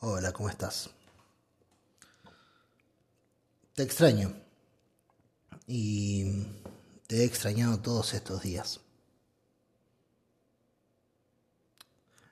Hola, 0.00 0.32
¿cómo 0.32 0.48
estás? 0.48 0.90
Te 3.74 3.82
extraño. 3.82 4.34
Y 5.66 6.46
te 7.06 7.22
he 7.22 7.24
extrañado 7.24 7.80
todos 7.80 8.14
estos 8.14 8.42
días. 8.42 8.80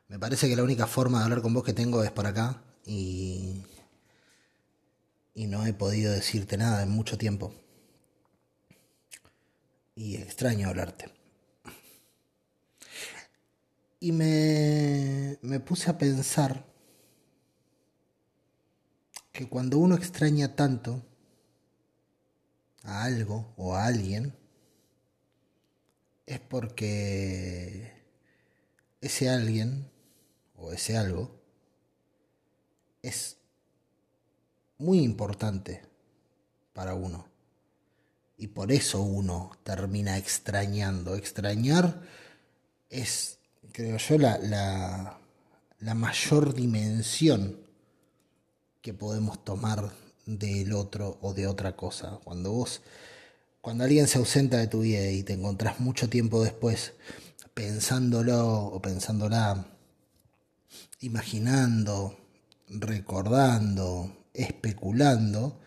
Me 0.08 0.18
parece 0.18 0.48
que 0.48 0.56
la 0.56 0.62
única 0.62 0.86
forma 0.86 1.18
de 1.18 1.24
hablar 1.24 1.42
con 1.42 1.54
vos 1.54 1.64
que 1.64 1.72
tengo 1.72 2.02
es 2.02 2.10
por 2.10 2.26
acá 2.26 2.62
y 2.84 3.62
y 5.34 5.46
no 5.46 5.66
he 5.66 5.72
podido 5.72 6.12
decirte 6.12 6.56
nada 6.56 6.82
en 6.82 6.90
mucho 6.90 7.16
tiempo. 7.16 7.54
Y 9.94 10.16
extraño 10.16 10.68
hablarte. 10.68 11.10
Y 14.00 14.12
me, 14.12 15.38
me 15.42 15.60
puse 15.60 15.90
a 15.90 15.98
pensar 15.98 16.64
que 19.32 19.48
cuando 19.48 19.78
uno 19.78 19.96
extraña 19.96 20.54
tanto 20.54 21.02
a 22.84 23.04
algo 23.04 23.52
o 23.56 23.74
a 23.74 23.86
alguien, 23.86 24.34
es 26.26 26.38
porque 26.38 27.92
ese 29.00 29.30
alguien 29.30 29.90
o 30.56 30.72
ese 30.72 30.96
algo 30.96 31.40
es 33.00 33.38
muy 34.78 35.00
importante 35.00 35.82
para 36.72 36.94
uno. 36.94 37.26
Y 38.36 38.48
por 38.48 38.72
eso 38.72 39.02
uno 39.02 39.52
termina 39.62 40.18
extrañando. 40.18 41.14
Extrañar 41.14 42.02
es, 42.90 43.38
creo 43.72 43.98
yo, 43.98 44.18
la, 44.18 44.38
la, 44.38 45.20
la 45.78 45.94
mayor 45.94 46.54
dimensión 46.54 47.61
que 48.82 48.92
podemos 48.92 49.44
tomar 49.44 49.92
del 50.26 50.72
otro 50.72 51.18
o 51.22 51.32
de 51.32 51.46
otra 51.46 51.76
cosa. 51.76 52.18
Cuando 52.24 52.52
vos, 52.52 52.82
cuando 53.60 53.84
alguien 53.84 54.08
se 54.08 54.18
ausenta 54.18 54.58
de 54.58 54.66
tu 54.66 54.80
vida 54.80 55.08
y 55.10 55.22
te 55.22 55.32
encontrás 55.32 55.80
mucho 55.80 56.08
tiempo 56.08 56.42
después 56.42 56.92
pensándolo 57.54 58.66
o 58.66 58.82
pensándola, 58.82 59.66
imaginando, 61.00 62.18
recordando, 62.68 64.26
especulando, 64.34 65.60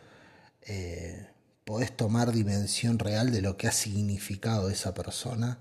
eh, 0.62 1.28
podés 1.64 1.96
tomar 1.96 2.32
dimensión 2.32 3.00
real 3.00 3.32
de 3.32 3.42
lo 3.42 3.58
que 3.58 3.68
ha 3.68 3.72
significado 3.72 4.70
esa 4.70 4.94
persona 4.94 5.60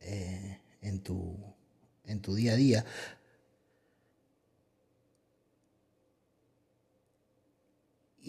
eh, 0.00 0.60
en, 0.82 1.00
tu, 1.00 1.36
en 2.04 2.20
tu 2.20 2.34
día 2.34 2.52
a 2.52 2.56
día. 2.56 2.84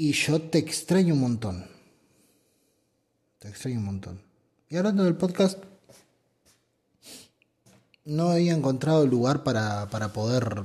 Y 0.02 0.14
yo 0.14 0.42
te 0.42 0.60
extraño 0.60 1.14
un 1.14 1.20
montón. 1.20 1.66
Te 3.38 3.50
extraño 3.50 3.80
un 3.80 3.86
montón. 3.86 4.22
Y 4.70 4.78
hablando 4.78 5.04
del 5.04 5.18
podcast, 5.18 5.62
no 8.06 8.30
había 8.30 8.54
encontrado 8.54 9.06
lugar 9.06 9.44
para, 9.44 9.90
para 9.90 10.14
poder 10.14 10.64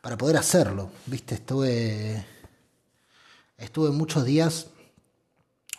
para 0.00 0.16
poder 0.16 0.36
hacerlo. 0.36 0.92
Viste, 1.06 1.34
estuve, 1.34 2.24
estuve 3.58 3.90
muchos 3.90 4.24
días 4.24 4.68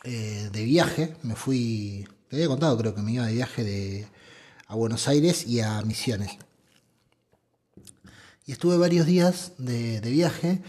eh, 0.03 0.49
de 0.51 0.65
viaje, 0.65 1.15
me 1.23 1.37
fui, 1.37 2.05
te 2.27 2.35
había 2.35 2.49
contado 2.49 2.77
creo 2.77 2.93
que 2.93 3.01
me 3.01 3.13
iba 3.13 3.27
de 3.27 3.33
viaje 3.35 3.63
de, 3.63 4.07
a 4.67 4.75
Buenos 4.75 5.07
Aires 5.07 5.47
y 5.47 5.61
a 5.61 5.81
Misiones. 5.83 6.37
Y 8.45 8.51
estuve 8.51 8.75
varios 8.75 9.05
días 9.05 9.53
de, 9.57 10.01
viaje 10.01 10.61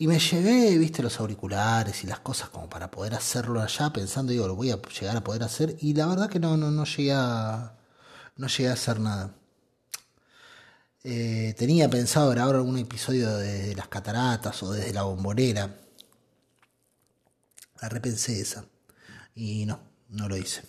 y 0.00 0.06
me 0.06 0.20
llevé, 0.20 0.78
viste, 0.78 1.02
los 1.02 1.18
auriculares 1.18 2.04
y 2.04 2.06
las 2.06 2.20
cosas 2.20 2.50
como 2.50 2.70
para 2.70 2.88
poder 2.90 3.14
hacerlo 3.14 3.60
allá, 3.60 3.92
pensando, 3.92 4.30
digo, 4.30 4.46
lo 4.46 4.54
voy 4.54 4.70
a 4.70 4.80
llegar 4.80 5.16
a 5.16 5.24
poder 5.24 5.42
hacer. 5.42 5.76
Y 5.80 5.92
la 5.94 6.06
verdad 6.06 6.30
que 6.30 6.38
no, 6.38 6.56
no, 6.56 6.70
no 6.70 6.84
llegué 6.84 7.14
no 8.36 8.46
llegué 8.46 8.68
a 8.68 8.74
hacer 8.74 9.00
nada. 9.00 9.34
Eh, 11.02 11.54
tenía 11.58 11.90
pensado 11.90 12.30
grabar 12.30 12.54
algún 12.56 12.78
episodio 12.78 13.36
de 13.38 13.74
las 13.74 13.88
cataratas 13.88 14.62
o 14.62 14.72
desde 14.72 14.92
la 14.92 15.02
bombonera. 15.02 15.74
La 17.82 17.88
repensé 17.88 18.40
esa. 18.40 18.64
Y 19.34 19.66
no, 19.66 19.80
no 20.10 20.28
lo 20.28 20.36
hice. 20.36 20.62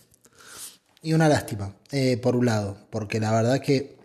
Y 1.02 1.12
una 1.12 1.28
lástima, 1.28 1.76
eh, 1.92 2.16
por 2.16 2.34
un 2.34 2.46
lado, 2.46 2.76
porque 2.90 3.20
la 3.20 3.30
verdad 3.32 3.60
que 3.60 3.96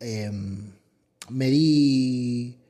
em, 0.00 0.72
me 1.28 1.46
di 1.50 2.63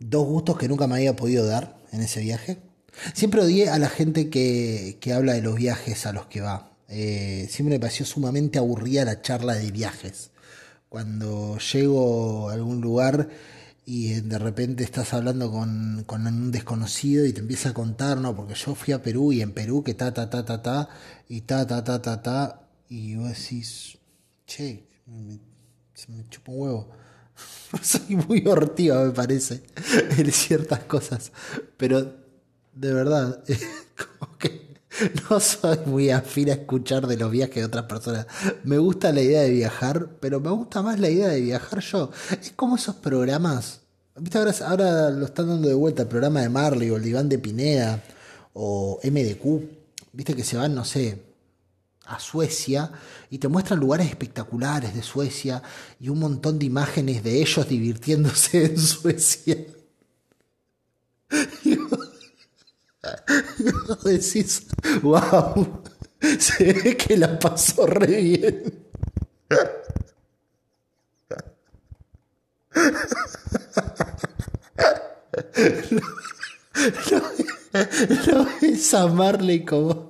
dos 0.00 0.26
gustos 0.26 0.58
que 0.58 0.68
nunca 0.68 0.86
me 0.86 0.96
había 0.96 1.16
podido 1.16 1.46
dar 1.46 1.76
en 1.92 2.00
ese 2.00 2.20
viaje. 2.20 2.58
Siempre 3.14 3.40
odié 3.42 3.68
a 3.68 3.78
la 3.78 3.88
gente 3.88 4.30
que, 4.30 4.98
que 5.00 5.12
habla 5.12 5.34
de 5.34 5.42
los 5.42 5.54
viajes 5.54 6.06
a 6.06 6.12
los 6.12 6.26
que 6.26 6.40
va. 6.40 6.72
Eh, 6.88 7.46
siempre 7.50 7.76
me 7.76 7.80
pareció 7.80 8.06
sumamente 8.06 8.58
aburrida 8.58 9.04
la 9.04 9.20
charla 9.20 9.54
de 9.54 9.70
viajes 9.70 10.30
cuando 10.88 11.58
llego 11.58 12.48
a 12.48 12.54
algún 12.54 12.80
lugar 12.80 13.28
y 13.84 14.20
de 14.20 14.38
repente 14.38 14.84
estás 14.84 15.14
hablando 15.14 15.50
con, 15.50 16.04
un 16.10 16.50
desconocido 16.50 17.24
y 17.24 17.32
te 17.32 17.40
empieza 17.40 17.70
a 17.70 17.74
contar, 17.74 18.18
no, 18.18 18.36
porque 18.36 18.54
yo 18.54 18.74
fui 18.74 18.92
a 18.92 19.02
Perú 19.02 19.32
y 19.32 19.40
en 19.40 19.52
Perú 19.52 19.82
que 19.82 19.94
ta, 19.94 20.12
ta, 20.12 20.28
ta, 20.28 20.44
ta, 20.44 20.62
ta, 20.62 20.88
y 21.28 21.42
ta, 21.42 21.66
ta, 21.66 21.82
ta, 21.82 22.02
ta, 22.02 22.22
ta, 22.22 22.68
y 22.90 23.16
vos 23.16 23.28
decís, 23.28 23.96
che, 24.46 24.86
se 25.94 26.12
me 26.12 26.28
chupa 26.28 26.52
un 26.52 26.60
huevo. 26.60 26.88
Soy 27.82 28.16
muy 28.16 28.46
hortiva, 28.46 29.04
me 29.04 29.12
parece, 29.12 29.62
en 30.16 30.32
ciertas 30.32 30.80
cosas, 30.80 31.32
pero 31.76 32.14
de 32.74 32.92
verdad, 32.92 33.42
como 34.18 34.38
que 34.38 34.68
No 35.30 35.38
soy 35.40 35.78
muy 35.86 36.10
afín 36.10 36.50
a 36.50 36.54
escuchar 36.54 37.06
de 37.06 37.16
los 37.16 37.30
viajes 37.30 37.56
de 37.56 37.64
otras 37.64 37.84
personas. 37.84 38.26
Me 38.64 38.78
gusta 38.78 39.12
la 39.12 39.20
idea 39.20 39.42
de 39.42 39.50
viajar, 39.50 40.16
pero 40.20 40.40
me 40.40 40.50
gusta 40.50 40.82
más 40.82 40.98
la 40.98 41.08
idea 41.08 41.28
de 41.28 41.40
viajar 41.40 41.80
yo. 41.80 42.10
Es 42.40 42.52
como 42.56 42.76
esos 42.76 42.96
programas. 42.96 43.80
¿Viste? 44.16 44.38
Ahora, 44.38 44.54
ahora 44.66 45.10
lo 45.10 45.26
están 45.26 45.48
dando 45.48 45.68
de 45.68 45.74
vuelta 45.74 46.02
el 46.02 46.08
programa 46.08 46.40
de 46.40 46.48
Marley 46.48 46.90
o 46.90 46.96
el 46.96 47.02
diván 47.02 47.28
de 47.28 47.38
Pineda 47.38 48.02
o 48.54 48.98
MDQ. 49.04 49.62
Viste 50.12 50.34
que 50.34 50.42
se 50.42 50.56
van, 50.56 50.74
no 50.74 50.84
sé, 50.84 51.22
a 52.08 52.18
Suecia 52.18 52.90
y 53.30 53.38
te 53.38 53.48
muestran 53.48 53.78
lugares 53.78 54.08
espectaculares 54.08 54.94
de 54.94 55.02
Suecia 55.02 55.62
y 56.00 56.08
un 56.08 56.18
montón 56.18 56.58
de 56.58 56.66
imágenes 56.66 57.22
de 57.22 57.40
ellos 57.40 57.68
divirtiéndose 57.68 58.64
en 58.64 58.78
Suecia. 58.78 59.56
decís, 64.04 64.66
wow, 65.02 65.82
se 66.38 66.72
ve 66.72 66.96
que 66.96 67.16
la 67.16 67.38
pasó 67.38 67.86
re 67.86 68.22
bien. 68.22 68.84
Lo, 78.26 78.46
ves 78.60 78.94
a 78.94 79.06
Marley 79.08 79.64
como 79.64 80.07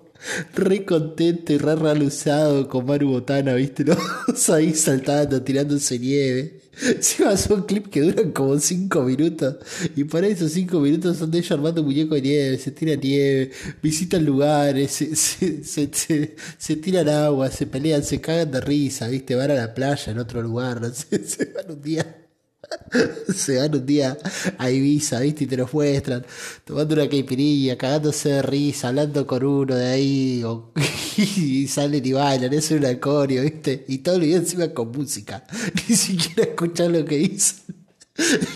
re 0.55 0.85
contento 0.85 1.53
y 1.53 1.59
re 1.59 1.77
reluciado 1.77 2.69
con 2.69 2.87
Maru 2.87 3.11
Botana, 3.11 3.55
¿viste? 3.55 3.85
Los 3.85 4.49
ahí 4.51 4.75
saltando, 4.75 5.43
tirándose 5.43 5.99
nieve. 5.99 6.61
Encima 6.81 7.37
son 7.37 7.63
clips 7.65 7.89
que 7.89 8.01
duran 8.03 8.31
como 8.31 8.59
5 8.59 9.03
minutos. 9.03 9.57
Y 9.97 10.05
para 10.05 10.29
esos 10.29 10.53
5 10.53 10.79
minutos 10.81 11.17
son 11.17 11.31
de 11.31 11.39
ellos 11.39 11.51
armando 11.53 11.81
un 11.81 11.89
muñeco 11.89 12.15
de 12.15 12.23
nieve, 12.23 12.59
se 12.59 12.71
tira 12.71 12.95
nieve, 12.95 13.51
visitan 13.83 14.25
lugares, 14.25 14.93
se, 14.93 15.17
se, 15.17 15.65
se, 15.65 16.37
se, 16.59 16.77
tiran 16.77 17.09
agua, 17.09 17.51
se 17.51 17.67
pelean, 17.67 18.05
se 18.05 18.21
cagan 18.21 18.51
de 18.51 18.61
risa, 18.61 19.09
¿viste? 19.09 19.35
Van 19.35 19.51
a 19.51 19.55
la 19.55 19.75
playa 19.75 20.13
en 20.13 20.19
otro 20.19 20.41
lugar, 20.43 20.81
no 20.81 20.93
sé, 20.93 21.25
se 21.27 21.47
van 21.47 21.71
un 21.71 21.83
día 21.83 22.18
se 23.35 23.59
van 23.59 23.75
un 23.75 23.87
día 23.87 24.17
a 24.59 24.71
Ibiza, 24.71 25.21
¿viste? 25.21 25.45
Y 25.45 25.47
te 25.47 25.57
lo 25.57 25.69
muestran, 25.73 26.25
tomando 26.65 26.95
una 26.95 27.09
caipirinha, 27.09 27.77
cagándose 27.77 28.31
de 28.31 28.43
risa, 28.43 28.89
hablando 28.89 29.27
con 29.27 29.45
uno 29.45 29.75
de 29.75 29.87
ahí, 29.87 30.45
y 31.17 31.69
salen 31.69 32.05
y 32.05 32.13
bailan, 32.13 32.53
es 32.53 32.71
un 32.71 32.85
acorio, 32.85 33.43
¿viste? 33.43 33.85
Y 33.89 33.99
todo 33.99 34.17
el 34.17 34.23
día 34.23 34.37
encima 34.37 34.69
con 34.69 34.91
música, 34.91 35.45
ni 35.89 35.97
siquiera 35.97 36.51
escuchar 36.51 36.91
lo 36.91 37.05
que 37.05 37.17
dicen. 37.17 37.77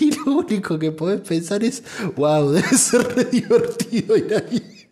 Y 0.00 0.10
lo 0.16 0.38
único 0.38 0.76
que 0.76 0.90
podés 0.90 1.20
pensar 1.20 1.62
es, 1.62 1.84
wow, 2.16 2.50
debe 2.50 2.76
ser 2.76 3.02
re 3.14 3.24
divertido 3.26 4.16
ir 4.16 4.34
ahí. 4.34 4.88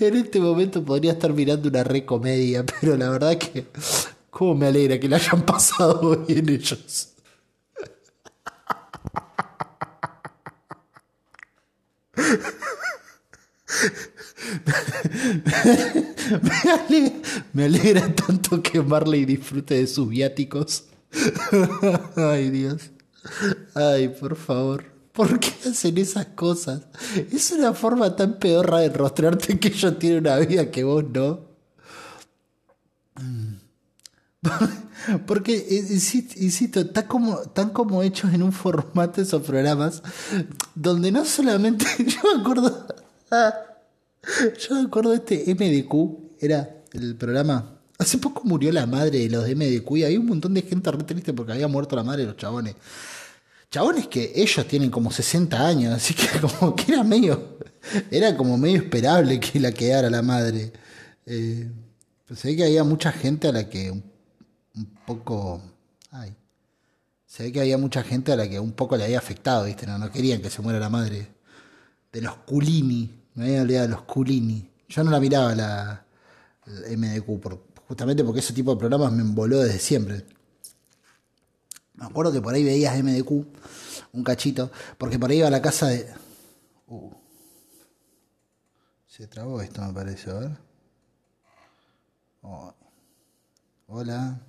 En 0.00 0.16
este 0.16 0.38
momento 0.40 0.84
podría 0.84 1.12
estar 1.12 1.32
mirando 1.32 1.68
una 1.68 1.82
recomedia, 1.82 2.64
pero 2.64 2.96
la 2.96 3.10
verdad 3.10 3.38
que. 3.38 3.66
¿Cómo 4.30 4.54
me 4.54 4.66
alegra 4.66 4.98
que 4.98 5.08
la 5.08 5.16
hayan 5.16 5.44
pasado 5.44 6.24
bien 6.26 6.48
ellos? 6.48 7.08
me, 17.52 17.64
alegra, 17.64 18.14
tanto 18.14 18.62
que 18.62 18.80
Marley 18.80 19.24
disfrute 19.24 19.74
de 19.74 19.86
sus 19.86 20.08
viáticos. 20.08 20.84
Ay, 22.16 22.50
Dios. 22.50 22.90
Ay, 23.74 24.08
por 24.08 24.36
favor. 24.36 24.84
¿Por 25.12 25.38
qué 25.38 25.52
hacen 25.68 25.98
esas 25.98 26.26
cosas? 26.26 26.82
Es 27.30 27.50
una 27.52 27.74
forma 27.74 28.16
tan 28.16 28.38
pedorra 28.38 28.78
de 28.80 28.88
rostrarte 28.88 29.58
que 29.58 29.68
ellos 29.68 29.98
tienen 29.98 30.20
una 30.20 30.36
vida 30.38 30.70
que 30.70 30.84
vos 30.84 31.04
no. 31.04 31.52
Porque, 35.26 35.54
eh, 35.56 35.86
insisto, 36.36 36.80
están 36.80 37.70
como, 37.70 38.02
hechos 38.02 38.32
en 38.32 38.42
un 38.42 38.52
formato 38.52 39.20
esos 39.20 39.42
programas 39.42 40.02
donde 40.74 41.12
no 41.12 41.24
solamente. 41.24 41.84
Yo 41.98 42.34
me 42.34 42.40
acuerdo. 42.40 42.86
Yo 44.58 44.74
me 44.76 44.82
acuerdo 44.82 45.12
este 45.12 45.44
MDQ, 45.54 46.42
era 46.42 46.82
el 46.92 47.16
programa. 47.16 47.81
Hace 48.02 48.18
poco 48.18 48.42
murió 48.44 48.72
la 48.72 48.84
madre 48.84 49.20
de 49.20 49.28
los 49.28 49.44
de 49.44 49.54
MDQ 49.54 49.96
y 49.98 50.04
había 50.04 50.18
un 50.18 50.26
montón 50.26 50.54
de 50.54 50.62
gente 50.62 50.90
re 50.90 51.04
triste 51.04 51.32
porque 51.32 51.52
había 51.52 51.68
muerto 51.68 51.94
la 51.94 52.02
madre 52.02 52.22
de 52.22 52.28
los 52.28 52.36
chabones. 52.36 52.74
Chabones 53.70 54.08
que 54.08 54.32
ellos 54.34 54.66
tienen 54.66 54.90
como 54.90 55.12
60 55.12 55.66
años, 55.66 55.94
así 55.94 56.12
que 56.12 56.26
como 56.40 56.74
que 56.74 56.92
era 56.92 57.04
medio. 57.04 57.58
Era 58.10 58.36
como 58.36 58.58
medio 58.58 58.78
esperable 58.78 59.38
que 59.38 59.60
la 59.60 59.70
quedara 59.70 60.10
la 60.10 60.20
madre. 60.20 60.72
Eh, 61.26 61.70
ve 62.28 62.56
que 62.56 62.64
había 62.64 62.82
mucha 62.82 63.12
gente 63.12 63.46
a 63.46 63.52
la 63.52 63.68
que 63.68 63.92
un, 63.92 64.02
poco. 65.06 65.62
Ay. 66.10 66.34
Se 67.24 67.44
ve 67.44 67.52
que 67.52 67.60
había 67.60 67.78
mucha 67.78 68.02
gente 68.02 68.32
a 68.32 68.36
la 68.36 68.48
que 68.48 68.58
un 68.58 68.72
poco 68.72 68.96
le 68.96 69.04
había 69.04 69.18
afectado, 69.18 69.64
¿viste? 69.64 69.86
No, 69.86 69.96
no 69.96 70.10
querían 70.10 70.42
que 70.42 70.50
se 70.50 70.60
muera 70.60 70.80
la 70.80 70.90
madre 70.90 71.28
de 72.10 72.20
los 72.20 72.34
Culini. 72.38 73.14
Me 73.34 73.44
había 73.44 73.62
olvidado 73.62 73.86
de 73.86 73.92
los 73.94 74.02
Culini. 74.02 74.68
Yo 74.88 75.04
no 75.04 75.12
la 75.12 75.20
miraba 75.20 75.54
la, 75.54 76.04
MDQ, 76.66 77.40
por, 77.40 77.71
justamente 77.92 78.24
porque 78.24 78.40
ese 78.40 78.54
tipo 78.54 78.72
de 78.72 78.78
programas 78.78 79.12
me 79.12 79.20
emboló 79.20 79.58
desde 79.58 79.78
siempre. 79.78 80.24
Me 81.92 82.06
acuerdo 82.06 82.32
que 82.32 82.40
por 82.40 82.54
ahí 82.54 82.64
veías 82.64 82.96
MDQ, 82.96 83.30
un 84.12 84.24
cachito, 84.24 84.72
porque 84.96 85.18
por 85.18 85.30
ahí 85.30 85.40
iba 85.40 85.50
la 85.50 85.60
casa 85.60 85.88
de. 85.88 86.10
Uh. 86.86 87.10
Se 89.06 89.26
trabó 89.26 89.60
esto, 89.60 89.82
me 89.82 89.92
parece, 89.92 90.30
a 90.30 90.34
ver. 90.38 90.58
Hola. 93.88 94.40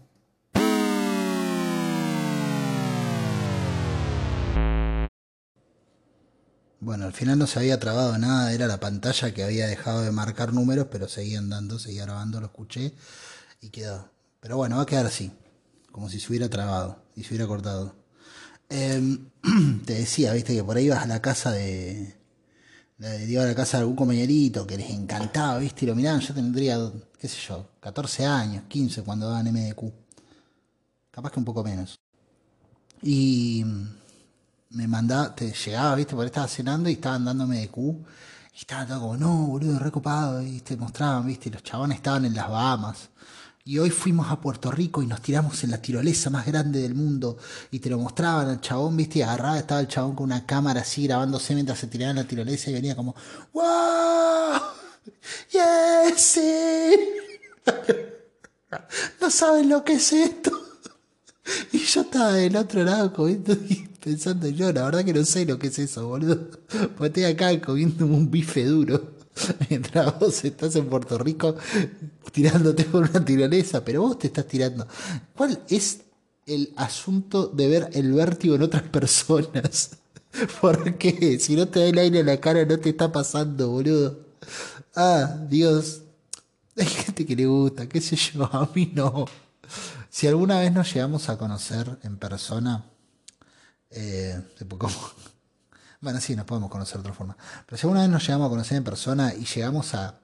Bueno, 6.79 7.05
al 7.05 7.13
final 7.13 7.37
no 7.39 7.47
se 7.47 7.59
había 7.59 7.77
trabado 7.77 8.17
nada, 8.17 8.53
era 8.53 8.67
la 8.67 8.79
pantalla 8.79 9.33
que 9.33 9.43
había 9.43 9.67
dejado 9.67 10.01
de 10.01 10.11
marcar 10.11 10.53
números, 10.53 10.87
pero 10.89 11.09
seguían 11.09 11.49
dando, 11.49 11.77
seguía 11.77 12.03
grabando, 12.03 12.39
lo 12.39 12.45
escuché 12.45 12.93
y 13.63 13.69
quedó. 13.69 14.09
Pero 14.41 14.57
bueno, 14.57 14.75
va 14.77 14.83
a 14.83 14.85
quedar 14.85 15.05
así, 15.05 15.31
como 15.91 16.09
si 16.09 16.19
se 16.19 16.29
hubiera 16.29 16.49
trabado 16.49 17.01
y 17.15 17.23
se 17.23 17.29
hubiera 17.29 17.47
cortado. 17.47 17.95
Em, 18.69 19.29
te 19.85 19.93
decía, 19.93 20.33
viste, 20.33 20.53
que 20.53 20.63
por 20.63 20.77
ahí 20.77 20.85
ibas 20.85 21.03
a 21.03 21.07
la 21.07 21.21
casa 21.21 21.51
de. 21.51 22.15
Iba 23.27 23.43
a 23.43 23.47
la 23.47 23.55
casa 23.55 23.77
de 23.77 23.81
algún 23.81 23.95
compañerito 23.95 24.65
que 24.67 24.77
les 24.77 24.89
encantaba, 24.89 25.57
viste, 25.57 25.85
y 25.85 25.87
lo 25.87 25.95
miraban. 25.95 26.21
Yo 26.21 26.33
tendría, 26.33 26.77
qué 27.19 27.27
sé 27.27 27.37
yo, 27.47 27.69
14 27.79 28.25
años, 28.25 28.63
15 28.67 29.03
cuando 29.03 29.29
daban 29.29 29.51
MDQ. 29.51 29.91
Capaz 31.11 31.31
que 31.31 31.39
un 31.39 31.45
poco 31.45 31.63
menos. 31.63 31.99
Y 33.01 33.65
me 34.69 34.87
mandaba, 34.87 35.35
te 35.35 35.51
llegaba, 35.51 35.95
viste, 35.95 36.15
porque 36.15 36.27
estaba 36.27 36.47
cenando 36.47 36.89
y 36.89 36.93
estaban 36.93 37.25
dándome 37.25 37.59
de 37.59 37.69
Q. 37.69 38.03
Y 38.53 38.57
estaban 38.59 38.87
todo 38.87 39.01
como, 39.01 39.17
no, 39.17 39.47
boludo, 39.47 39.79
recopado. 39.79 40.41
Y 40.41 40.63
mostraban, 40.77 41.27
viste, 41.27 41.49
los 41.49 41.63
chabones 41.63 41.97
estaban 41.97 42.25
en 42.25 42.35
las 42.35 42.49
Bahamas. 42.49 43.09
Y 43.65 43.79
hoy 43.79 43.91
fuimos 43.91 44.29
a 44.29 44.41
Puerto 44.41 44.71
Rico 44.71 45.01
y 45.01 45.07
nos 45.07 45.21
tiramos 45.21 45.63
en 45.63 45.71
la 45.71 45.81
tirolesa 45.81 46.29
más 46.29 46.45
grande 46.45 46.81
del 46.81 46.95
mundo. 46.95 47.37
Y 47.71 47.79
te 47.79 47.89
lo 47.89 47.97
mostraban 47.97 48.49
al 48.49 48.59
chabón, 48.59 48.97
viste, 48.97 49.19
y 49.19 49.21
agarraba, 49.21 49.57
estaba 49.57 49.79
el 49.79 49.87
chabón 49.87 50.15
con 50.15 50.25
una 50.25 50.45
cámara 50.45 50.81
así 50.81 51.07
grabándose 51.07 51.53
mientras 51.53 51.79
se 51.79 51.87
tiraba 51.87 52.11
en 52.11 52.17
la 52.17 52.27
tirolesa 52.27 52.69
y 52.69 52.73
venía 52.73 52.93
como, 52.93 53.15
¡Wow! 53.53 54.59
¡Yes! 55.51 56.21
Sí. 56.21 56.99
no 59.21 59.29
saben 59.29 59.69
lo 59.69 59.83
que 59.85 59.93
es 59.93 60.11
esto. 60.11 60.51
Y 61.71 61.79
yo 61.79 62.01
estaba 62.01 62.33
del 62.33 62.57
otro 62.57 62.83
lado 62.83 63.13
comiendo 63.13 63.53
y 63.53 63.87
pensando 64.03 64.47
yo, 64.49 64.73
la 64.73 64.83
verdad 64.83 65.05
que 65.05 65.13
no 65.13 65.23
sé 65.23 65.45
lo 65.45 65.57
que 65.57 65.67
es 65.67 65.79
eso, 65.79 66.07
boludo. 66.07 66.49
Porque 66.97 67.07
estoy 67.07 67.23
acá 67.23 67.61
comiendo 67.61 68.05
un 68.05 68.29
bife 68.29 68.65
duro. 68.65 69.12
Mientras 69.69 70.19
vos 70.19 70.43
estás 70.43 70.75
en 70.75 70.87
Puerto 70.87 71.17
Rico 71.17 71.55
tirándote 72.31 72.85
por 72.85 73.09
una 73.09 73.23
tirolesa, 73.23 73.83
pero 73.83 74.01
vos 74.01 74.19
te 74.19 74.27
estás 74.27 74.47
tirando. 74.47 74.87
¿Cuál 75.35 75.59
es 75.69 76.01
el 76.45 76.73
asunto 76.75 77.47
de 77.47 77.67
ver 77.67 77.89
el 77.93 78.13
vértigo 78.13 78.55
en 78.55 78.63
otras 78.63 78.83
personas? 78.83 79.97
¿Por 80.61 80.97
qué? 80.97 81.39
Si 81.39 81.55
no 81.55 81.67
te 81.67 81.79
da 81.79 81.85
el 81.85 81.97
aire 81.97 82.19
en 82.19 82.25
la 82.25 82.39
cara 82.39 82.65
no 82.65 82.79
te 82.79 82.89
está 82.89 83.11
pasando, 83.11 83.69
boludo. 83.69 84.19
Ah, 84.95 85.37
Dios. 85.49 86.01
Hay 86.75 86.85
gente 86.85 87.25
que 87.25 87.35
le 87.35 87.45
gusta, 87.45 87.87
qué 87.87 88.01
sé 88.01 88.15
yo, 88.15 88.43
a 88.51 88.69
mí 88.73 88.91
no. 88.93 89.25
Si 90.09 90.27
alguna 90.27 90.59
vez 90.59 90.71
nos 90.71 90.93
llegamos 90.93 91.29
a 91.29 91.37
conocer 91.37 91.97
en 92.03 92.17
persona, 92.17 92.85
eh, 93.89 94.41
bueno, 96.03 96.19
sí, 96.19 96.35
nos 96.35 96.45
podemos 96.45 96.69
conocer 96.69 96.95
de 96.95 96.99
otra 96.99 97.13
forma, 97.13 97.37
pero 97.65 97.77
si 97.77 97.87
alguna 97.87 98.01
vez 98.01 98.09
nos 98.09 98.27
llegamos 98.27 98.47
a 98.47 98.49
conocer 98.49 98.77
en 98.77 98.83
persona 98.83 99.33
y 99.33 99.45
llegamos 99.45 99.93
a, 99.93 100.19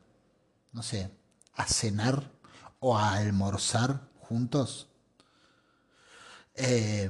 no 0.73 0.83
sé, 0.83 1.09
a 1.55 1.65
cenar 1.65 2.29
o 2.81 2.97
a 2.97 3.13
almorzar 3.13 4.01
juntos, 4.19 4.89
eh, 6.55 7.09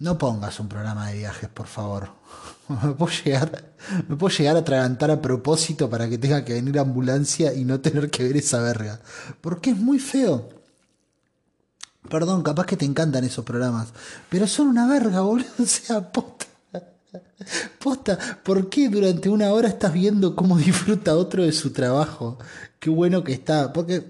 no 0.00 0.18
pongas 0.18 0.58
un 0.58 0.68
programa 0.68 1.06
de 1.06 1.18
viajes, 1.18 1.48
por 1.48 1.68
favor. 1.68 2.10
me 2.68 2.94
puedo 2.94 3.12
llegar, 3.24 3.72
me 4.08 4.16
puedo 4.16 4.36
llegar 4.36 4.56
a 4.56 4.60
atragantar 4.60 5.12
a 5.12 5.22
propósito 5.22 5.88
para 5.88 6.08
que 6.08 6.18
tenga 6.18 6.44
que 6.44 6.54
venir 6.54 6.80
ambulancia 6.80 7.54
y 7.54 7.64
no 7.64 7.80
tener 7.80 8.10
que 8.10 8.24
ver 8.24 8.36
esa 8.36 8.60
verga. 8.60 9.00
Porque 9.40 9.70
es 9.70 9.76
muy 9.76 10.00
feo. 10.00 10.48
Perdón, 12.10 12.42
capaz 12.42 12.66
que 12.66 12.76
te 12.76 12.84
encantan 12.84 13.22
esos 13.22 13.44
programas. 13.44 13.88
Pero 14.28 14.48
son 14.48 14.66
una 14.66 14.88
verga, 14.88 15.20
boludo. 15.20 15.46
O 15.62 15.66
sea, 15.66 16.10
posta. 16.10 16.46
Posta, 17.78 18.18
¿por 18.42 18.68
qué 18.68 18.88
durante 18.88 19.28
una 19.28 19.52
hora 19.52 19.68
estás 19.68 19.92
viendo 19.92 20.34
cómo 20.34 20.56
disfruta 20.58 21.16
otro 21.16 21.44
de 21.44 21.52
su 21.52 21.72
trabajo? 21.72 22.38
Qué 22.78 22.90
bueno 22.90 23.24
que 23.24 23.32
está. 23.32 23.72
Porque. 23.72 24.04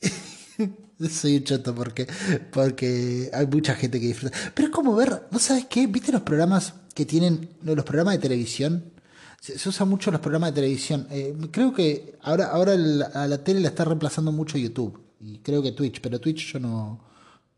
Soy 1.10 1.36
un 1.36 1.44
choto 1.44 1.74
porque, 1.74 2.06
porque 2.50 3.30
hay 3.32 3.46
mucha 3.46 3.74
gente 3.74 4.00
que 4.00 4.06
disfruta. 4.06 4.36
Pero 4.54 4.68
es 4.68 4.74
como 4.74 4.94
ver, 4.94 5.26
¿no 5.30 5.38
sabes 5.38 5.66
qué? 5.66 5.86
¿Viste 5.86 6.10
los 6.10 6.22
programas 6.22 6.72
que 6.94 7.04
tienen, 7.04 7.50
los 7.62 7.84
programas 7.84 8.14
de 8.14 8.20
televisión? 8.20 8.92
Se, 9.40 9.68
usan 9.68 9.90
mucho 9.90 10.10
los 10.10 10.20
programas 10.20 10.50
de 10.50 10.54
televisión. 10.54 11.06
Eh, 11.10 11.36
creo 11.50 11.74
que 11.74 12.16
ahora, 12.22 12.46
ahora 12.46 12.72
a 12.72 13.26
la 13.26 13.44
tele 13.44 13.60
la 13.60 13.68
está 13.68 13.84
reemplazando 13.84 14.32
mucho 14.32 14.56
YouTube 14.56 14.98
y 15.20 15.38
creo 15.38 15.62
que 15.62 15.72
Twitch, 15.72 16.00
pero 16.00 16.18
Twitch 16.18 16.52
yo 16.52 16.60
no 16.60 17.05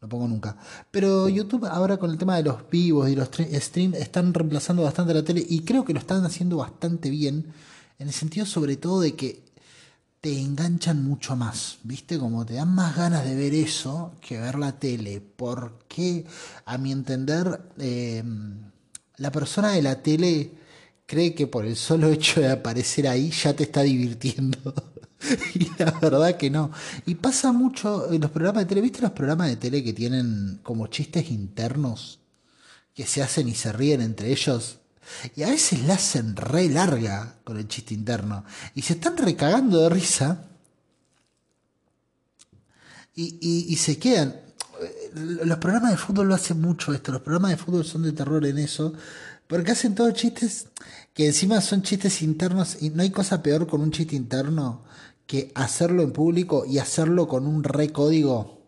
lo 0.00 0.08
pongo 0.08 0.28
nunca. 0.28 0.56
Pero 0.90 1.28
YouTube 1.28 1.66
ahora 1.66 1.96
con 1.96 2.10
el 2.10 2.18
tema 2.18 2.36
de 2.36 2.44
los 2.44 2.68
vivos 2.70 3.08
y 3.08 3.16
los 3.16 3.28
streams 3.28 3.96
están 3.96 4.32
reemplazando 4.32 4.82
bastante 4.82 5.14
la 5.14 5.24
tele 5.24 5.44
y 5.48 5.60
creo 5.60 5.84
que 5.84 5.92
lo 5.92 6.00
están 6.00 6.24
haciendo 6.24 6.58
bastante 6.58 7.10
bien 7.10 7.52
en 7.98 8.06
el 8.06 8.12
sentido 8.12 8.46
sobre 8.46 8.76
todo 8.76 9.00
de 9.00 9.14
que 9.14 9.48
te 10.20 10.40
enganchan 10.40 11.04
mucho 11.04 11.36
más, 11.36 11.78
¿viste? 11.84 12.18
Como 12.18 12.44
te 12.44 12.54
dan 12.54 12.74
más 12.74 12.96
ganas 12.96 13.24
de 13.24 13.36
ver 13.36 13.54
eso 13.54 14.16
que 14.20 14.38
ver 14.38 14.58
la 14.58 14.78
tele, 14.78 15.20
porque 15.20 16.26
a 16.64 16.76
mi 16.76 16.90
entender 16.90 17.60
em, 17.78 18.70
la 19.16 19.30
persona 19.30 19.70
de 19.72 19.82
la 19.82 20.02
tele 20.02 20.52
cree 21.06 21.34
que 21.34 21.46
por 21.46 21.64
el 21.64 21.76
solo 21.76 22.08
hecho 22.08 22.40
de 22.40 22.50
aparecer 22.50 23.06
ahí 23.06 23.30
ya 23.30 23.54
te 23.54 23.64
está 23.64 23.82
divirtiendo. 23.82 24.74
y 25.54 25.70
la 25.78 25.90
verdad 25.90 26.36
que 26.36 26.50
no. 26.50 26.70
Y 27.06 27.16
pasa 27.16 27.52
mucho 27.52 28.12
en 28.12 28.20
los 28.20 28.30
programas 28.30 28.62
de 28.62 28.66
tele, 28.66 28.80
¿viste 28.80 29.02
los 29.02 29.12
programas 29.12 29.48
de 29.48 29.56
tele 29.56 29.82
que 29.82 29.92
tienen 29.92 30.60
como 30.62 30.86
chistes 30.86 31.30
internos? 31.30 32.20
Que 32.94 33.06
se 33.06 33.22
hacen 33.22 33.48
y 33.48 33.54
se 33.54 33.72
ríen 33.72 34.00
entre 34.00 34.30
ellos. 34.30 34.78
Y 35.34 35.42
a 35.42 35.48
veces 35.48 35.84
la 35.84 35.94
hacen 35.94 36.36
re 36.36 36.68
larga 36.68 37.36
con 37.44 37.56
el 37.56 37.66
chiste 37.66 37.94
interno. 37.94 38.44
Y 38.74 38.82
se 38.82 38.94
están 38.94 39.16
recagando 39.16 39.80
de 39.80 39.88
risa. 39.88 40.44
Y, 43.14 43.38
y, 43.40 43.72
y 43.72 43.76
se 43.76 43.98
quedan. 43.98 44.40
Los 45.14 45.58
programas 45.58 45.92
de 45.92 45.96
fútbol 45.96 46.28
lo 46.28 46.34
hacen 46.34 46.60
mucho 46.60 46.92
esto. 46.92 47.10
Los 47.10 47.22
programas 47.22 47.52
de 47.52 47.56
fútbol 47.56 47.84
son 47.84 48.02
de 48.02 48.12
terror 48.12 48.44
en 48.46 48.58
eso. 48.58 48.92
Porque 49.46 49.72
hacen 49.72 49.94
todos 49.94 50.14
chistes 50.14 50.66
que 51.14 51.26
encima 51.26 51.60
son 51.60 51.82
chistes 51.82 52.22
internos. 52.22 52.76
Y 52.80 52.90
no 52.90 53.02
hay 53.02 53.10
cosa 53.10 53.42
peor 53.42 53.66
con 53.66 53.80
un 53.80 53.90
chiste 53.90 54.14
interno 54.14 54.87
que 55.28 55.52
hacerlo 55.54 56.02
en 56.02 56.10
público 56.10 56.64
y 56.66 56.78
hacerlo 56.78 57.28
con 57.28 57.46
un 57.46 57.62
recódigo 57.62 58.62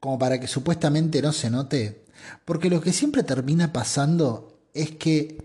como 0.00 0.18
para 0.18 0.40
que 0.40 0.48
supuestamente 0.48 1.22
no 1.22 1.32
se 1.32 1.50
note. 1.50 2.04
Porque 2.44 2.70
lo 2.70 2.80
que 2.80 2.92
siempre 2.92 3.22
termina 3.22 3.72
pasando 3.72 4.58
es 4.72 4.92
que 4.92 5.44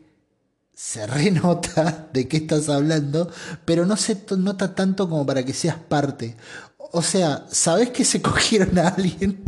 se 0.73 1.05
renota 1.17 2.09
de 2.13 2.27
qué 2.29 2.37
estás 2.37 2.69
hablando, 2.69 3.29
pero 3.65 3.85
no 3.85 3.97
se 3.97 4.17
nota 4.37 4.73
tanto 4.73 5.09
como 5.09 5.25
para 5.25 5.43
que 5.43 5.53
seas 5.53 5.75
parte. 5.75 6.37
O 6.93 7.01
sea, 7.01 7.45
sabes 7.51 7.89
que 7.89 8.05
se 8.05 8.21
cogieron 8.23 8.79
a 8.79 8.87
alguien, 8.87 9.43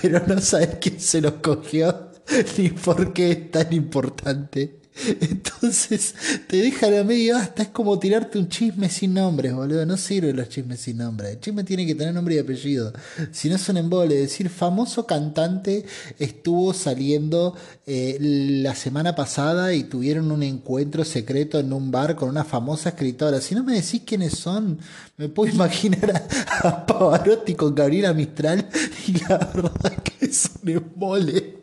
pero 0.00 0.24
no 0.24 0.40
sabes 0.40 0.76
quién 0.80 1.00
se 1.00 1.20
los 1.20 1.34
cogió 1.34 2.12
ni 2.58 2.68
por 2.70 3.12
qué 3.12 3.32
es 3.32 3.50
tan 3.50 3.72
importante. 3.72 4.82
Entonces 5.20 6.14
te 6.46 6.58
dejan 6.58 6.94
a 6.94 7.04
medio 7.04 7.36
hasta 7.36 7.62
es 7.62 7.68
como 7.68 7.98
tirarte 7.98 8.38
un 8.38 8.48
chisme 8.48 8.88
sin 8.88 9.14
nombre, 9.14 9.52
boludo. 9.52 9.84
No 9.86 9.96
sirven 9.96 10.36
los 10.36 10.48
chismes 10.48 10.80
sin 10.80 10.98
nombre. 10.98 11.32
El 11.32 11.40
chisme 11.40 11.64
tiene 11.64 11.86
que 11.86 11.94
tener 11.94 12.14
nombre 12.14 12.34
y 12.34 12.38
apellido. 12.38 12.92
Si 13.30 13.48
no 13.48 13.56
es 13.56 13.68
un 13.68 13.76
embole, 13.76 14.14
decir 14.16 14.48
famoso 14.48 15.06
cantante 15.06 15.84
estuvo 16.18 16.72
saliendo 16.74 17.54
eh, 17.86 18.16
la 18.20 18.74
semana 18.74 19.14
pasada 19.14 19.74
y 19.74 19.84
tuvieron 19.84 20.30
un 20.32 20.42
encuentro 20.42 21.04
secreto 21.04 21.58
en 21.58 21.72
un 21.72 21.90
bar 21.90 22.16
con 22.16 22.28
una 22.28 22.44
famosa 22.44 22.90
escritora. 22.90 23.40
Si 23.40 23.54
no 23.54 23.62
me 23.62 23.74
decís 23.74 24.02
quiénes 24.04 24.32
son, 24.32 24.78
me 25.16 25.28
puedo 25.28 25.52
imaginar 25.54 26.28
a, 26.62 26.68
a 26.68 26.86
Pavarotti 26.86 27.54
con 27.54 27.74
Gabriela 27.74 28.12
Mistral 28.12 28.68
y 29.06 29.12
la 29.28 29.38
verdad 29.38 30.02
que 30.02 30.26
es 30.26 30.50
un 30.62 30.68
embole 30.70 31.58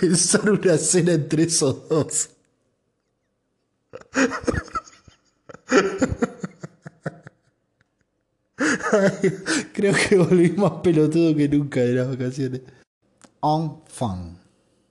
pensar 0.00 0.50
una 0.50 0.78
cena 0.78 1.12
entre 1.12 1.44
esos 1.44 1.88
dos. 1.88 2.30
Creo 9.72 9.94
que 9.94 10.16
volví 10.16 10.50
más 10.52 10.72
pelotudo 10.82 11.34
que 11.36 11.48
nunca 11.48 11.80
de 11.80 11.94
las 11.94 12.08
vacaciones. 12.08 12.62
Enfin, 13.42 14.38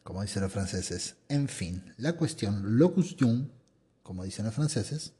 como 0.03 0.21
dicen 0.21 0.43
los 0.43 0.51
franceses. 0.51 1.15
En 1.27 1.47
fin, 1.47 1.93
la 1.97 2.13
cuestión, 2.13 2.77
locución, 2.77 3.51
como 4.03 4.23
dicen 4.23 4.45
los 4.45 4.53
franceses, 4.53 5.13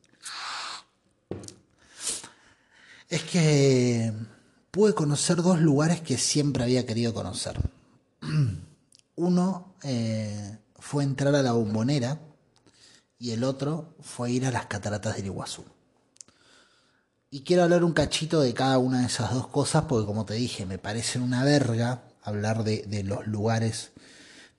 es 3.09 3.23
que 3.23 4.13
pude 4.71 4.93
conocer 4.93 5.37
dos 5.37 5.59
lugares 5.59 6.01
que 6.01 6.17
siempre 6.17 6.63
había 6.63 6.85
querido 6.85 7.13
conocer. 7.13 7.57
Uno 9.15 9.73
eh, 9.83 10.57
fue 10.79 11.03
entrar 11.03 11.35
a 11.35 11.41
la 11.41 11.53
bombonera 11.53 12.19
y 13.19 13.31
el 13.31 13.43
otro 13.43 13.95
fue 14.01 14.31
ir 14.31 14.45
a 14.45 14.51
las 14.51 14.67
cataratas 14.67 15.15
del 15.15 15.27
Iguazú. 15.27 15.65
Y 17.29 17.41
quiero 17.41 17.63
hablar 17.63 17.83
un 17.83 17.93
cachito 17.93 18.41
de 18.41 18.53
cada 18.53 18.77
una 18.77 19.01
de 19.01 19.07
esas 19.07 19.33
dos 19.33 19.47
cosas 19.47 19.83
porque 19.83 20.05
como 20.05 20.25
te 20.25 20.35
dije, 20.35 20.65
me 20.65 20.77
parece 20.77 21.19
una 21.19 21.43
verga 21.43 22.03
hablar 22.23 22.63
de, 22.63 22.83
de 22.83 23.03
los 23.03 23.27
lugares, 23.27 23.91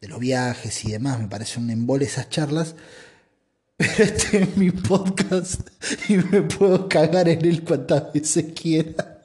de 0.01 0.09
los 0.09 0.19
viajes 0.19 0.85
y 0.85 0.93
demás, 0.93 1.19
me 1.19 1.29
parece 1.29 1.59
un 1.61 1.71
embole 1.71 2.05
esas 2.05 2.29
charlas. 2.29 2.75
Pero 3.77 4.05
este 4.05 4.43
es 4.43 4.57
mi 4.57 4.71
podcast 4.71 5.69
y 6.09 6.17
me 6.17 6.43
puedo 6.43 6.89
cagar 6.89 7.29
en 7.29 7.45
él 7.45 7.65
cuantas 7.65 8.13
veces 8.13 8.53
quiera. 8.55 9.23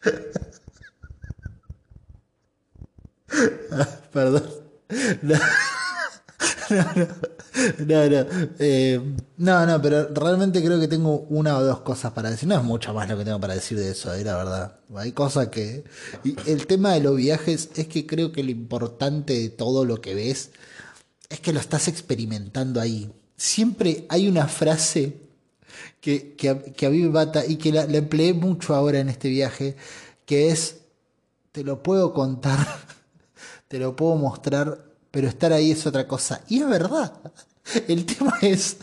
Ah, 3.70 3.86
perdón. 4.10 4.42
No, 5.20 5.34
no, 7.78 8.26
eh, 8.58 9.00
no, 9.36 9.66
no, 9.66 9.82
pero 9.82 10.08
realmente 10.08 10.62
creo 10.62 10.78
que 10.78 10.88
tengo 10.88 11.20
una 11.28 11.56
o 11.56 11.64
dos 11.64 11.80
cosas 11.80 12.12
para 12.12 12.30
decir. 12.30 12.48
No 12.48 12.56
es 12.56 12.62
mucho 12.62 12.92
más 12.94 13.08
lo 13.08 13.16
que 13.18 13.24
tengo 13.24 13.40
para 13.40 13.54
decir 13.54 13.78
de 13.78 13.90
eso, 13.90 14.12
eh, 14.14 14.24
la 14.24 14.36
verdad. 14.36 14.80
Hay 14.96 15.12
cosas 15.12 15.48
que... 15.48 15.84
El 16.46 16.66
tema 16.66 16.92
de 16.92 17.00
los 17.00 17.16
viajes 17.16 17.70
es 17.74 17.88
que 17.88 18.06
creo 18.06 18.32
que 18.32 18.42
lo 18.42 18.50
importante 18.50 19.34
de 19.34 19.48
todo 19.50 19.84
lo 19.84 20.00
que 20.00 20.14
ves 20.14 20.50
es 21.28 21.40
que 21.40 21.52
lo 21.52 21.60
estás 21.60 21.88
experimentando 21.88 22.80
ahí. 22.80 23.10
Siempre 23.36 24.06
hay 24.08 24.28
una 24.28 24.48
frase 24.48 25.20
que, 26.00 26.34
que, 26.34 26.48
a, 26.48 26.90
mí 26.90 26.98
me 27.00 27.10
mata 27.10 27.44
y 27.44 27.56
que 27.56 27.72
la, 27.72 27.86
la 27.86 27.98
empleé 27.98 28.32
mucho 28.34 28.74
ahora 28.74 29.00
en 29.00 29.08
este 29.08 29.28
viaje, 29.28 29.76
que 30.24 30.50
es, 30.50 30.78
te 31.52 31.64
lo 31.64 31.82
puedo 31.82 32.12
contar, 32.12 32.58
te 33.68 33.78
lo 33.78 33.94
puedo 33.94 34.16
mostrar 34.16 34.88
pero 35.10 35.28
estar 35.28 35.52
ahí 35.52 35.70
es 35.70 35.86
otra 35.86 36.06
cosa. 36.06 36.42
Y 36.48 36.60
es 36.60 36.68
verdad. 36.68 37.12
El 37.86 38.06
tema 38.06 38.38
es 38.42 38.76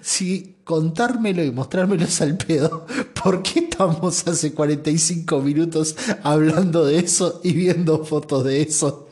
si 0.00 0.56
contármelo 0.64 1.44
y 1.44 1.50
mostrármelo 1.50 2.04
es 2.04 2.20
al 2.20 2.36
pedo. 2.36 2.86
¿Por 3.22 3.42
qué 3.42 3.60
estamos 3.60 4.26
hace 4.26 4.52
45 4.52 5.40
minutos 5.40 5.96
hablando 6.22 6.84
de 6.84 6.98
eso 6.98 7.40
y 7.44 7.52
viendo 7.52 8.04
fotos 8.04 8.44
de 8.44 8.62
eso? 8.62 9.08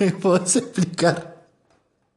¿Me 0.00 0.12
podés 0.12 0.56
explicar? 0.56 1.46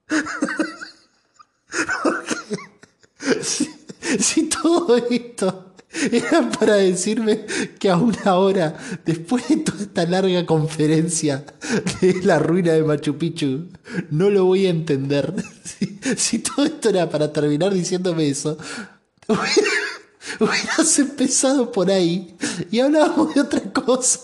si, 3.41 3.69
si 4.19 4.49
todo 4.49 4.97
esto 4.97 5.70
era 6.11 6.49
para 6.51 6.75
decirme 6.75 7.45
que 7.79 7.89
a 7.89 7.97
una 7.97 8.35
hora, 8.35 8.77
después 9.05 9.47
de 9.49 9.57
toda 9.57 9.81
esta 9.81 10.05
larga 10.05 10.45
conferencia 10.45 11.43
de 11.99 12.21
la 12.23 12.39
ruina 12.39 12.73
de 12.73 12.83
Machu 12.83 13.17
Picchu, 13.17 13.67
no 14.09 14.29
lo 14.29 14.45
voy 14.45 14.67
a 14.67 14.69
entender. 14.69 15.33
Si, 16.17 16.39
todo 16.39 16.65
esto 16.65 16.89
era 16.89 17.07
para 17.09 17.31
terminar 17.31 17.71
diciéndome 17.71 18.27
eso, 18.27 18.57
hubieras 20.39 20.99
empezado 20.99 21.71
por 21.71 21.91
ahí 21.91 22.35
y 22.71 22.79
hablábamos 22.79 23.35
de 23.35 23.41
otra 23.41 23.61
cosa. 23.71 24.19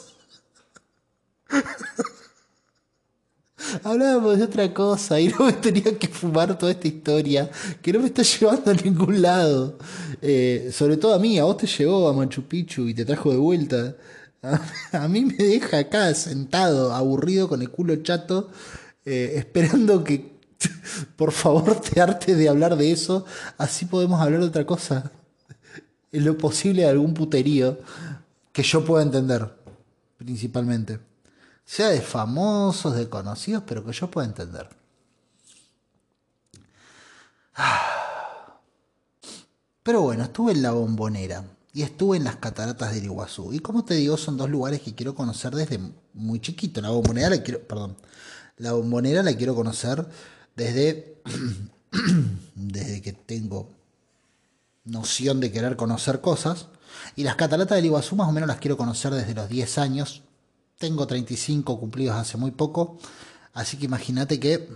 Hablábamos 3.83 4.37
de 4.37 4.43
otra 4.43 4.73
cosa 4.73 5.19
y 5.19 5.27
no 5.39 5.45
me 5.45 5.53
tenía 5.53 5.97
que 5.97 6.07
fumar 6.07 6.57
toda 6.57 6.71
esta 6.71 6.87
historia 6.87 7.49
que 7.81 7.93
no 7.93 7.99
me 7.99 8.07
está 8.07 8.23
llevando 8.23 8.71
a 8.71 8.73
ningún 8.73 9.21
lado. 9.21 9.77
Eh, 10.21 10.69
sobre 10.73 10.97
todo 10.97 11.13
a 11.13 11.19
mí, 11.19 11.37
a 11.37 11.43
vos 11.43 11.57
te 11.57 11.67
llevó 11.67 12.07
a 12.07 12.13
Machu 12.13 12.43
Picchu 12.43 12.87
y 12.87 12.93
te 12.93 13.05
trajo 13.05 13.31
de 13.31 13.37
vuelta. 13.37 13.95
A, 14.91 15.07
mí 15.09 15.25
me 15.25 15.35
deja 15.35 15.79
acá 15.79 16.13
sentado, 16.13 16.93
aburrido, 16.93 17.49
con 17.49 17.61
el 17.61 17.69
culo 17.69 17.95
chato, 17.97 18.49
eh, 19.05 19.33
esperando 19.35 20.03
que 20.03 20.37
por 21.15 21.31
favor 21.31 21.79
te 21.81 22.01
arte 22.01 22.35
de 22.35 22.49
hablar 22.49 22.77
de 22.77 22.91
eso, 22.91 23.25
así 23.57 23.85
podemos 23.85 24.21
hablar 24.21 24.41
de 24.41 24.47
otra 24.47 24.65
cosa. 24.65 25.11
En 26.11 26.25
lo 26.25 26.37
posible 26.37 26.83
de 26.83 26.89
algún 26.89 27.13
puterío 27.13 27.79
que 28.53 28.63
yo 28.63 28.83
pueda 28.85 29.03
entender, 29.03 29.49
principalmente 30.17 31.06
sea 31.67 31.89
de 31.89 32.01
famosos, 32.01 32.95
de 32.95 33.09
conocidos, 33.09 33.63
pero 33.67 33.85
que 33.85 33.91
yo 33.91 34.09
pueda 34.09 34.25
entender. 34.25 34.69
Pero 39.83 40.01
bueno, 40.01 40.23
estuve 40.23 40.51
en 40.51 40.61
la 40.61 40.71
bombonera 40.71 41.45
y 41.73 41.83
estuve 41.83 42.17
en 42.17 42.25
las 42.25 42.35
cataratas 42.37 42.93
del 42.93 43.05
Iguazú. 43.05 43.53
Y 43.53 43.59
como 43.59 43.85
te 43.85 43.93
digo, 43.93 44.17
son 44.17 44.35
dos 44.35 44.49
lugares 44.49 44.81
que 44.81 44.95
quiero 44.95 45.15
conocer 45.15 45.55
desde 45.55 45.79
muy 46.13 46.41
chiquito. 46.41 46.81
La 46.81 46.89
bombonera 46.89 47.29
la 47.29 47.41
quiero, 47.41 47.65
perdón, 47.65 47.95
la 48.57 48.73
bombonera 48.73 49.23
la 49.23 49.33
quiero 49.35 49.55
conocer 49.55 50.05
desde, 50.57 51.21
desde 52.55 53.01
que 53.01 53.13
tengo 53.13 53.69
noción 54.83 55.39
de 55.39 55.53
querer 55.53 55.77
conocer 55.77 56.19
cosas. 56.19 56.67
Y 57.15 57.23
las 57.23 57.37
cataratas 57.37 57.77
del 57.77 57.85
Iguazú 57.85 58.17
más 58.17 58.27
o 58.27 58.33
menos 58.33 58.47
las 58.47 58.57
quiero 58.57 58.75
conocer 58.75 59.13
desde 59.13 59.33
los 59.33 59.47
10 59.47 59.77
años 59.77 60.23
tengo 60.77 61.07
35 61.07 61.79
cumplidos 61.79 62.15
hace 62.15 62.37
muy 62.37 62.51
poco, 62.51 62.99
así 63.53 63.77
que 63.77 63.85
imagínate 63.85 64.39
que 64.39 64.67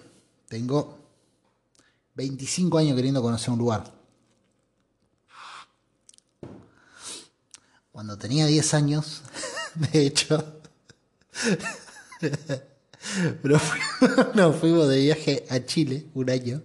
tengo 0.48 0.98
25 2.16 2.78
años 2.78 2.96
queriendo 2.96 3.22
conocer 3.22 3.52
un 3.52 3.60
lugar. 3.60 3.92
Cuando 7.92 8.18
tenía 8.18 8.46
10 8.46 8.74
años, 8.74 9.22
de 9.76 10.06
hecho, 10.06 10.62
no, 14.36 14.54
fuimos 14.54 14.88
de 14.88 15.00
viaje 15.00 15.46
a 15.50 15.66
Chile 15.66 16.08
un 16.14 16.30
año 16.30 16.62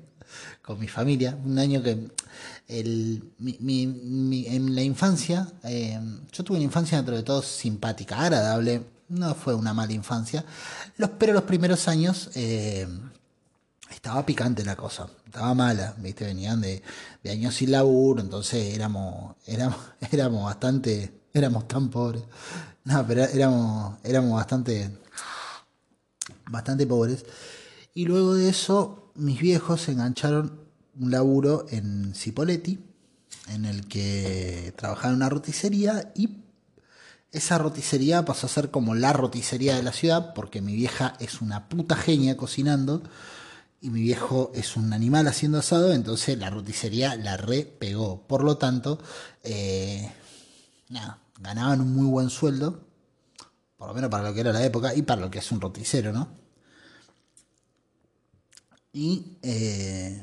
con 0.63 0.79
mi 0.79 0.89
familia, 0.89 1.39
un 1.45 1.59
año 1.59 1.83
que 1.83 2.09
el, 2.69 3.23
en 3.39 4.75
la 4.75 4.83
infancia, 4.83 5.49
eh, 5.63 5.99
yo 6.33 6.45
tuve 6.45 6.57
una 6.57 6.65
infancia 6.65 6.99
dentro 6.99 7.17
de 7.17 7.23
todo 7.23 7.41
simpática, 7.41 8.19
agradable, 8.19 8.83
no 9.09 9.35
fue 9.35 9.55
una 9.55 9.73
mala 9.75 9.93
infancia, 9.93 10.45
los, 10.97 11.11
pero 11.11 11.33
los 11.33 11.43
primeros 11.45 11.89
años 11.89 12.31
eh, 12.35 12.87
estaba 13.91 14.25
picante 14.27 14.65
la 14.65 14.77
cosa, 14.77 15.09
estaba 15.25 15.55
mala, 15.55 15.95
¿viste? 15.99 16.25
venían 16.25 16.61
de, 16.61 16.83
años 17.31 17.55
sin 17.55 17.73
laburo, 17.73 18.21
entonces 18.21 18.75
éramos, 18.75 19.37
éramos, 19.47 19.79
éramos 20.11 20.45
bastante, 20.45 21.21
éramos 21.33 21.69
tan 21.69 21.89
pobres, 21.91 22.23
no, 22.85 23.07
pero 23.07 23.25
éramos, 23.25 23.99
éramos 24.05 24.35
bastante, 24.35 24.97
bastante 26.49 26.87
pobres. 26.87 27.25
Y 27.95 28.05
luego 28.05 28.35
de 28.35 28.49
eso, 28.49 29.11
mis 29.17 29.41
viejos 29.41 29.81
se 29.81 29.93
engancharon 29.93 30.61
un 31.01 31.11
laburo 31.11 31.67
en 31.71 32.15
Cipoletti, 32.15 32.79
en 33.49 33.65
el 33.65 33.87
que 33.89 34.73
trabajaba 34.77 35.11
en 35.11 35.17
una 35.17 35.29
roticería 35.29 36.13
y 36.15 36.46
esa 37.37 37.59
roticería 37.59 38.25
pasó 38.25 38.47
a 38.47 38.51
ser 38.51 38.71
como 38.71 38.95
la 38.95 39.13
roticería 39.13 39.77
de 39.77 39.83
la 39.83 39.93
ciudad, 39.93 40.33
porque 40.35 40.61
mi 40.63 40.75
vieja 40.75 41.15
es 41.21 41.41
una 41.41 41.69
puta 41.69 41.97
genia 41.97 42.37
cocinando. 42.37 43.03
y 43.81 43.91
mi 43.91 44.01
viejo 44.01 44.51
es 44.55 44.77
un 44.77 44.93
animal 44.93 45.29
haciendo 45.29 45.59
asado, 45.59 45.93
entonces 45.93 46.39
la 46.39 46.51
roticería 46.51 47.15
la 47.17 47.37
repegó. 47.37 48.27
Por 48.27 48.43
lo 48.43 48.57
tanto, 48.57 48.99
eh, 49.45 50.11
nada, 50.89 51.21
ganaban 51.39 51.81
un 51.83 51.95
muy 51.95 52.07
buen 52.07 52.31
sueldo, 52.31 52.81
por 53.77 53.89
lo 53.89 53.95
menos 53.95 54.11
para 54.11 54.25
lo 54.25 54.35
que 54.35 54.41
era 54.41 54.53
la 54.53 54.65
época 54.65 54.95
y 54.95 55.03
para 55.03 55.21
lo 55.21 55.31
que 55.31 55.39
es 55.41 55.53
un 55.53 55.61
roticero, 55.61 56.13
¿no? 56.13 56.29
Y 58.93 59.37
eh, 59.43 60.23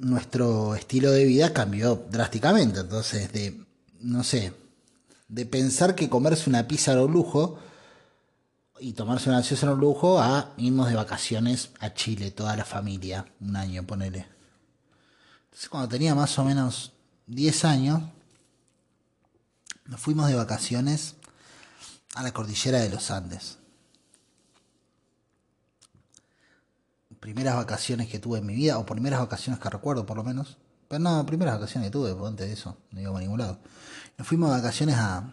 nuestro 0.00 0.74
estilo 0.74 1.12
de 1.12 1.24
vida 1.24 1.52
cambió 1.52 2.06
drásticamente, 2.10 2.80
entonces 2.80 3.32
de, 3.32 3.64
no 4.00 4.24
sé, 4.24 4.52
de 5.28 5.46
pensar 5.46 5.94
que 5.94 6.08
comerse 6.08 6.48
una 6.48 6.66
pizza 6.66 6.92
era 6.92 7.04
un 7.04 7.12
lujo 7.12 7.58
y 8.80 8.92
tomarse 8.92 9.28
una 9.28 9.38
gaseosa 9.38 9.66
era 9.66 9.74
un 9.74 9.80
lujo 9.80 10.20
a 10.20 10.54
irnos 10.56 10.88
de 10.88 10.94
vacaciones 10.94 11.70
a 11.80 11.92
Chile, 11.94 12.30
toda 12.30 12.56
la 12.56 12.64
familia, 12.64 13.26
un 13.40 13.56
año, 13.56 13.86
ponele. 13.86 14.26
Entonces 15.44 15.68
cuando 15.68 15.88
tenía 15.88 16.14
más 16.14 16.38
o 16.38 16.44
menos 16.44 16.92
10 17.26 17.64
años, 17.64 18.02
nos 19.84 20.00
fuimos 20.00 20.28
de 20.28 20.34
vacaciones 20.34 21.16
a 22.14 22.22
la 22.22 22.32
cordillera 22.32 22.78
de 22.78 22.88
los 22.88 23.10
Andes. 23.10 23.58
Primeras 27.20 27.56
vacaciones 27.56 28.08
que 28.08 28.18
tuve 28.18 28.38
en 28.38 28.46
mi 28.46 28.54
vida, 28.54 28.78
o 28.78 28.86
primeras 28.86 29.18
vacaciones 29.20 29.60
que 29.60 29.68
recuerdo 29.68 30.06
por 30.06 30.16
lo 30.16 30.24
menos. 30.24 30.56
Pero 30.86 31.00
no, 31.00 31.26
primeras 31.26 31.54
vacaciones 31.54 31.88
que 31.88 31.92
tuve, 31.92 32.14
antes 32.26 32.46
de 32.46 32.52
eso, 32.52 32.76
no 32.92 33.00
íbamos 33.00 33.18
a 33.18 33.22
ningún 33.22 33.40
lado. 33.40 33.58
Nos 34.18 34.26
fuimos 34.26 34.50
de 34.50 34.56
vacaciones 34.56 34.96
a, 34.96 35.32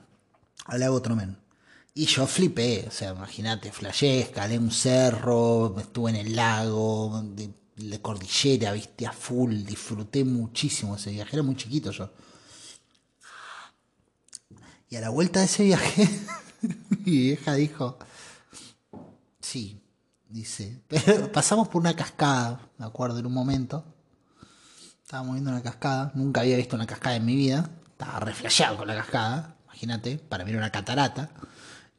al 0.65 0.80
lago 0.80 1.01
Tromen. 1.01 1.36
Y 1.96 2.06
yo 2.06 2.27
flipé, 2.27 2.86
o 2.88 2.92
sea, 2.92 3.13
imagínate, 3.13 3.72
flashé, 3.72 4.20
escalé 4.20 4.60
un 4.60 4.70
cerro, 4.70 5.75
estuve 5.80 6.12
en 6.12 6.18
el 6.18 6.36
lago, 6.36 7.24
de, 7.36 7.50
la 7.77 7.98
cordillera, 7.98 8.74
viste, 8.74 9.08
a 9.08 9.12
full, 9.12 9.63
disfruté 9.63 10.24
muchísimo 10.24 10.98
ese 10.98 11.10
viaje, 11.10 11.36
era 11.36 11.42
muy 11.42 11.56
chiquito 11.56 11.89
yo. 11.92 12.12
Y 14.89 14.98
a 14.98 15.01
la 15.01 15.10
vuelta 15.10 15.39
de 15.39 15.46
ese 15.46 15.63
viaje, 15.63 16.08
mi 17.06 17.12
vieja 17.12 17.56
dijo, 17.56 17.98
sí, 19.39 19.82
dice, 20.30 20.84
pero 20.88 21.32
pasamos 21.32 21.70
por 21.70 21.82
una 21.82 21.96
cascada, 21.96 22.70
me 22.77 22.86
acuerdo 22.86 23.18
en 23.18 23.25
un 23.25 23.34
momento, 23.34 23.84
estábamos 25.01 25.34
viendo 25.34 25.50
una 25.50 25.63
cascada, 25.63 26.12
nunca 26.13 26.42
había 26.42 26.58
visto 26.58 26.75
una 26.75 26.86
cascada 26.86 27.15
en 27.15 27.25
mi 27.25 27.36
vida, 27.36 27.68
estaba 28.45 28.77
con 28.77 28.88
la 28.88 28.95
cascada, 28.95 29.55
imagínate, 29.65 30.17
para 30.17 30.43
mí 30.43 30.51
era 30.51 30.59
una 30.59 30.71
catarata. 30.71 31.29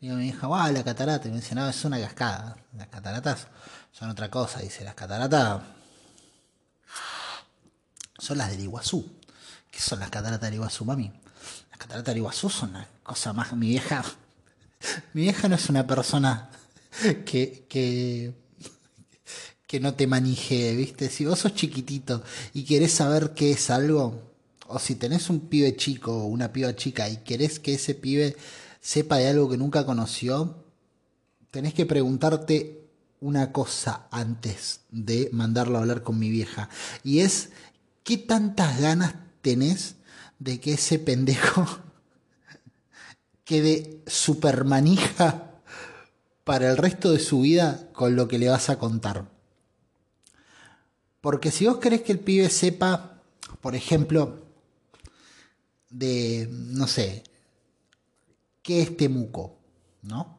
Y 0.00 0.08
mi 0.10 0.28
hija, 0.28 0.46
wow, 0.46 0.72
la 0.72 0.84
catarata. 0.84 1.28
Y 1.28 1.30
me 1.30 1.38
dice, 1.38 1.54
no, 1.54 1.68
es 1.68 1.84
una 1.84 1.98
cascada. 1.98 2.56
Las 2.76 2.88
cataratas 2.88 3.46
son 3.92 4.10
otra 4.10 4.30
cosa. 4.30 4.60
Dice, 4.60 4.84
las 4.84 4.94
cataratas 4.94 5.62
son 8.18 8.38
las 8.38 8.50
del 8.50 8.60
Iguazú. 8.60 9.10
¿Qué 9.70 9.80
son 9.80 10.00
las 10.00 10.10
cataratas 10.10 10.42
del 10.42 10.54
Iguazú, 10.54 10.84
mami? 10.84 11.10
Las 11.70 11.78
cataratas 11.78 12.06
del 12.06 12.18
Iguazú 12.18 12.50
son 12.50 12.70
una 12.70 12.86
cosa 13.02 13.32
más. 13.32 13.52
Mi 13.52 13.68
vieja, 13.68 14.04
mi 15.14 15.22
vieja 15.22 15.48
no 15.48 15.54
es 15.54 15.68
una 15.68 15.86
persona 15.86 16.50
que, 17.24 17.66
que, 17.68 18.34
que 19.66 19.80
no 19.80 19.94
te 19.94 20.06
manije, 20.06 20.74
¿viste? 20.74 21.08
Si 21.08 21.24
vos 21.24 21.38
sos 21.38 21.54
chiquitito 21.54 22.22
y 22.52 22.64
querés 22.64 22.92
saber 22.92 23.34
qué 23.34 23.52
es 23.52 23.70
algo, 23.70 24.35
o 24.68 24.78
si 24.78 24.94
tenés 24.94 25.30
un 25.30 25.40
pibe 25.48 25.76
chico 25.76 26.12
o 26.12 26.26
una 26.26 26.52
piba 26.52 26.74
chica 26.74 27.08
y 27.08 27.18
querés 27.18 27.58
que 27.58 27.74
ese 27.74 27.94
pibe 27.94 28.36
sepa 28.80 29.16
de 29.16 29.28
algo 29.28 29.48
que 29.48 29.56
nunca 29.56 29.84
conoció, 29.84 30.64
tenés 31.50 31.74
que 31.74 31.86
preguntarte 31.86 32.86
una 33.20 33.52
cosa 33.52 34.06
antes 34.10 34.80
de 34.90 35.28
mandarlo 35.32 35.76
a 35.76 35.80
hablar 35.80 36.02
con 36.02 36.18
mi 36.18 36.30
vieja. 36.30 36.68
Y 37.02 37.20
es, 37.20 37.50
¿qué 38.04 38.18
tantas 38.18 38.80
ganas 38.80 39.14
tenés 39.42 39.96
de 40.38 40.60
que 40.60 40.74
ese 40.74 40.98
pendejo 40.98 41.66
quede 43.44 44.02
supermanija 44.06 45.50
para 46.44 46.70
el 46.70 46.76
resto 46.76 47.10
de 47.10 47.18
su 47.18 47.40
vida 47.40 47.88
con 47.92 48.14
lo 48.14 48.28
que 48.28 48.38
le 48.38 48.48
vas 48.48 48.70
a 48.70 48.78
contar? 48.78 49.28
Porque 51.20 51.50
si 51.50 51.66
vos 51.66 51.78
querés 51.78 52.02
que 52.02 52.12
el 52.12 52.20
pibe 52.20 52.48
sepa, 52.50 53.20
por 53.60 53.74
ejemplo, 53.74 54.45
de, 55.98 56.48
no 56.50 56.86
sé, 56.86 57.22
qué 58.62 58.82
es 58.82 58.96
Temuco, 58.96 59.58
¿no? 60.02 60.38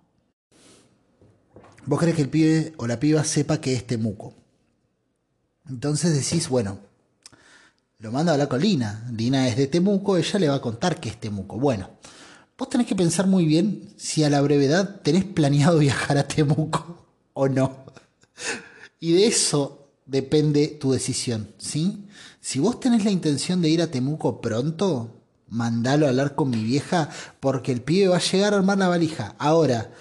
Vos 1.85 1.99
crees 1.99 2.15
que 2.15 2.21
el 2.21 2.29
pibe 2.29 2.73
o 2.77 2.85
la 2.85 2.99
piba 2.99 3.23
sepa 3.23 3.61
qué 3.61 3.73
es 3.73 3.87
Temuco. 3.87 4.33
Entonces 5.69 6.13
decís, 6.13 6.49
bueno, 6.49 6.79
lo 7.99 8.11
mando 8.11 8.31
a 8.31 8.33
hablar 8.33 8.49
con 8.49 8.61
Lina. 8.61 9.09
Lina 9.15 9.47
es 9.47 9.57
de 9.57 9.67
Temuco, 9.67 10.17
ella 10.17 10.39
le 10.39 10.49
va 10.49 10.55
a 10.55 10.61
contar 10.61 10.99
qué 10.99 11.09
es 11.09 11.19
Temuco. 11.19 11.57
Bueno, 11.57 11.89
vos 12.57 12.69
tenés 12.69 12.87
que 12.87 12.95
pensar 12.95 13.27
muy 13.27 13.45
bien 13.45 13.93
si 13.97 14.23
a 14.23 14.29
la 14.29 14.41
brevedad 14.41 15.01
tenés 15.01 15.23
planeado 15.23 15.79
viajar 15.79 16.17
a 16.17 16.27
Temuco 16.27 17.07
o 17.33 17.47
no. 17.47 17.85
Y 18.99 19.13
de 19.13 19.27
eso 19.27 19.89
depende 20.05 20.67
tu 20.67 20.91
decisión, 20.91 21.53
¿sí? 21.57 22.07
Si 22.41 22.59
vos 22.59 22.79
tenés 22.79 23.03
la 23.03 23.11
intención 23.11 23.61
de 23.61 23.69
ir 23.69 23.81
a 23.81 23.91
Temuco 23.91 24.41
pronto, 24.41 25.16
mandalo 25.49 26.05
a 26.05 26.09
hablar 26.09 26.35
con 26.35 26.49
mi 26.49 26.63
vieja 26.63 27.09
porque 27.39 27.71
el 27.71 27.81
pibe 27.81 28.09
va 28.09 28.17
a 28.17 28.21
llegar 28.21 28.53
a 28.53 28.57
armar 28.57 28.77
la 28.77 28.87
valija. 28.87 29.35
Ahora, 29.37 29.91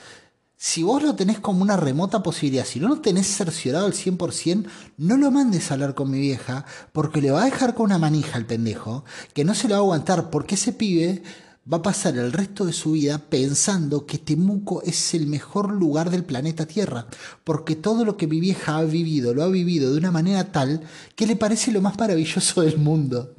si 0.59 0.83
vos 0.83 1.03
lo 1.03 1.15
tenés 1.15 1.39
como 1.39 1.63
una 1.63 1.77
remota 1.77 2.23
posibilidad, 2.23 2.65
si 2.65 2.81
no 2.81 2.89
lo 2.89 3.01
tenés 3.01 3.27
cerciorado 3.27 3.87
al 3.87 3.93
100%, 3.93 4.67
no 4.97 5.17
lo 5.17 5.31
mandes 5.31 5.71
a 5.71 5.75
hablar 5.75 5.95
con 5.95 6.11
mi 6.11 6.19
vieja 6.19 6.65
porque 6.93 7.21
le 7.21 7.31
va 7.31 7.43
a 7.43 7.45
dejar 7.45 7.75
con 7.75 7.87
una 7.87 7.99
manija 7.99 8.37
al 8.37 8.47
pendejo 8.47 9.05
que 9.35 9.45
no 9.45 9.55
se 9.55 9.69
lo 9.69 9.75
va 9.75 9.79
a 9.79 9.83
aguantar 9.83 10.31
porque 10.31 10.55
ese 10.55 10.73
pibe 10.73 11.23
va 11.71 11.79
a 11.79 11.83
pasar 11.83 12.17
el 12.17 12.33
resto 12.33 12.65
de 12.65 12.73
su 12.73 12.93
vida 12.93 13.19
pensando 13.19 14.07
que 14.07 14.19
Temuco 14.19 14.83
es 14.83 15.15
el 15.15 15.27
mejor 15.27 15.73
lugar 15.73 16.11
del 16.11 16.25
planeta 16.25 16.65
Tierra, 16.65 17.07
porque 17.45 17.75
todo 17.75 18.05
lo 18.05 18.17
que 18.17 18.29
mi 18.29 18.41
vieja 18.41 18.79
ha 18.79 18.85
vivido 18.85 19.35
lo 19.35 19.43
ha 19.43 19.49
vivido 19.49 19.93
de 19.93 19.99
una 19.99 20.13
manera 20.13 20.53
tal 20.53 20.83
que 21.17 21.27
le 21.27 21.37
parece 21.37 21.73
lo 21.73 21.83
más 21.83 21.99
maravilloso 21.99 22.63
del 22.63 22.79
mundo. 22.79 23.35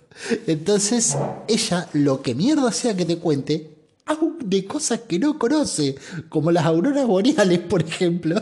Entonces, 0.47 1.17
ella, 1.47 1.87
lo 1.93 2.21
que 2.21 2.35
mierda 2.35 2.71
sea 2.71 2.95
que 2.95 3.05
te 3.05 3.17
cuente, 3.17 3.77
de 4.39 4.65
cosas 4.65 5.01
que 5.01 5.19
no 5.19 5.37
conoce, 5.37 5.95
como 6.29 6.51
las 6.51 6.65
auroras 6.65 7.05
boreales, 7.05 7.59
por 7.59 7.83
ejemplo, 7.83 8.41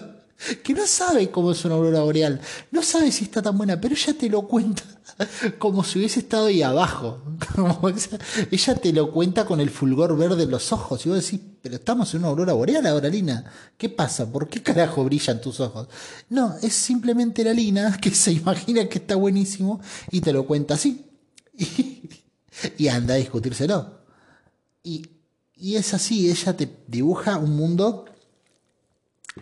que 0.63 0.73
no 0.73 0.85
sabe 0.85 1.31
cómo 1.31 1.51
es 1.51 1.65
una 1.65 1.75
aurora 1.75 2.01
boreal, 2.01 2.39
no 2.71 2.83
sabe 2.83 3.11
si 3.11 3.23
está 3.23 3.41
tan 3.41 3.57
buena, 3.57 3.79
pero 3.79 3.95
ella 3.95 4.13
te 4.13 4.29
lo 4.29 4.43
cuenta 4.43 4.83
como 5.57 5.83
si 5.83 5.99
hubiese 5.99 6.19
estado 6.19 6.47
ahí 6.47 6.61
abajo. 6.61 7.21
ella 8.51 8.75
te 8.75 8.93
lo 8.93 9.11
cuenta 9.11 9.45
con 9.45 9.59
el 9.61 9.69
fulgor 9.69 10.15
verde 10.17 10.43
en 10.43 10.51
los 10.51 10.71
ojos. 10.71 11.05
Y 11.05 11.09
vos 11.09 11.23
decís, 11.23 11.39
pero 11.61 11.75
estamos 11.75 12.13
en 12.13 12.19
una 12.21 12.29
aurora 12.29 12.53
boreal 12.53 12.85
ahora, 12.85 13.09
Lina. 13.09 13.45
¿Qué 13.77 13.89
pasa? 13.89 14.31
¿Por 14.31 14.47
qué 14.47 14.61
carajo 14.61 15.03
brillan 15.03 15.41
tus 15.41 15.59
ojos? 15.59 15.87
No, 16.29 16.55
es 16.61 16.73
simplemente 16.73 17.43
la 17.43 17.53
Lina 17.53 17.97
que 18.01 18.11
se 18.11 18.33
imagina 18.33 18.87
que 18.87 18.99
está 18.99 19.15
buenísimo 19.15 19.79
y 20.11 20.21
te 20.21 20.33
lo 20.33 20.45
cuenta 20.45 20.73
así. 20.73 21.04
y, 22.77 22.87
anda 22.87 23.13
a 23.15 23.17
discutírselo. 23.17 23.99
Y, 24.83 25.07
y 25.55 25.75
es 25.75 25.93
así, 25.93 26.29
ella 26.29 26.55
te 26.55 26.83
dibuja 26.87 27.37
un 27.37 27.55
mundo 27.55 28.05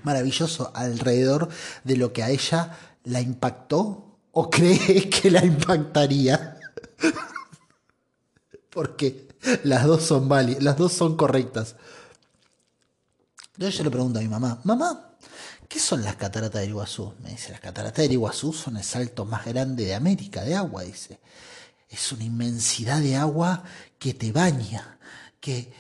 maravilloso 0.04 0.72
alrededor 0.74 1.50
de 1.84 1.98
lo 1.98 2.14
que 2.14 2.24
a 2.24 2.30
ella 2.30 2.78
la 3.04 3.22
impactó 3.22 4.20
o 4.32 4.50
cree 4.50 5.10
que 5.10 5.30
la 5.32 5.44
impactaría. 5.44 6.60
Porque 8.70 9.28
las 9.64 9.86
dos 9.86 10.04
son 10.04 10.28
válidas, 10.28 10.64
las 10.64 10.78
dos 10.78 10.94
son 10.94 11.16
correctas. 11.16 11.76
Entonces 13.54 13.78
yo 13.78 13.84
le 13.84 13.92
pregunto 13.92 14.18
a 14.18 14.22
mi 14.24 14.28
mamá, 14.28 14.60
mamá, 14.64 15.16
¿qué 15.68 15.78
son 15.78 16.02
las 16.02 16.16
cataratas 16.16 16.62
del 16.62 16.72
Iguazú? 16.72 17.14
Me 17.22 17.30
dice, 17.30 17.52
las 17.52 17.60
cataratas 17.60 18.02
del 18.02 18.14
Iguazú 18.14 18.52
son 18.52 18.78
el 18.78 18.84
salto 18.84 19.26
más 19.26 19.46
grande 19.46 19.86
de 19.86 19.94
América, 19.94 20.44
de 20.44 20.56
agua, 20.56 20.82
dice 20.82 21.20
es 21.94 22.12
una 22.12 22.24
inmensidad 22.24 23.00
de 23.02 23.16
agua 23.16 23.64
que 24.00 24.14
te 24.14 24.32
baña, 24.32 24.98
que 25.40 25.72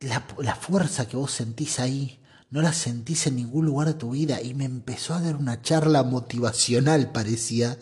la, 0.00 0.20
fuerza 0.56 1.06
que 1.06 1.16
vos 1.16 1.30
sentís 1.30 1.78
ahí 1.78 2.20
no 2.50 2.60
la 2.60 2.72
sentís 2.72 3.28
en 3.28 3.36
ningún 3.36 3.66
lugar 3.66 3.86
de 3.86 3.94
tu 3.94 4.10
vida. 4.10 4.42
Y 4.42 4.54
me 4.54 4.64
empezó 4.64 5.14
a 5.14 5.20
dar 5.20 5.36
una 5.36 5.62
charla 5.62 6.02
motivacional, 6.02 7.12
parecía, 7.12 7.78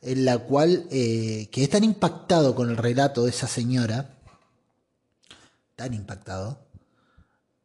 en 0.00 0.24
la 0.24 0.38
cual 0.38 0.86
eh, 0.90 1.48
quedé 1.50 1.66
tan 1.66 1.82
impactado 1.82 2.54
con 2.54 2.70
el 2.70 2.76
relato 2.76 3.24
de 3.24 3.30
esa 3.30 3.48
señora, 3.48 4.14
tan 5.74 5.92
impactado, 5.92 6.68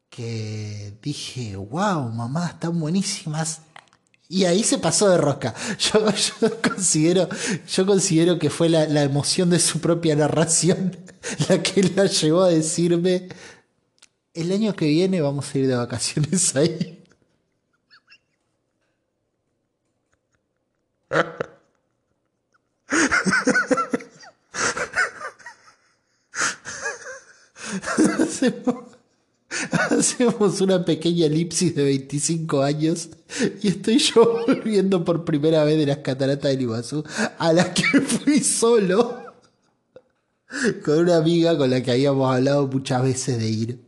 que 0.09 0.97
dije, 1.03 1.55
wow, 1.55 2.09
mamá, 2.09 2.47
están 2.47 2.79
buenísimas 2.79 3.61
y 4.29 4.45
ahí 4.45 4.63
se 4.63 4.77
pasó 4.77 5.09
de 5.09 5.17
rosca. 5.17 5.53
Yo, 5.79 6.61
considero, 6.61 7.27
yo 7.67 7.85
considero 7.85 8.39
que 8.39 8.49
fue 8.49 8.69
la, 8.69 8.85
la, 8.85 9.03
emoción 9.03 9.49
de 9.49 9.59
su 9.59 9.81
propia 9.81 10.15
narración 10.15 10.95
la 11.49 11.61
que 11.61 11.83
la 11.83 12.05
llevó 12.05 12.43
a 12.43 12.49
decirme, 12.49 13.29
el 14.33 14.51
año 14.51 14.75
que 14.75 14.85
viene 14.85 15.21
vamos 15.21 15.53
a 15.53 15.57
ir 15.57 15.67
de 15.67 15.75
vacaciones 15.75 16.55
ahí. 16.55 16.95
Hacemos, 29.91 30.61
una 30.61 30.85
pequeña 30.85 31.25
elipsis 31.25 31.75
de 31.75 31.83
25 31.83 32.61
años 32.61 33.09
y 33.61 33.69
estoy 33.69 33.99
yo 33.99 34.43
volviendo 34.47 35.03
por 35.03 35.25
primera 35.25 35.63
vez 35.63 35.77
de 35.77 35.85
las 35.85 35.97
cataratas 35.97 36.51
del 36.51 36.61
Iguazú 36.61 37.03
a 37.37 37.53
las 37.53 37.69
que 37.69 37.83
fui 38.01 38.39
solo 38.39 39.23
con 40.83 40.99
una 40.99 41.17
amiga 41.17 41.57
con 41.57 41.69
la 41.69 41.83
que 41.83 41.91
habíamos 41.91 42.33
hablado 42.33 42.67
muchas 42.67 43.03
veces 43.03 43.37
de 43.37 43.49
ir 43.49 43.79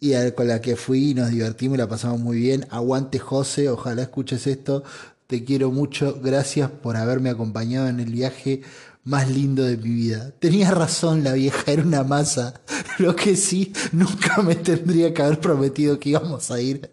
y 0.00 0.12
con 0.32 0.48
la 0.48 0.60
que 0.60 0.76
fui 0.76 1.10
y 1.10 1.14
nos 1.14 1.30
divertimos 1.30 1.76
y 1.76 1.78
la 1.78 1.88
pasamos 1.88 2.18
muy 2.20 2.38
bien. 2.38 2.66
Aguante 2.70 3.18
José, 3.18 3.68
ojalá 3.68 4.02
escuches 4.02 4.46
esto. 4.46 4.82
Te 5.26 5.44
quiero 5.44 5.70
mucho. 5.70 6.18
Gracias 6.22 6.70
por 6.70 6.96
haberme 6.96 7.28
acompañado 7.28 7.86
en 7.86 8.00
el 8.00 8.10
viaje 8.10 8.62
más 9.04 9.28
lindo 9.30 9.62
de 9.64 9.76
mi 9.76 9.90
vida. 9.90 10.32
Tenía 10.38 10.70
razón 10.70 11.24
la 11.24 11.32
vieja, 11.32 11.70
era 11.72 11.82
una 11.82 12.04
masa. 12.04 12.60
Lo 12.98 13.16
que 13.16 13.36
sí, 13.36 13.72
nunca 13.92 14.42
me 14.42 14.54
tendría 14.54 15.12
que 15.14 15.22
haber 15.22 15.40
prometido 15.40 15.98
que 15.98 16.10
íbamos 16.10 16.50
a 16.50 16.60
ir. 16.60 16.90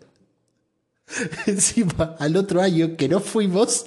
Encima, 1.46 2.16
al 2.20 2.36
otro 2.36 2.62
año 2.62 2.98
que 2.98 3.08
no 3.08 3.20
fuimos. 3.20 3.86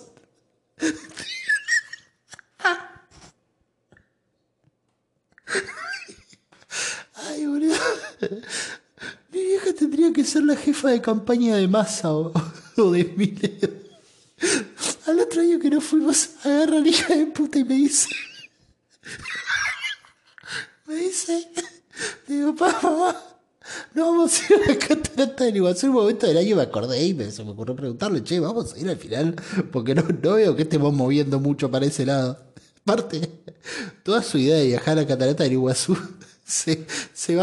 Ay, 7.14 7.46
boludo. 7.46 7.76
Mi 9.32 9.40
vieja 9.40 9.72
tendría 9.74 10.12
que 10.12 10.24
ser 10.24 10.42
la 10.44 10.56
jefa 10.56 10.90
de 10.90 11.00
campaña 11.00 11.56
de 11.56 11.68
masa 11.68 12.12
o, 12.12 12.32
de 12.76 13.04
Mileo. 13.16 13.80
Al 15.10 15.18
otro 15.18 15.42
año 15.42 15.58
que 15.58 15.70
no 15.70 15.80
fuimos, 15.80 16.30
agarra 16.44 16.76
a 16.76 16.80
la 16.80 16.88
hija 16.88 17.16
de 17.16 17.26
puta 17.26 17.58
y 17.58 17.64
me 17.64 17.74
dice. 17.74 18.08
Me 20.86 20.94
dice. 20.94 21.48
Digo, 22.28 22.54
papá, 22.54 23.40
no 23.92 24.12
vamos 24.12 24.40
a 24.40 24.54
ir 24.54 24.60
a 24.62 24.68
la 24.68 24.78
catarata 24.78 25.44
del 25.44 25.56
Iguazú. 25.56 25.88
Un 25.88 25.94
momento 25.94 26.28
del 26.28 26.36
año 26.36 26.54
me 26.54 26.62
acordé 26.62 27.04
y 27.04 27.14
me, 27.14 27.28
se 27.32 27.42
me 27.42 27.50
ocurrió 27.50 27.74
preguntarle, 27.74 28.22
che, 28.22 28.38
vamos 28.38 28.72
a 28.72 28.78
ir 28.78 28.88
al 28.88 28.98
final, 28.98 29.34
porque 29.72 29.96
no, 29.96 30.02
no 30.02 30.34
veo 30.34 30.54
que 30.54 30.62
estemos 30.62 30.94
moviendo 30.94 31.40
mucho 31.40 31.68
para 31.72 31.86
ese 31.86 32.06
lado. 32.06 32.38
Aparte, 32.84 33.42
toda 34.04 34.22
su 34.22 34.38
idea 34.38 34.58
de 34.58 34.66
viajar 34.66 34.96
a 34.96 35.02
la 35.02 35.08
catarata 35.08 35.42
del 35.42 35.54
Iguazú 35.54 35.98
se, 36.44 36.86
se 37.12 37.36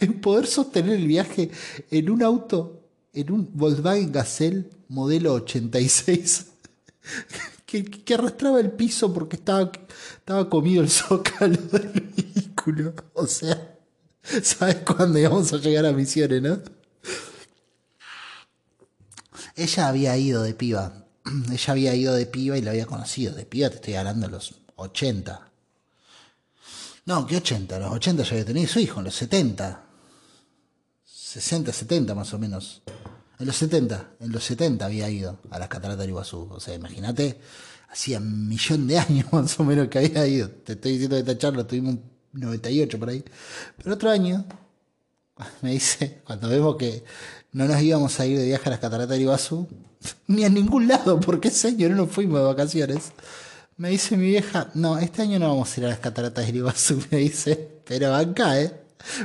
en 0.00 0.20
poder 0.22 0.46
sostener 0.46 0.94
el 0.94 1.06
viaje 1.06 1.50
en 1.90 2.08
un 2.08 2.22
auto, 2.22 2.80
en 3.12 3.30
un 3.30 3.50
Volkswagen 3.52 4.10
Gazelle 4.10 4.70
modelo 4.88 5.34
86, 5.34 6.46
que, 7.66 7.84
que 7.84 8.14
arrastraba 8.14 8.60
el 8.60 8.70
piso 8.70 9.12
porque 9.12 9.36
estaba, 9.36 9.70
estaba 10.16 10.48
comido 10.48 10.82
el 10.82 10.90
zócalo 10.90 11.56
del 11.56 11.88
vehículo. 11.88 12.94
O 13.14 13.26
sea, 13.26 13.78
¿sabes 14.42 14.76
cuándo 14.76 15.18
íbamos 15.18 15.52
a 15.52 15.58
llegar 15.58 15.86
a 15.86 15.92
Misiones, 15.92 16.42
no? 16.42 16.58
Ella 19.56 19.88
había 19.88 20.16
ido 20.16 20.42
de 20.42 20.54
piba. 20.54 21.06
Ella 21.52 21.72
había 21.72 21.94
ido 21.94 22.14
de 22.14 22.26
piba 22.26 22.56
y 22.56 22.62
la 22.62 22.70
había 22.70 22.86
conocido. 22.86 23.34
De 23.34 23.44
piba 23.44 23.68
te 23.70 23.76
estoy 23.76 23.94
hablando 23.94 24.26
de 24.26 24.32
los 24.32 24.54
80. 24.76 25.48
No, 27.06 27.26
que 27.26 27.38
80, 27.38 27.78
los 27.78 27.92
80 27.92 28.22
ya 28.22 28.30
había 28.32 28.44
tenido 28.44 28.68
su 28.68 28.78
hijo, 28.80 29.00
en 29.00 29.06
los 29.06 29.14
70. 29.14 29.82
60, 31.04 31.72
70 31.72 32.14
más 32.14 32.32
o 32.34 32.38
menos. 32.38 32.82
En 33.38 33.46
los 33.46 33.56
70, 33.56 34.10
en 34.20 34.32
los 34.32 34.42
70 34.44 34.84
había 34.84 35.08
ido 35.08 35.38
a 35.50 35.58
las 35.58 35.68
cataratas 35.68 36.04
de 36.04 36.10
Iguazú. 36.10 36.48
O 36.50 36.60
sea, 36.60 36.74
imagínate, 36.74 37.38
hacía 37.88 38.18
un 38.18 38.48
millón 38.48 38.86
de 38.86 38.98
años 38.98 39.26
más 39.32 39.58
o 39.60 39.64
menos 39.64 39.88
que 39.88 39.98
había 39.98 40.26
ido. 40.26 40.50
Te 40.50 40.72
estoy 40.72 40.92
diciendo 40.92 41.16
que 41.16 41.20
esta 41.20 41.38
charla 41.38 41.66
tuvimos 41.66 41.94
un 41.94 42.02
98 42.32 42.98
por 42.98 43.08
ahí. 43.08 43.24
Pero 43.76 43.94
otro 43.94 44.10
año, 44.10 44.44
me 45.62 45.72
dice, 45.72 46.20
cuando 46.24 46.48
vemos 46.48 46.76
que 46.76 47.04
no 47.52 47.66
nos 47.66 47.80
íbamos 47.80 48.18
a 48.18 48.26
ir 48.26 48.38
de 48.38 48.46
viaje 48.46 48.68
a 48.68 48.70
las 48.70 48.80
cataratas 48.80 49.16
de 49.16 49.22
Iguazú, 49.22 49.68
ni 50.26 50.44
a 50.44 50.48
ningún 50.48 50.88
lado, 50.88 51.20
porque 51.20 51.48
ese 51.48 51.68
año 51.68 51.88
no 51.90 51.96
nos 51.96 52.10
fuimos 52.10 52.40
de 52.40 52.46
vacaciones. 52.46 53.12
Me 53.76 53.90
dice 53.90 54.16
mi 54.16 54.26
vieja, 54.26 54.70
no, 54.74 54.98
este 54.98 55.22
año 55.22 55.38
no 55.38 55.48
vamos 55.48 55.72
a 55.72 55.80
ir 55.80 55.86
a 55.86 55.90
las 55.90 56.00
cataratas 56.00 56.44
de 56.44 56.56
Iguazú, 56.56 57.00
me 57.12 57.18
dice, 57.18 57.80
pero 57.86 58.14
acá, 58.14 58.60
¿eh? 58.60 58.74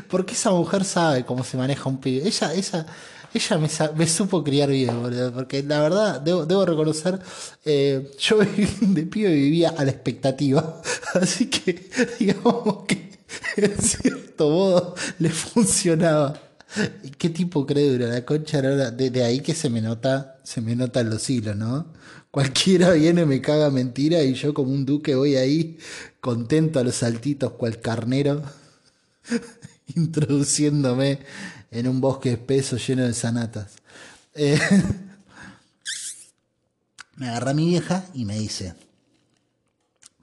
Porque 0.08 0.34
esa 0.34 0.52
mujer 0.52 0.86
sabe 0.86 1.26
cómo 1.26 1.44
se 1.44 1.58
maneja 1.58 1.90
un 1.90 2.00
pibe. 2.00 2.28
Ella, 2.28 2.54
ella, 2.54 2.86
ella 3.34 3.58
me, 3.58 3.68
me 3.96 4.08
supo 4.08 4.44
criar 4.44 4.70
bien, 4.70 5.02
boludo, 5.02 5.34
porque 5.34 5.64
la 5.64 5.82
verdad, 5.82 6.22
debo, 6.22 6.66
reconocer, 6.66 7.20
eh, 7.66 8.12
yo 8.20 8.38
de 8.82 9.04
pibe 9.04 9.34
vivía 9.34 9.70
a 9.70 9.84
la 9.84 9.92
expectativa, 9.92 10.82
así 11.14 11.48
que 11.48 11.90
digamos 12.20 12.86
que 12.88 13.12
en 13.58 13.78
cierto 13.78 14.50
modo 14.50 14.96
le 15.20 15.30
funcionaba. 15.30 16.40
¿Qué 17.20 17.30
tipo 17.30 17.68
crédula? 17.68 18.08
La 18.08 18.26
concha 18.26 18.58
era 18.58 18.90
de, 18.92 19.10
de 19.12 19.24
ahí 19.24 19.42
que 19.42 19.54
se 19.54 19.70
me 19.70 19.80
nota, 19.80 20.40
se 20.44 20.60
me 20.60 20.76
notan 20.76 21.10
los 21.10 21.30
hilos, 21.30 21.56
¿no? 21.56 21.86
Cualquiera 22.32 22.94
viene, 22.94 23.28
me 23.28 23.42
caga 23.42 23.70
mentira 23.70 24.24
y 24.24 24.34
yo 24.34 24.56
como 24.56 24.72
un 24.72 24.86
duque 24.86 25.14
voy 25.14 25.36
ahí 25.36 25.78
contento 26.20 26.80
a 26.80 26.84
los 26.84 26.96
saltitos 26.96 27.52
cual 27.52 27.80
carnero, 27.80 28.42
introduciéndome 29.96 31.20
en 31.74 31.88
un 31.88 32.00
bosque 32.00 32.34
espeso 32.34 32.78
lleno 32.78 33.04
de 33.04 33.14
sanatas. 33.14 33.74
Eh, 34.36 34.60
me 37.16 37.30
agarra 37.30 37.54
mi 37.54 37.66
vieja 37.66 38.06
y 38.14 38.26
me 38.26 38.38
dice, 38.38 38.76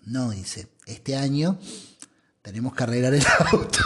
no, 0.06 0.30
dice, 0.30 0.68
este 0.86 1.16
año 1.16 1.58
tenemos 2.42 2.74
que 2.74 2.82
arreglar 2.84 3.14
el 3.14 3.24
auto. 3.52 3.78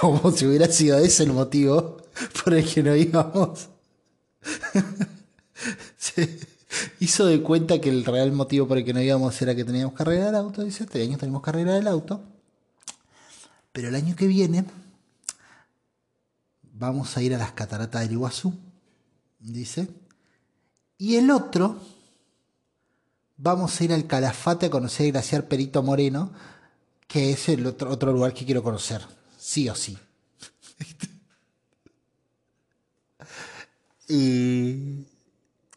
Como 0.00 0.30
si 0.30 0.46
hubiera 0.46 0.68
sido 0.68 0.98
ese 0.98 1.24
el 1.24 1.32
motivo 1.32 1.96
por 2.42 2.54
el 2.54 2.64
que 2.64 2.82
no 2.82 2.94
íbamos. 2.94 3.68
Se 5.98 6.38
hizo 7.00 7.26
de 7.26 7.42
cuenta 7.42 7.80
que 7.80 7.90
el 7.90 8.04
real 8.04 8.32
motivo 8.32 8.68
por 8.68 8.78
el 8.78 8.84
que 8.84 8.94
no 8.94 9.00
íbamos 9.00 9.40
era 9.42 9.54
que 9.54 9.64
teníamos 9.64 9.94
que 9.94 10.02
arreglar 10.04 10.28
el 10.28 10.36
auto. 10.36 10.62
Dice, 10.62 10.84
este 10.84 11.02
año 11.02 11.18
tenemos 11.18 11.42
que 11.42 11.50
arreglar 11.50 11.78
el 11.78 11.88
auto. 11.88 12.22
Pero 13.72 13.88
el 13.88 13.94
año 13.94 14.16
que 14.16 14.26
viene 14.26 14.64
vamos 16.72 17.16
a 17.16 17.22
ir 17.22 17.34
a 17.34 17.38
las 17.38 17.52
cataratas 17.52 18.02
del 18.02 18.12
Iguazú. 18.12 18.54
Dice. 19.38 19.88
Y 20.98 21.16
el 21.16 21.30
otro, 21.30 21.80
vamos 23.36 23.80
a 23.80 23.84
ir 23.84 23.92
al 23.92 24.06
Calafate 24.06 24.66
a 24.66 24.70
conocer 24.70 25.06
el 25.06 25.12
glaciar 25.12 25.48
Perito 25.48 25.82
Moreno, 25.82 26.32
que 27.06 27.32
es 27.32 27.48
el 27.48 27.66
otro, 27.66 27.90
otro 27.90 28.12
lugar 28.12 28.34
que 28.34 28.44
quiero 28.44 28.62
conocer. 28.62 29.02
Sí 29.38 29.68
o 29.68 29.74
sí. 29.74 29.98
y 34.08 35.06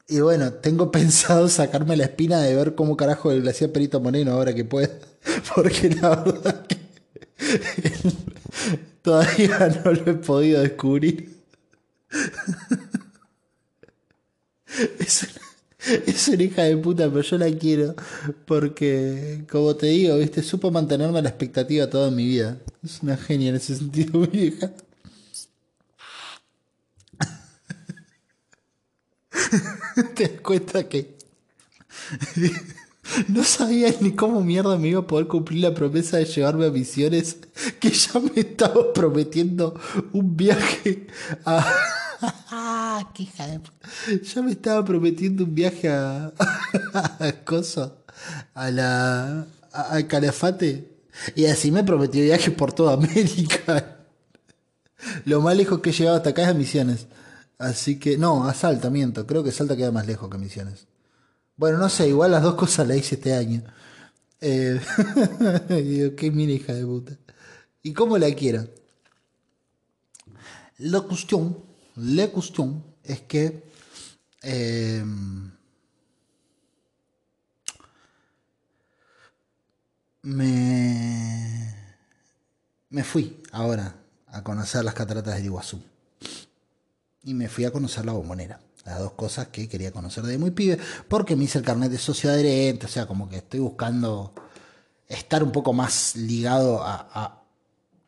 y 0.08 0.20
bueno, 0.20 0.54
tengo 0.54 0.92
pensado 0.92 1.48
sacarme 1.50 1.98
la 1.98 2.06
espina 2.06 2.40
de 2.40 2.56
ver 2.56 2.76
cómo 2.76 2.98
carajo 2.98 3.32
el 3.32 3.42
glaciar 3.42 3.72
Perito 3.72 4.00
Moreno 4.00 4.34
ahora 4.34 4.54
que 4.54 4.66
pueda. 4.66 4.90
Porque 5.56 5.90
la 5.90 6.10
verdad 6.10 6.68
que 6.68 6.78
todavía 9.02 9.82
no 9.84 9.92
lo 9.92 10.12
he 10.12 10.14
podido 10.16 10.62
descubrir. 10.62 11.34
Es 15.00 15.24
una, 15.24 16.02
es 16.06 16.28
una 16.28 16.44
hija 16.44 16.64
de 16.64 16.78
puta, 16.78 17.10
pero 17.10 17.22
yo 17.22 17.38
la 17.38 17.52
quiero. 17.52 17.96
Porque, 18.46 19.46
como 19.50 19.76
te 19.76 19.88
digo, 19.88 20.18
viste, 20.18 20.42
supo 20.42 20.72
mantenerme 20.72 21.22
la 21.22 21.30
expectativa 21.30 21.90
toda 21.90 22.12
mi 22.12 22.26
vida. 22.26 22.58
Es 22.84 23.02
una 23.02 23.18
genia 23.18 23.50
en 23.50 23.56
ese 23.56 23.76
sentido, 23.76 24.20
mi 24.32 24.40
hija. 24.40 24.72
te 30.16 30.28
das 30.28 30.42
cuenta 30.42 30.88
que 30.88 31.16
no 33.28 33.44
sabía 33.44 33.94
ni 34.00 34.14
cómo 34.14 34.42
mierda 34.42 34.78
me 34.78 34.90
iba 34.90 35.02
a 35.02 35.08
poder 35.08 35.28
cumplir 35.28 35.62
la 35.62 35.74
promesa 35.74 36.18
de 36.18 36.26
llevarme 36.26 36.66
a 36.66 36.72
misiones 36.72 37.38
que 37.80 37.90
ya 37.90 38.20
me 38.20 38.42
estaba 38.42 38.94
prometiendo 38.94 39.80
un 40.14 40.36
viaje 40.36 41.08
a... 41.46 41.66
¡Qué 43.14 43.24
hija 43.24 43.48
de... 43.48 43.60
Ya 44.22 44.42
me 44.42 44.52
estaba 44.52 44.84
prometiendo 44.86 45.44
un 45.44 45.54
viaje 45.54 45.90
a... 45.90 46.32
a 46.94 47.32
Coso, 47.44 48.04
a 48.54 48.72
la... 48.72 49.46
a 49.74 50.08
Calafate. 50.08 50.90
Y 51.36 51.46
así 51.46 51.72
me 51.72 51.84
prometió 51.84 52.24
viajes 52.24 52.54
por 52.54 52.74
toda 52.74 52.94
América. 52.94 53.98
Lo 55.26 55.42
más 55.42 55.56
lejos 55.58 55.80
que 55.80 55.90
he 55.90 55.94
llegado 55.94 56.18
hasta 56.18 56.30
acá 56.30 56.44
es 56.44 56.48
a 56.48 56.54
Misiones. 56.54 57.08
Así 57.60 58.00
que, 58.00 58.18
no, 58.18 58.48
a 58.48 58.54
Salta, 58.54 58.90
miento. 58.90 59.28
Creo 59.28 59.44
que 59.44 59.52
Salta 59.52 59.76
queda 59.76 59.92
más 59.92 60.08
lejos 60.08 60.30
que 60.30 60.38
Misiones. 60.38 60.88
Bueno, 61.56 61.78
no 61.78 61.90
sé, 61.90 62.08
igual 62.08 62.32
las 62.32 62.44
dos 62.44 62.56
cosas 62.56 62.88
las 62.88 62.98
hice 62.98 63.16
este 63.16 63.34
año. 63.34 63.64
Eh, 64.42 64.80
digo, 65.70 66.16
qué 66.16 66.32
mini 66.32 66.54
hija 66.54 66.74
de 66.74 66.86
puta. 66.86 67.18
¿Y 67.82 67.94
cómo 67.94 68.18
la 68.18 68.34
quiero? 68.34 68.68
La 70.80 71.02
cuestión, 71.02 71.58
la 71.96 72.28
cuestión 72.28 72.84
es 73.04 73.22
que 73.22 73.74
Em, 74.44 75.50
me, 80.22 81.74
me 82.90 83.04
fui 83.06 83.42
ahora 83.54 83.96
a 84.28 84.44
conocer 84.44 84.84
las 84.84 84.94
cataratas 84.94 85.36
del 85.36 85.46
Iguazú. 85.46 85.82
Y 87.24 87.34
me 87.34 87.48
fui 87.48 87.64
a 87.64 87.72
conocer 87.72 88.06
la 88.06 88.12
bombonera. 88.12 88.60
Las 88.86 89.00
dos 89.00 89.14
cosas 89.14 89.48
que 89.48 89.70
quería 89.70 89.92
conocer 89.92 90.24
de 90.24 90.38
muy 90.38 90.52
pibe. 90.52 90.78
Porque 91.08 91.36
me 91.36 91.46
hice 91.46 91.58
el 91.58 91.64
carnet 91.64 91.92
de 91.92 91.98
socio 91.98 92.30
adherente. 92.30 92.86
O 92.86 92.90
sea, 92.90 93.06
como 93.06 93.30
que 93.30 93.38
estoy 93.38 93.60
buscando 93.60 94.34
estar 95.08 95.44
un 95.44 95.52
poco 95.52 95.74
más 95.74 96.16
ligado 96.16 96.84
a, 96.84 97.44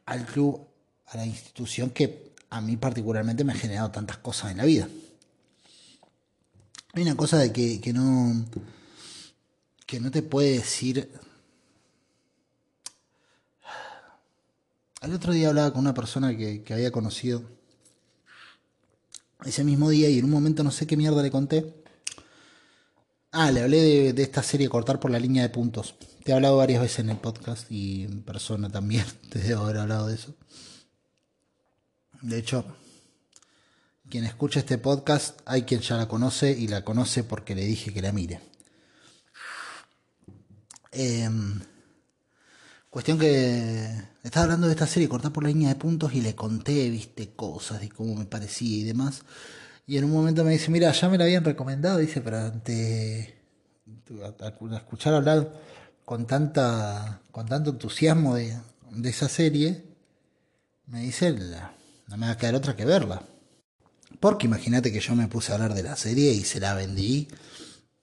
al 0.05 0.25
club, 0.25 0.67
a 1.07 1.17
la 1.17 1.25
institución 1.25 1.89
que 1.89 2.33
a 2.49 2.61
mí 2.61 2.77
particularmente 2.77 3.43
me 3.43 3.53
ha 3.53 3.55
generado 3.55 3.91
tantas 3.91 4.17
cosas 4.17 4.51
en 4.51 4.57
la 4.57 4.65
vida. 4.65 4.87
Hay 6.93 7.03
una 7.03 7.15
cosa 7.15 7.37
de 7.37 7.51
que, 7.51 7.81
que 7.81 7.91
no 7.93 8.45
que 9.85 9.99
no 9.99 10.09
te 10.09 10.23
puede 10.23 10.53
decir 10.53 11.09
El 15.05 15.13
otro 15.13 15.33
día 15.33 15.49
hablaba 15.49 15.71
con 15.71 15.81
una 15.81 15.93
persona 15.93 16.35
que, 16.35 16.63
había 16.71 16.91
conocido 16.91 17.43
ese 19.45 19.63
mismo 19.63 19.89
día 19.89 20.09
y 20.09 20.19
en 20.19 20.25
un 20.25 20.31
momento 20.31 20.63
no 20.63 20.71
sé 20.71 20.87
qué 20.87 20.97
mierda 20.97 21.21
le 21.21 21.31
conté. 21.31 21.73
Ah, 23.31 23.51
le 23.51 23.61
hablé 23.61 24.13
de, 24.13 24.23
esta 24.23 24.41
serie 24.41 24.69
Cortar 24.69 24.99
por 24.99 25.11
la 25.11 25.19
línea 25.19 25.43
de 25.43 25.49
puntos. 25.49 25.95
Te 26.23 26.31
he 26.31 26.35
hablado 26.35 26.57
varias 26.57 26.81
veces 26.81 26.99
en 26.99 27.09
el 27.09 27.17
podcast 27.17 27.69
y 27.71 28.03
en 28.03 28.23
persona 28.23 28.69
también 28.69 29.05
te 29.29 29.39
debo 29.39 29.63
haber 29.63 29.77
hablado 29.77 30.07
de 30.07 30.15
eso. 30.15 30.35
De 32.21 32.37
hecho, 32.37 32.65
quien 34.09 34.23
escucha 34.23 34.59
este 34.59 34.77
podcast, 34.77 35.41
hay 35.45 35.63
quien 35.63 35.81
ya 35.81 35.97
la 35.97 36.07
conoce 36.07 36.51
y 36.51 36.67
la 36.67 36.83
conoce 36.83 37.23
porque 37.23 37.55
le 37.55 37.65
dije 37.65 37.93
que 37.93 38.01
la 38.01 38.11
mire. 38.11 38.39
Eh, 40.91 41.29
Cuestión 42.95 43.19
que 43.19 43.89
estaba 44.23 44.45
hablando 44.45 44.67
de 44.67 44.71
esta 44.71 44.87
serie, 44.87 45.09
cortar 45.09 45.33
por 45.33 45.43
la 45.43 45.49
línea 45.49 45.67
de 45.67 45.75
puntos, 45.75 46.13
y 46.13 46.21
le 46.21 46.33
conté, 46.33 46.89
viste, 46.89 47.35
cosas 47.35 47.81
de 47.81 47.89
cómo 47.89 48.15
me 48.15 48.23
parecía 48.23 48.77
y 48.77 48.83
demás. 48.83 49.23
Y 49.85 49.97
en 49.97 50.05
un 50.05 50.11
momento 50.11 50.45
me 50.45 50.53
dice, 50.53 50.71
mira, 50.71 50.93
ya 50.93 51.09
me 51.09 51.17
la 51.17 51.25
habían 51.25 51.43
recomendado, 51.43 51.97
dice, 51.97 52.21
pero 52.21 52.37
ante 52.37 53.37
escuchar 54.77 55.13
hablar 55.13 55.51
con 56.05 56.25
tanta 56.25 57.19
con 57.31 57.45
tanto 57.47 57.71
entusiasmo 57.71 58.35
de, 58.35 58.55
esa 59.03 59.27
serie, 59.27 59.83
me 60.87 61.01
dice, 61.01 61.33
no 62.07 62.15
me 62.15 62.27
va 62.27 62.31
a 62.31 62.37
quedar 62.37 62.55
otra 62.55 62.77
que 62.77 62.85
verla. 62.85 63.21
Porque 64.21 64.45
imagínate 64.47 64.93
que 64.93 65.01
yo 65.01 65.15
me 65.15 65.27
puse 65.27 65.51
a 65.51 65.55
hablar 65.55 65.73
de 65.73 65.83
la 65.83 65.97
serie 65.97 66.31
y 66.31 66.45
se 66.45 66.61
la 66.61 66.73
vendí 66.73 67.27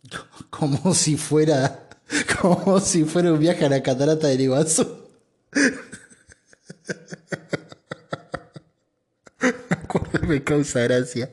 como 0.51 0.95
si 0.95 1.17
fuera 1.17 1.89
Como 2.41 2.81
si 2.81 3.05
fuera 3.05 3.33
un 3.33 3.39
viaje 3.39 3.65
a 3.65 3.69
la 3.69 3.81
catarata 3.83 4.27
del 4.29 4.41
Iguazú. 4.43 4.87
me 10.27 10.43
causa 10.43 10.81
gracia. 10.81 11.31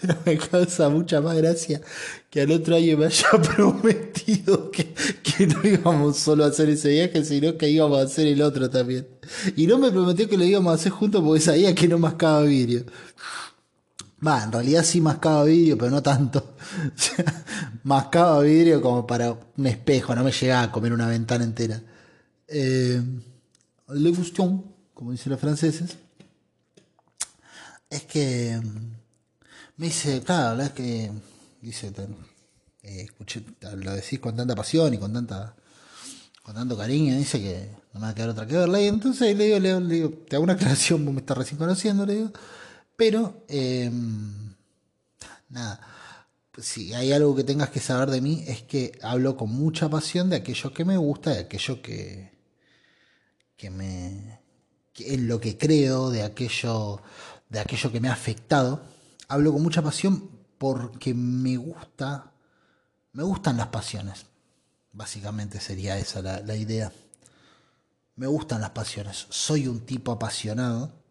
Pero 0.00 0.14
me 0.24 0.38
causa 0.38 0.88
mucha 0.88 1.20
más 1.20 1.36
gracia 1.36 1.80
que 2.30 2.42
al 2.42 2.52
otro 2.52 2.76
año 2.76 2.96
me 2.96 3.06
haya 3.06 3.28
prometido 3.56 4.70
que, 4.70 4.94
que, 5.22 5.48
no 5.48 5.58
íbamos 5.64 6.16
solo 6.16 6.44
a 6.44 6.48
hacer 6.48 6.68
ese 6.68 6.90
viaje, 6.90 7.24
sino 7.24 7.56
que 7.56 7.68
íbamos 7.68 7.98
a 7.98 8.02
hacer 8.02 8.28
el 8.28 8.40
otro 8.42 8.70
también. 8.70 9.08
Y 9.56 9.66
no 9.66 9.78
me 9.78 9.90
prometió 9.90 10.28
que 10.28 10.36
lo 10.36 10.44
íbamos 10.44 10.70
a 10.70 10.74
hacer 10.74 10.92
juntos 10.92 11.22
porque 11.24 11.40
sabía 11.40 11.74
que 11.74 11.88
no 11.88 11.98
mascaba 11.98 12.42
vidrio. 12.42 12.84
Va, 14.26 14.44
en 14.44 14.52
realidad 14.52 14.84
sí 14.84 15.00
mascaba 15.00 15.44
vidrio, 15.44 15.76
pero 15.76 15.90
no 15.90 16.02
tanto. 16.02 16.54
mascaba 17.84 18.40
vidrio 18.40 18.80
como 18.80 19.06
para 19.06 19.36
un 19.56 19.66
espejo, 19.66 20.14
no 20.14 20.24
me 20.24 20.32
llegaba 20.32 20.62
a 20.62 20.72
comer 20.72 20.92
una 20.92 21.08
ventana 21.08 21.44
entera. 21.44 21.82
Eh, 22.48 23.02
le 23.88 24.10
guston, 24.10 24.64
como 24.94 25.12
dicen 25.12 25.32
los 25.32 25.40
franceses, 25.40 25.96
es 27.90 28.02
que 28.04 28.58
mm, 28.62 28.94
me 29.76 29.86
dice, 29.86 30.22
claro, 30.22 30.56
la 30.56 30.66
es 30.66 30.72
que 30.72 31.10
dice, 31.60 31.92
eh, 32.82 33.02
escuché, 33.02 33.44
lo 33.76 33.92
decís 33.92 34.20
con 34.20 34.36
tanta 34.36 34.54
pasión 34.54 34.94
y 34.94 34.98
con 34.98 35.12
tanta 35.12 35.54
con 36.42 36.54
tanto 36.54 36.76
cariño, 36.76 37.16
dice 37.16 37.40
que 37.40 37.70
no 37.94 38.00
me 38.00 38.06
va 38.06 38.10
a 38.10 38.14
quedar 38.14 38.28
otra 38.28 38.46
que 38.46 38.54
verla. 38.54 38.78
Y 38.80 38.86
entonces 38.86 39.34
le 39.36 39.44
digo, 39.44 39.58
le 39.58 39.80
le 39.80 39.94
digo 39.94 40.10
te 40.28 40.36
hago 40.36 40.44
una 40.44 40.52
aclaración, 40.54 41.04
vos 41.04 41.14
me 41.14 41.20
estás 41.20 41.38
recién 41.38 41.58
conociendo, 41.58 42.04
le 42.04 42.14
digo. 42.14 42.32
Pero, 42.96 43.44
em, 43.48 44.54
nada, 45.48 45.80
si 46.58 46.94
hay 46.94 47.12
algo 47.12 47.34
que 47.34 47.44
tengas 47.44 47.70
que 47.70 47.80
saber 47.80 48.10
de 48.10 48.20
mí 48.20 48.44
es 48.46 48.62
que 48.62 48.98
hablo 49.02 49.36
con 49.36 49.50
mucha 49.50 49.88
pasión 49.88 50.30
de 50.30 50.36
aquello 50.36 50.72
que 50.72 50.84
me 50.84 50.96
gusta, 50.96 51.30
de 51.30 51.40
aquello 51.40 51.82
que, 51.82 52.32
que 53.56 53.70
me... 53.70 54.40
en 54.98 55.28
lo 55.28 55.40
que 55.40 55.58
creo, 55.58 56.10
de 56.10 56.22
aquello, 56.22 57.02
de 57.48 57.60
aquello 57.60 57.90
que 57.90 58.00
me 58.00 58.08
ha 58.08 58.12
afectado. 58.12 58.82
Hablo 59.28 59.52
con 59.52 59.62
mucha 59.62 59.82
pasión 59.82 60.30
porque 60.58 61.14
me 61.14 61.56
gusta, 61.56 62.32
me 63.12 63.24
gustan 63.24 63.56
las 63.56 63.68
pasiones. 63.68 64.26
Básicamente 64.92 65.60
sería 65.60 65.98
esa 65.98 66.22
la, 66.22 66.40
la 66.40 66.56
idea. 66.56 66.92
Me 68.16 68.28
gustan 68.28 68.60
las 68.60 68.70
pasiones. 68.70 69.26
Soy 69.30 69.66
un 69.66 69.80
tipo 69.80 70.12
apasionado 70.12 71.03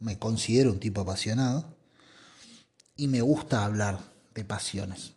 me 0.00 0.18
considero 0.18 0.72
un 0.72 0.80
tipo 0.80 1.00
apasionado 1.00 1.64
y 2.96 3.08
me 3.08 3.20
gusta 3.20 3.64
hablar 3.64 3.98
de 4.34 4.44
pasiones. 4.44 5.12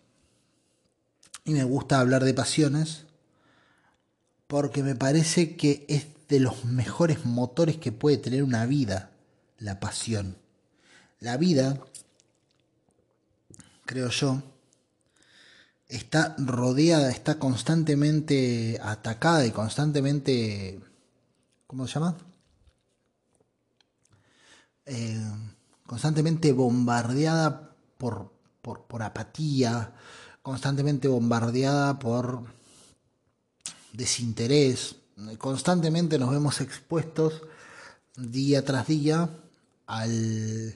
Y 1.44 1.54
me 1.54 1.64
gusta 1.64 2.00
hablar 2.00 2.24
de 2.24 2.34
pasiones 2.34 3.06
porque 4.48 4.84
me 4.84 4.96
parece 4.96 5.56
que 5.56 5.86
es 5.88 6.06
de 6.30 6.40
los 6.40 6.66
mejores 6.66 7.26
motores 7.26 7.78
que 7.78 7.92
puede 7.92 8.18
tener 8.18 8.44
una 8.44 8.66
vida, 8.66 9.12
la 9.58 9.80
pasión. 9.80 10.38
La 11.20 11.38
vida, 11.38 11.80
creo 13.86 14.10
yo, 14.10 14.42
está 15.88 16.36
rodeada, 16.38 17.12
está 17.12 17.38
constantemente 17.38 18.80
atacada 18.82 19.46
y 19.46 19.52
constantemente, 19.52 20.80
¿cómo 21.68 21.88
se 21.88 21.96
llama? 21.96 22.18
Eh, 24.94 25.18
constantemente 25.88 26.52
bombardeada 26.52 27.78
por, 27.98 28.34
por, 28.62 29.04
apatía, 29.04 29.94
constantemente 30.42 31.08
bombardeada 31.08 31.98
por 31.98 32.44
desinterés, 33.94 34.98
constantemente 35.38 36.20
nos 36.20 36.32
vemos 36.32 36.60
expuestos 36.60 37.42
día 38.18 38.66
tras 38.66 38.88
día 38.88 39.30
al, 39.88 40.76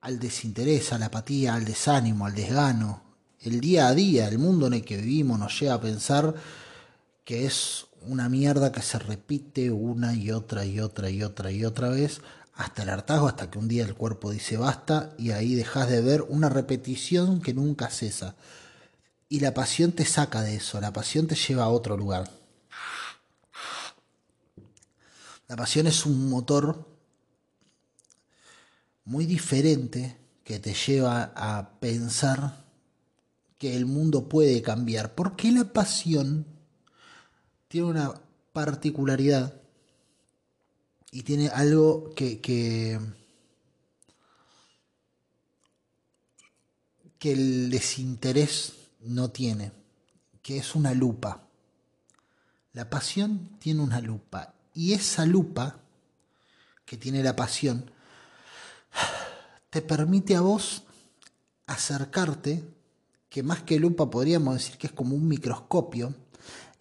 al 0.00 0.18
desinterés, 0.18 0.92
a 0.92 0.98
la 0.98 1.06
apatía, 1.06 1.54
al 1.54 1.64
desánimo, 1.64 2.26
al 2.26 2.34
desgano. 2.34 3.00
El 3.38 3.60
día 3.60 3.86
a 3.86 3.94
día, 3.94 4.26
el 4.26 4.40
mundo 4.40 4.66
en 4.66 4.74
el 4.74 4.84
que 4.84 4.96
vivimos 4.96 5.38
nos 5.38 5.60
lleva 5.60 5.74
a 5.74 5.80
pensar 5.80 6.34
que 7.24 7.46
es 7.46 7.86
una 8.06 8.28
mierda 8.28 8.72
que 8.72 8.82
se 8.82 8.98
repite 8.98 9.70
una 9.70 10.14
y 10.14 10.30
otra 10.30 10.64
y 10.64 10.80
otra 10.80 11.10
y 11.10 11.22
otra 11.22 11.50
y 11.50 11.64
otra 11.64 11.88
vez 11.88 12.20
hasta 12.54 12.82
el 12.82 12.90
hartazgo, 12.90 13.26
hasta 13.26 13.50
que 13.50 13.58
un 13.58 13.68
día 13.68 13.84
el 13.84 13.94
cuerpo 13.94 14.30
dice 14.30 14.56
basta 14.56 15.14
y 15.18 15.32
ahí 15.32 15.54
dejas 15.54 15.88
de 15.88 16.00
ver 16.00 16.22
una 16.22 16.48
repetición 16.48 17.40
que 17.40 17.54
nunca 17.54 17.90
cesa. 17.90 18.36
Y 19.28 19.40
la 19.40 19.54
pasión 19.54 19.92
te 19.92 20.04
saca 20.04 20.42
de 20.42 20.56
eso, 20.56 20.80
la 20.80 20.92
pasión 20.92 21.26
te 21.26 21.34
lleva 21.34 21.64
a 21.64 21.68
otro 21.68 21.96
lugar. 21.96 22.30
La 25.48 25.56
pasión 25.56 25.86
es 25.86 26.06
un 26.06 26.30
motor 26.30 26.86
muy 29.04 29.26
diferente 29.26 30.16
que 30.44 30.58
te 30.58 30.74
lleva 30.74 31.32
a 31.34 31.78
pensar 31.80 32.64
que 33.58 33.76
el 33.76 33.86
mundo 33.86 34.28
puede 34.28 34.62
cambiar. 34.62 35.14
Porque 35.14 35.50
la 35.50 35.72
pasión 35.72 36.46
tiene 37.74 37.88
una 37.88 38.14
particularidad 38.52 39.60
y 41.10 41.24
tiene 41.24 41.48
algo 41.48 42.14
que, 42.14 42.40
que, 42.40 43.00
el 47.20 47.70
desinterés 47.70 48.74
no 49.00 49.32
tiene, 49.32 49.72
que 50.40 50.58
es 50.58 50.76
una 50.76 50.94
lupa. 50.94 51.48
La 52.74 52.88
pasión 52.88 53.56
tiene 53.58 53.80
una 53.80 54.00
lupa 54.00 54.54
y 54.72 54.92
esa 54.92 55.26
lupa 55.26 55.80
que 56.84 56.96
tiene 56.96 57.24
la 57.24 57.34
pasión 57.34 57.90
te 59.70 59.82
permite 59.82 60.36
a 60.36 60.42
vos 60.42 60.84
acercarte, 61.66 62.62
que 63.28 63.42
más 63.42 63.64
que 63.64 63.80
lupa 63.80 64.08
podríamos 64.08 64.54
decir 64.54 64.78
que 64.78 64.86
es 64.86 64.92
como 64.92 65.16
un 65.16 65.26
microscopio, 65.26 66.14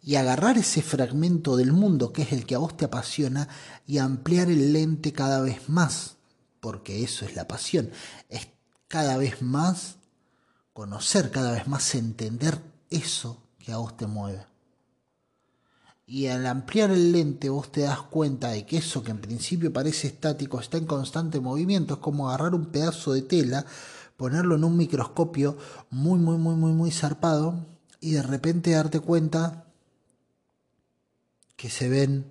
y 0.04 0.16
agarrar 0.16 0.58
ese 0.58 0.82
fragmento 0.82 1.56
del 1.56 1.72
mundo 1.72 2.12
que 2.12 2.24
es 2.24 2.34
el 2.34 2.46
que 2.46 2.56
a 2.56 2.60
vos 2.60 2.76
te 2.76 2.86
apasiona 2.86 3.48
y 3.88 4.00
ampliar 4.00 4.50
el 4.50 4.74
lente 4.74 5.14
cada 5.14 5.42
vez 5.42 5.70
más, 5.70 6.18
porque 6.60 7.04
eso 7.04 7.26
es 7.26 7.36
la 7.36 7.48
pasión, 7.48 7.90
es 8.30 8.50
cada 8.90 9.18
vez 9.18 9.42
más 9.42 9.96
conocer 10.74 11.32
cada 11.32 11.52
vez 11.52 11.68
más, 11.68 11.96
entender 11.96 12.60
eso 12.90 13.38
que 13.60 13.72
a 13.72 13.78
vos 13.78 13.96
te 13.96 14.08
mueve. 14.08 14.46
Y 16.06 16.28
al 16.28 16.46
ampliar 16.48 16.92
el 16.92 17.12
lente 17.12 17.50
vos 17.50 17.72
te 17.72 17.82
das 17.82 18.02
cuenta 18.02 18.50
de 18.50 18.66
que 18.66 18.78
eso 18.78 19.04
que 19.04 19.12
en 19.12 19.22
principio 19.22 19.72
parece 19.72 20.08
estático 20.08 20.60
está 20.60 20.78
en 20.78 20.86
constante 20.86 21.40
movimiento. 21.40 21.94
Es 21.94 22.00
como 22.02 22.28
agarrar 22.28 22.54
un 22.56 22.66
pedazo 22.66 23.14
de 23.14 23.22
tela, 23.22 23.66
ponerlo 24.18 24.56
en 24.56 24.66
un 24.66 24.76
microscopio 24.76 25.58
muy, 25.90 26.20
muy, 26.20 26.38
muy, 26.38 26.56
muy, 26.56 26.74
muy 26.74 26.92
zarpado 26.92 27.66
y 28.02 28.12
de 28.12 28.24
repente 28.24 28.72
darte 28.72 29.00
cuenta 29.00 29.64
que 31.64 31.70
se 31.70 31.88
ven 31.88 32.26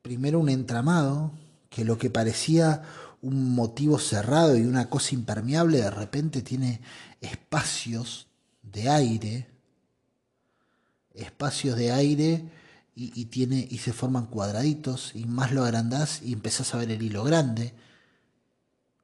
primero 0.00 0.38
un 0.38 0.48
entramado, 0.48 1.32
que 1.70 1.84
lo 1.84 1.98
que 1.98 2.08
parecía 2.08 2.84
un 3.20 3.52
motivo 3.52 3.98
cerrado 3.98 4.56
y 4.56 4.62
una 4.62 4.88
cosa 4.88 5.16
impermeable 5.16 5.78
de 5.78 5.90
repente 5.90 6.40
tiene 6.40 6.80
espacios 7.20 8.28
de 8.62 8.90
aire, 8.90 9.48
espacios 11.14 11.76
de 11.76 11.90
aire 11.90 12.48
y, 12.94 13.24
tiene, 13.24 13.66
y 13.68 13.78
se 13.78 13.92
forman 13.92 14.26
cuadraditos 14.26 15.16
y 15.16 15.24
más 15.24 15.50
lo 15.50 15.64
agrandás 15.64 16.22
y 16.22 16.32
empezás 16.32 16.76
a 16.76 16.78
ver 16.78 16.92
el 16.92 17.02
hilo 17.02 17.24
grande. 17.24 17.74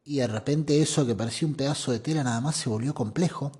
Y 0.04 0.18
de 0.18 0.28
repente 0.28 0.80
eso 0.80 1.04
que 1.04 1.16
parecía 1.16 1.48
un 1.48 1.54
pedazo 1.54 1.90
de 1.90 1.98
tela 1.98 2.22
nada 2.22 2.40
más 2.40 2.54
se 2.54 2.68
volvió 2.68 2.94
complejo 2.94 3.50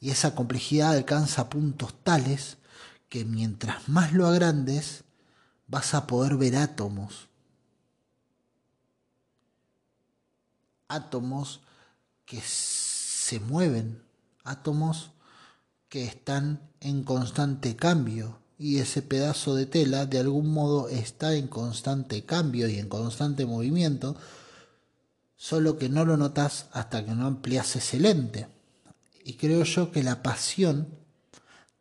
y 0.00 0.10
esa 0.10 0.34
complejidad 0.34 0.96
alcanza 0.96 1.48
puntos 1.48 1.94
tales 2.02 2.56
que 3.16 3.24
mientras 3.24 3.88
más 3.88 4.12
lo 4.12 4.26
agrandes 4.26 5.04
vas 5.68 5.94
a 5.94 6.06
poder 6.06 6.36
ver 6.36 6.54
átomos 6.56 7.28
átomos 10.86 11.62
que 12.26 12.42
se 12.44 13.40
mueven, 13.40 14.02
átomos 14.44 15.12
que 15.88 16.04
están 16.04 16.60
en 16.80 17.04
constante 17.04 17.74
cambio 17.74 18.38
y 18.58 18.80
ese 18.80 19.00
pedazo 19.00 19.54
de 19.54 19.64
tela 19.64 20.04
de 20.04 20.18
algún 20.18 20.52
modo 20.52 20.90
está 20.90 21.36
en 21.36 21.48
constante 21.48 22.26
cambio 22.26 22.68
y 22.68 22.78
en 22.78 22.90
constante 22.90 23.46
movimiento, 23.46 24.14
solo 25.36 25.78
que 25.78 25.88
no 25.88 26.04
lo 26.04 26.18
notas 26.18 26.66
hasta 26.70 27.02
que 27.02 27.12
no 27.12 27.26
amplias 27.26 27.76
ese 27.76 27.98
lente. 27.98 28.46
Y 29.24 29.38
creo 29.38 29.64
yo 29.64 29.90
que 29.90 30.02
la 30.02 30.22
pasión 30.22 31.05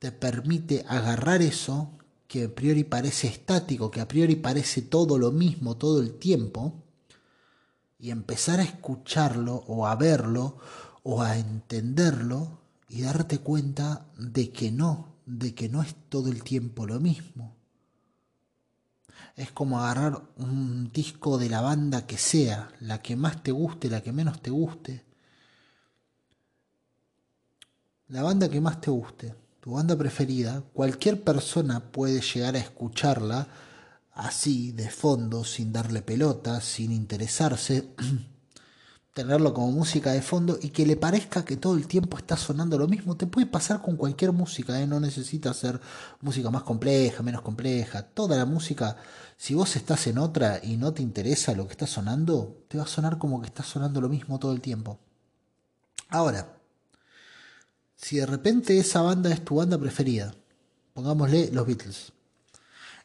te 0.05 0.11
permite 0.11 0.85
agarrar 0.87 1.41
eso 1.41 1.97
que 2.27 2.43
a 2.43 2.53
priori 2.53 2.83
parece 2.83 3.25
estático, 3.25 3.89
que 3.89 4.01
a 4.01 4.07
priori 4.07 4.35
parece 4.35 4.83
todo 4.83 5.17
lo 5.17 5.31
mismo 5.31 5.77
todo 5.77 5.99
el 5.99 6.19
tiempo, 6.19 6.83
y 7.97 8.11
empezar 8.11 8.59
a 8.59 8.63
escucharlo 8.63 9.55
o 9.65 9.87
a 9.87 9.95
verlo 9.95 10.59
o 11.01 11.23
a 11.23 11.39
entenderlo 11.39 12.59
y 12.87 13.01
darte 13.01 13.39
cuenta 13.39 14.05
de 14.15 14.51
que 14.51 14.71
no, 14.71 15.15
de 15.25 15.55
que 15.55 15.69
no 15.69 15.81
es 15.81 15.95
todo 16.07 16.29
el 16.29 16.43
tiempo 16.43 16.85
lo 16.85 16.99
mismo. 16.99 17.55
Es 19.35 19.51
como 19.53 19.79
agarrar 19.79 20.21
un 20.37 20.91
disco 20.93 21.39
de 21.39 21.49
la 21.49 21.61
banda 21.61 22.05
que 22.05 22.19
sea, 22.19 22.69
la 22.79 23.01
que 23.01 23.15
más 23.15 23.41
te 23.41 23.51
guste, 23.51 23.89
la 23.89 24.03
que 24.03 24.11
menos 24.11 24.39
te 24.39 24.51
guste. 24.51 25.03
La 28.09 28.21
banda 28.21 28.47
que 28.47 28.61
más 28.61 28.79
te 28.79 28.91
guste, 28.91 29.33
tu 29.65 29.71
banda 29.71 29.95
preferida, 29.95 30.62
cualquier 30.73 31.23
persona 31.23 31.91
puede 31.91 32.21
llegar 32.21 32.56
a 32.56 32.60
escucharla 32.60 33.47
así, 34.13 34.71
de 34.71 34.91
fondo, 34.91 35.43
sin 35.43 35.73
darle 35.73 36.04
pelota, 36.04 36.62
sin 36.62 36.91
interesarse, 36.91 37.89
tenerlo 39.15 39.56
como 39.56 39.71
música 39.71 40.12
de 40.12 40.21
fondo 40.21 40.60
y 40.62 40.69
que 40.69 40.86
le 40.86 40.97
parezca 40.97 41.43
que 41.43 41.58
todo 41.58 41.78
el 41.78 41.88
tiempo 41.88 42.15
está 42.19 42.38
sonando 42.38 42.78
lo 42.78 42.88
mismo. 42.88 43.17
Te 43.17 43.25
puede 43.25 43.47
pasar 43.47 43.82
con 43.82 43.97
cualquier 43.97 44.34
música, 44.34 44.80
¿eh? 44.80 44.86
no 44.86 44.99
necesita 44.99 45.51
ser 45.56 45.82
música 46.21 46.51
más 46.51 46.62
compleja, 46.62 47.23
menos 47.23 47.41
compleja. 47.41 48.04
Toda 48.04 48.38
la 48.38 48.45
música, 48.45 48.97
si 49.36 49.56
vos 49.56 49.75
estás 49.75 50.06
en 50.06 50.19
otra 50.19 50.60
y 50.62 50.78
no 50.78 50.93
te 50.93 51.01
interesa 51.01 51.56
lo 51.56 51.65
que 51.65 51.71
está 51.71 51.88
sonando, 51.88 52.65
te 52.67 52.78
va 52.78 52.84
a 52.84 52.88
sonar 52.88 53.17
como 53.17 53.41
que 53.41 53.47
está 53.47 53.63
sonando 53.63 53.99
lo 53.99 54.10
mismo 54.10 54.38
todo 54.38 54.54
el 54.54 54.62
tiempo. 54.62 54.99
Ahora, 56.10 56.54
si 57.95 58.17
de 58.17 58.25
repente 58.25 58.77
esa 58.77 59.01
banda 59.01 59.31
es 59.31 59.43
tu 59.43 59.55
banda 59.55 59.77
preferida, 59.77 60.36
pongámosle 60.93 61.49
los 61.51 61.65
Beatles 61.65 62.13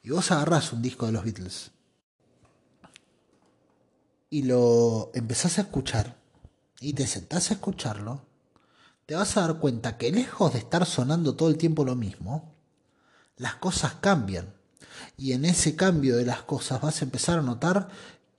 y 0.02 0.10
vos 0.10 0.30
agarrás 0.30 0.72
un 0.72 0.82
disco 0.82 1.06
de 1.06 1.12
los 1.12 1.24
Beatles 1.24 1.70
y 4.30 4.42
lo 4.42 5.10
empezás 5.14 5.58
a 5.58 5.62
escuchar 5.62 6.16
y 6.80 6.94
te 6.94 7.06
sentás 7.06 7.50
a 7.50 7.54
escucharlo, 7.54 8.24
te 9.06 9.14
vas 9.14 9.36
a 9.36 9.42
dar 9.42 9.58
cuenta 9.58 9.98
que 9.98 10.12
lejos 10.12 10.52
de 10.52 10.60
estar 10.60 10.86
sonando 10.86 11.34
todo 11.34 11.50
el 11.50 11.58
tiempo 11.58 11.84
lo 11.84 11.96
mismo, 11.96 12.54
las 13.36 13.56
cosas 13.56 13.94
cambian. 13.94 14.54
Y 15.16 15.32
en 15.32 15.44
ese 15.44 15.76
cambio 15.76 16.16
de 16.16 16.24
las 16.24 16.42
cosas 16.42 16.80
vas 16.80 17.00
a 17.00 17.04
empezar 17.04 17.38
a 17.38 17.42
notar 17.42 17.88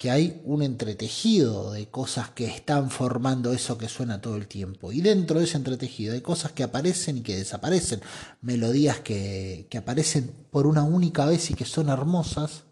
que 0.02 0.10
hay 0.10 0.42
un 0.46 0.64
entretejido 0.64 1.74
de 1.74 1.88
cosas 1.90 2.32
que 2.32 2.48
están 2.48 2.90
formando 2.90 3.54
eso 3.54 3.78
que 3.78 3.88
suena 3.88 4.20
todo 4.20 4.36
el 4.36 4.48
tiempo. 4.48 4.92
Y 4.92 5.00
dentro 5.00 5.38
de 5.38 5.46
ese 5.46 5.58
entretejido 5.58 6.16
hay 6.16 6.22
cosas 6.22 6.54
que 6.54 6.64
aparecen 6.64 7.18
y 7.18 7.22
que 7.22 7.38
desaparecen, 7.38 8.02
melodías 8.42 9.02
que, 9.02 9.68
que 9.70 9.78
aparecen 9.78 10.34
por 10.50 10.66
una 10.66 10.82
única 10.82 11.28
vez 11.28 11.52
y 11.52 11.54
que 11.54 11.66
son 11.66 11.90
hermosas 11.90 12.64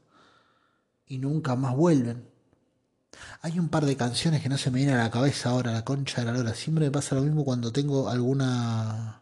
y 1.06 1.20
nunca 1.20 1.56
más 1.56 1.76
vuelven. 1.76 2.28
Hay 3.44 3.60
un 3.60 3.70
par 3.70 3.86
de 3.86 3.96
canciones 3.96 4.42
que 4.42 4.50
no 4.50 4.58
se 4.58 4.72
me 4.72 4.80
vienen 4.80 4.96
a 4.96 5.04
la 5.04 5.12
cabeza 5.12 5.52
ahora, 5.52 5.72
la 5.72 5.86
concha 5.86 6.22
de 6.22 6.26
la 6.26 6.34
lora. 6.34 6.56
Siempre 6.56 6.86
me 6.86 6.92
pasa 6.92 7.14
lo 7.14 7.22
mismo 7.22 7.46
cuando 7.46 7.72
tengo 7.72 8.10
alguna... 8.10 9.22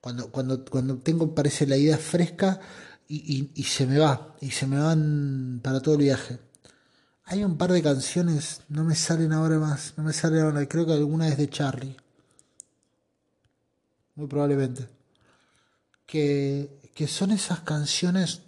Cuando, 0.00 0.30
cuando, 0.30 0.64
cuando 0.64 0.96
tengo, 0.96 1.34
parece 1.34 1.66
la 1.66 1.76
idea 1.76 1.98
fresca 1.98 2.60
y, 3.06 3.50
y 3.54 3.64
se 3.64 3.86
me 3.86 3.98
va, 3.98 4.34
y 4.40 4.52
se 4.52 4.66
me 4.66 4.78
van 4.78 5.60
para 5.62 5.80
todo 5.80 5.96
el 5.96 6.00
viaje. 6.00 6.38
Hay 7.26 7.42
un 7.42 7.56
par 7.56 7.72
de 7.72 7.82
canciones, 7.82 8.62
no 8.68 8.84
me 8.84 8.94
salen 8.94 9.32
ahora 9.32 9.58
más, 9.58 9.94
no 9.96 10.04
me 10.04 10.12
salen 10.12 10.42
ahora, 10.42 10.66
creo 10.68 10.86
que 10.86 10.92
alguna 10.92 11.28
es 11.28 11.38
de 11.38 11.48
Charlie. 11.48 11.96
Muy 14.14 14.26
probablemente. 14.26 14.88
Que, 16.06 16.80
que 16.94 17.08
son 17.08 17.30
esas 17.30 17.60
canciones, 17.60 18.42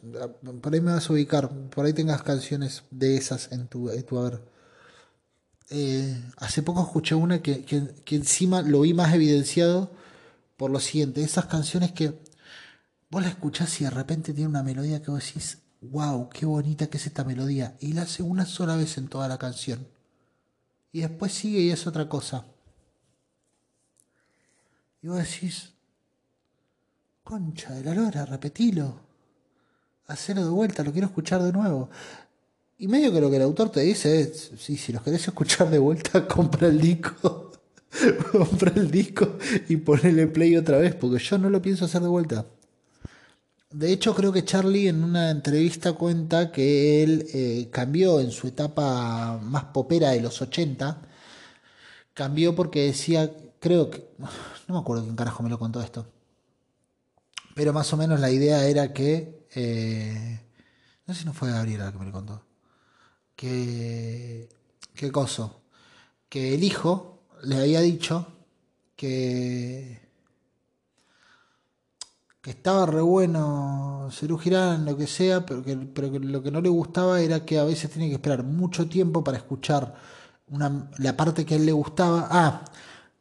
por 0.61 0.75
ahí 0.75 0.81
me 0.81 0.93
vas 0.93 1.09
a 1.09 1.13
ubicar, 1.13 1.51
por 1.71 1.87
ahí 1.87 1.93
tengas 1.93 2.23
canciones 2.23 2.85
de 2.91 3.17
esas 3.17 3.51
en 3.51 3.67
tu, 3.67 3.91
en 3.91 4.05
tu 4.05 4.19
haber. 4.19 4.43
Eh, 5.71 6.23
hace 6.37 6.63
poco 6.63 6.83
escuché 6.83 7.15
una 7.15 7.43
que, 7.43 7.65
que, 7.65 7.83
que 8.05 8.17
encima 8.17 8.63
lo 8.63 8.83
vi 8.83 8.95
más 8.95 9.13
evidenciado 9.15 9.91
por 10.57 10.71
lo 10.71 10.81
siguiente, 10.81 11.23
esas 11.23 11.47
canciones 11.47 11.93
que 11.93 12.15
vos 13.11 13.23
la 13.23 13.29
escuchás 13.29 13.81
y 13.81 13.85
de 13.85 13.91
repente 13.91 14.33
tiene 14.33 14.49
una 14.49 14.63
melodía 14.63 15.03
que 15.03 15.11
vos 15.11 15.25
decís, 15.25 15.59
wow, 15.81 16.29
qué 16.29 16.47
bonita 16.47 16.89
que 16.89 16.97
es 16.97 17.07
esta 17.07 17.25
melodía. 17.25 17.77
Y 17.81 17.93
la 17.93 18.03
hace 18.03 18.23
una 18.23 18.47
sola 18.47 18.77
vez 18.77 18.99
en 18.99 19.09
toda 19.09 19.29
la 19.29 19.39
canción. 19.39 19.87
Y 20.93 21.01
después 21.01 21.33
sigue 21.33 21.61
y 21.61 21.71
es 21.71 21.87
otra 21.87 22.09
cosa. 22.09 22.47
Y 25.03 25.09
vos 25.09 25.19
decís, 25.19 25.73
concha 27.23 27.75
de 27.75 27.85
la 27.85 27.95
lora, 27.95 28.25
repetilo. 28.25 29.01
Hacelo 30.07 30.45
de 30.45 30.51
vuelta, 30.51 30.83
lo 30.83 30.93
quiero 30.93 31.09
escuchar 31.09 31.43
de 31.43 31.53
nuevo. 31.53 31.91
Y 32.79 32.89
medio 32.89 33.13
que 33.13 33.21
lo 33.21 33.31
que 33.31 33.37
el 33.37 33.43
autor 33.43 33.71
te 33.71 33.81
dice 33.81 34.21
es, 34.21 34.53
sí, 34.59 34.77
si 34.77 34.93
los 34.93 35.03
querés 35.03 35.27
escuchar 35.27 35.71
de 35.71 35.79
vuelta, 35.79 36.27
compra 36.29 36.69
el 36.69 36.81
disco. 36.81 37.53
compra 38.33 38.73
el 38.75 38.91
disco 38.91 39.39
y 39.69 39.77
ponele 39.77 40.27
play 40.27 40.57
otra 40.57 40.79
vez, 40.79 40.95
porque 40.95 41.23
yo 41.23 41.39
no 41.39 41.51
lo 41.51 41.63
pienso 41.63 41.85
hacer 41.85 42.03
de 42.03 42.09
vuelta. 42.09 42.47
De 43.71 43.93
hecho, 43.93 44.15
creo 44.15 44.33
que 44.33 44.45
Charlie 44.45 44.89
en 44.89 45.03
una 45.03 45.31
entrevista 45.31 45.93
cuenta 45.95 46.53
que 46.53 47.03
él 47.03 47.27
eh, 47.35 47.69
cambió 47.71 48.21
en 48.21 48.31
su 48.31 48.47
etapa 48.47 49.39
más 49.43 49.65
popera 49.65 50.11
de 50.11 50.21
los 50.21 50.41
80. 50.41 51.03
Cambió 52.15 52.55
porque 52.55 52.87
decía, 52.87 53.31
creo 53.59 53.91
que, 53.91 54.09
no 54.19 54.75
me 54.75 54.79
acuerdo 54.79 55.05
quién 55.05 55.17
carajo 55.17 55.43
me 55.43 55.51
lo 55.51 55.59
contó 55.59 55.81
esto. 55.83 56.07
Pero 57.55 57.73
más 57.73 57.93
o 57.93 57.97
menos 57.97 58.21
la 58.21 58.31
idea 58.31 58.67
era 58.67 58.93
que, 58.93 59.47
eh, 59.55 60.41
no 61.07 61.15
sé 61.15 61.21
si 61.21 61.27
no 61.27 61.35
fue 61.35 61.51
Gabriela 61.51 61.91
que 61.93 61.99
me 61.99 62.07
lo 62.07 62.13
contó. 62.13 62.45
Que, 63.35 64.49
qué 64.95 65.13
cosa, 65.13 65.53
que 66.29 66.55
el 66.55 66.65
hijo 66.65 67.23
le 67.43 67.57
había 67.57 67.81
dicho 67.81 68.27
que 68.97 70.06
estaba 72.51 72.87
re 72.87 73.01
bueno 73.01 74.09
Cerú 74.13 74.39
Girán, 74.39 74.85
lo 74.85 74.97
que 74.97 75.07
sea, 75.07 75.45
pero 75.47 75.63
que, 75.65 75.77
pero 75.77 76.11
que 76.13 76.19
lo 76.21 76.43
que 76.43 76.51
no 76.51 76.61
le 76.61 76.69
gustaba 76.69 77.21
era 77.21 77.45
que 77.45 77.59
a 77.59 77.65
veces 77.65 77.91
tenía 77.91 78.09
que 78.09 78.15
esperar 78.15 78.43
mucho 78.45 78.89
tiempo 78.89 79.23
para 79.25 79.39
escuchar 79.39 79.95
una, 80.49 80.91
la 80.99 81.17
parte 81.17 81.45
que 81.45 81.55
a 81.55 81.57
él 81.59 81.67
le 81.67 81.73
gustaba. 81.73 82.29
Ah, 82.31 82.63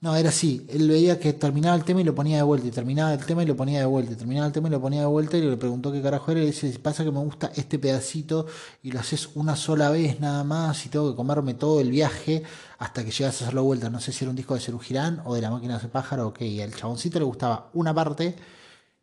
No, 0.02 0.16
era 0.16 0.30
así. 0.30 0.68
Él 0.70 0.88
veía 0.88 1.20
que 1.20 1.34
terminaba 1.34 1.76
el 1.76 1.84
tema 1.84 2.02
y 2.02 2.04
lo 2.04 2.14
ponía 2.14 2.38
de 2.38 2.44
vuelta, 2.44 2.68
y 2.68 2.72
terminaba 2.72 3.14
el 3.14 3.26
tema 3.26 3.42
y 3.42 3.48
lo 3.48 3.56
ponía 3.56 3.80
de 3.80 3.86
vuelta, 3.86 4.14
y 4.14 4.16
terminaba 4.16 4.46
el 4.46 4.54
tema 4.54 4.68
y 4.68 4.72
lo 4.72 4.80
ponía 4.80 5.00
de 5.02 5.08
vuelta, 5.08 5.38
y 5.38 5.42
le 5.42 5.58
preguntó 5.58 5.92
qué 5.92 6.02
carajo 6.02 6.32
era, 6.32 6.42
y 6.42 6.44
le 6.44 6.52
dice, 6.52 6.78
pasa 6.80 7.04
que 7.04 7.12
me 7.12 7.20
gusta 7.20 7.52
este 7.56 7.80
pedacito 7.80 8.46
y 8.84 8.92
lo 8.92 9.00
haces 9.00 9.30
una 9.34 9.56
sola 9.56 9.90
vez 9.90 10.20
nada 10.20 10.44
más, 10.44 10.86
y 10.86 10.90
tengo 10.90 11.10
que 11.10 11.16
comerme 11.16 11.56
todo 11.56 11.80
el 11.82 11.90
viaje 11.90 12.44
hasta 12.78 13.04
que 13.04 13.10
llegas 13.10 13.42
a 13.42 13.46
hacerlo 13.46 13.64
vuelta. 13.64 13.90
No 13.90 14.00
sé 14.00 14.12
si 14.12 14.26
era 14.26 14.30
un 14.30 14.36
disco 14.36 14.54
de 14.54 14.60
Cerú 14.60 14.80
Girán 14.80 15.22
o 15.26 15.34
de 15.34 15.42
La 15.42 15.50
Máquina 15.50 15.80
de 15.80 15.88
Pájaro, 15.88 16.28
ok. 16.28 16.42
Y 16.42 16.62
al 16.62 16.76
chaboncito 16.76 17.18
le 17.18 17.26
gustaba 17.26 17.70
una 17.74 17.94
parte 17.94 18.36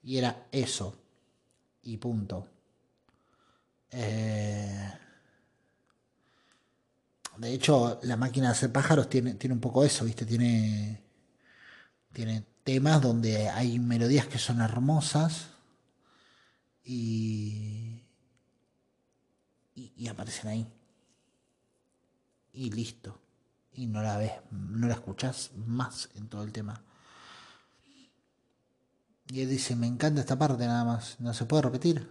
y 0.03 0.19
era 0.19 0.47
eso. 0.53 0.97
Y 1.83 1.97
punto. 1.97 2.49
Eh, 3.91 4.93
de 7.39 7.53
hecho, 7.53 7.99
la 8.03 8.17
máquina 8.17 8.47
de 8.47 8.53
hacer 8.53 8.73
pájaros 8.73 9.09
tiene, 9.09 9.35
tiene 9.35 9.55
un 9.55 9.61
poco 9.61 9.85
eso, 9.85 10.05
¿viste? 10.05 10.25
Tiene, 10.25 11.03
tiene 12.13 12.45
temas 12.65 13.01
donde 13.01 13.49
hay 13.49 13.79
melodías 13.79 14.27
que 14.27 14.39
son 14.39 14.61
hermosas 14.61 15.49
y, 16.85 18.03
y, 19.75 20.09
aparecen 20.09 20.51
ahí. 20.51 20.67
Y 22.53 22.71
listo. 22.71 23.19
Y 23.75 23.87
no 23.87 24.03
la 24.03 24.19
ves, 24.19 24.33
no 24.51 24.87
la 24.87 24.95
escuchás 24.95 25.53
más 25.57 26.11
en 26.15 26.29
todo 26.29 26.43
el 26.43 26.53
tema. 26.53 26.83
Y 29.33 29.41
él 29.41 29.49
dice, 29.49 29.75
me 29.75 29.87
encanta 29.87 30.21
esta 30.21 30.39
parte 30.39 30.67
nada 30.67 30.85
más, 30.85 31.17
no 31.19 31.33
se 31.33 31.47
puede 31.47 31.63
repetir. 31.63 32.07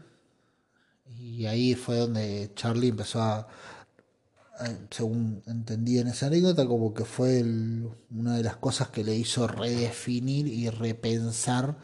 Y 1.06 1.46
ahí 1.46 1.76
fue 1.76 1.98
donde 1.98 2.52
Charlie 2.56 2.88
empezó 2.88 3.22
a, 3.22 3.48
según 4.90 5.44
entendí 5.46 6.00
en 6.00 6.08
esa 6.08 6.26
anécdota, 6.26 6.66
como 6.66 6.96
que 6.96 7.06
fue 7.06 7.44
una 8.10 8.38
de 8.38 8.42
las 8.42 8.56
cosas 8.56 8.88
que 8.88 9.04
le 9.04 9.14
hizo 9.14 9.48
redefinir 9.48 10.48
y 10.48 10.72
repensar 10.72 11.78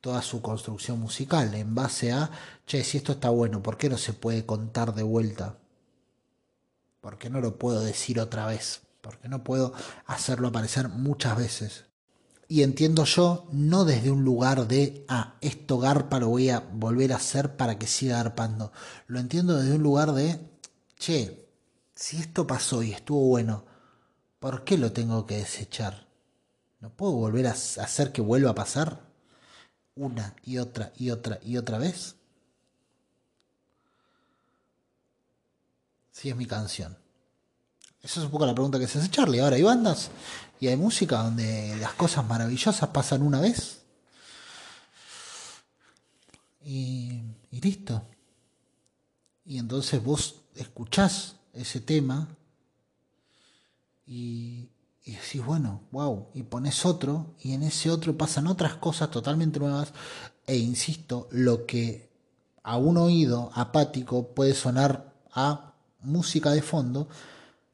toda 0.00 0.22
su 0.22 0.42
construcción 0.42 0.98
musical 0.98 1.54
en 1.54 1.76
base 1.76 2.10
a, 2.10 2.28
che, 2.66 2.82
si 2.82 2.96
esto 2.98 3.12
está 3.12 3.30
bueno, 3.30 3.62
¿por 3.62 3.76
qué 3.78 3.88
no 3.88 3.96
se 3.96 4.12
puede 4.12 4.44
contar 4.44 4.92
de 4.92 5.04
vuelta? 5.04 5.56
¿Por 7.00 7.16
qué 7.16 7.30
no 7.30 7.40
lo 7.40 7.58
puedo 7.60 7.80
decir 7.80 8.18
otra 8.18 8.46
vez? 8.46 8.82
¿Por 9.02 9.18
qué 9.18 9.28
no 9.28 9.44
puedo 9.44 9.72
hacerlo 10.06 10.48
aparecer 10.48 10.88
muchas 10.88 11.36
veces? 11.36 11.84
Y 12.48 12.62
entiendo 12.62 13.04
yo, 13.04 13.48
no 13.52 13.84
desde 13.84 14.10
un 14.10 14.24
lugar 14.24 14.68
de, 14.68 15.04
ah, 15.08 15.36
esto 15.40 15.78
garpa 15.78 16.18
lo 16.18 16.28
voy 16.28 16.50
a 16.50 16.60
volver 16.60 17.12
a 17.12 17.16
hacer 17.16 17.56
para 17.56 17.78
que 17.78 17.86
siga 17.86 18.18
garpando. 18.18 18.72
Lo 19.06 19.18
entiendo 19.18 19.56
desde 19.56 19.76
un 19.76 19.82
lugar 19.82 20.12
de, 20.12 20.38
che, 20.98 21.48
si 21.94 22.18
esto 22.18 22.46
pasó 22.46 22.82
y 22.82 22.92
estuvo 22.92 23.28
bueno, 23.28 23.64
¿por 24.40 24.64
qué 24.64 24.76
lo 24.76 24.92
tengo 24.92 25.26
que 25.26 25.38
desechar? 25.38 26.06
¿No 26.80 26.90
puedo 26.90 27.12
volver 27.12 27.46
a 27.46 27.52
hacer 27.52 28.12
que 28.12 28.20
vuelva 28.20 28.50
a 28.50 28.54
pasar? 28.54 29.00
Una 29.94 30.36
y 30.42 30.58
otra 30.58 30.92
y 30.96 31.10
otra 31.10 31.38
y 31.42 31.56
otra 31.56 31.78
vez. 31.78 32.16
Sí, 36.10 36.28
es 36.28 36.36
mi 36.36 36.46
canción. 36.46 36.96
Esa 38.02 38.20
es 38.20 38.26
un 38.26 38.30
poco 38.30 38.44
la 38.44 38.54
pregunta 38.54 38.78
que 38.78 38.86
se 38.86 38.98
hace 38.98 39.08
Charlie. 39.08 39.40
Ahora 39.40 39.56
hay 39.56 39.62
bandas 39.62 40.10
y 40.64 40.68
hay 40.68 40.76
música 40.78 41.22
donde 41.22 41.76
las 41.76 41.92
cosas 41.92 42.26
maravillosas 42.26 42.88
pasan 42.88 43.20
una 43.20 43.38
vez. 43.38 43.82
Y, 46.64 47.20
listo. 47.50 48.02
Y 49.44 49.58
entonces 49.58 50.02
vos 50.02 50.36
escuchás 50.54 51.36
ese 51.52 51.80
tema 51.82 52.28
y, 54.06 54.70
y 55.04 55.12
decís, 55.12 55.44
bueno, 55.44 55.82
wow, 55.92 56.28
y 56.32 56.44
pones 56.44 56.86
otro 56.86 57.34
y 57.42 57.52
en 57.52 57.62
ese 57.62 57.90
otro 57.90 58.16
pasan 58.16 58.46
otras 58.46 58.76
cosas 58.76 59.10
totalmente 59.10 59.60
nuevas 59.60 59.92
e 60.46 60.56
insisto, 60.56 61.28
lo 61.30 61.66
que 61.66 62.08
a 62.62 62.78
un 62.78 62.96
oído 62.96 63.50
apático 63.52 64.28
puede 64.28 64.54
sonar 64.54 65.12
a 65.30 65.74
música 66.00 66.52
de 66.52 66.62
fondo, 66.62 67.06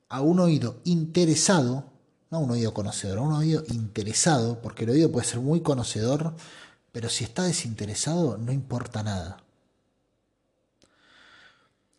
a 0.08 0.22
un 0.22 0.40
oído 0.40 0.80
interesado, 0.82 1.89
no 2.30 2.38
un 2.38 2.50
oído 2.52 2.72
conocedor, 2.72 3.18
un 3.18 3.32
oído 3.32 3.64
interesado, 3.68 4.60
porque 4.62 4.84
el 4.84 4.90
oído 4.90 5.12
puede 5.12 5.26
ser 5.26 5.40
muy 5.40 5.60
conocedor, 5.60 6.34
pero 6.92 7.08
si 7.08 7.24
está 7.24 7.42
desinteresado 7.42 8.38
no 8.38 8.52
importa 8.52 9.02
nada. 9.02 9.38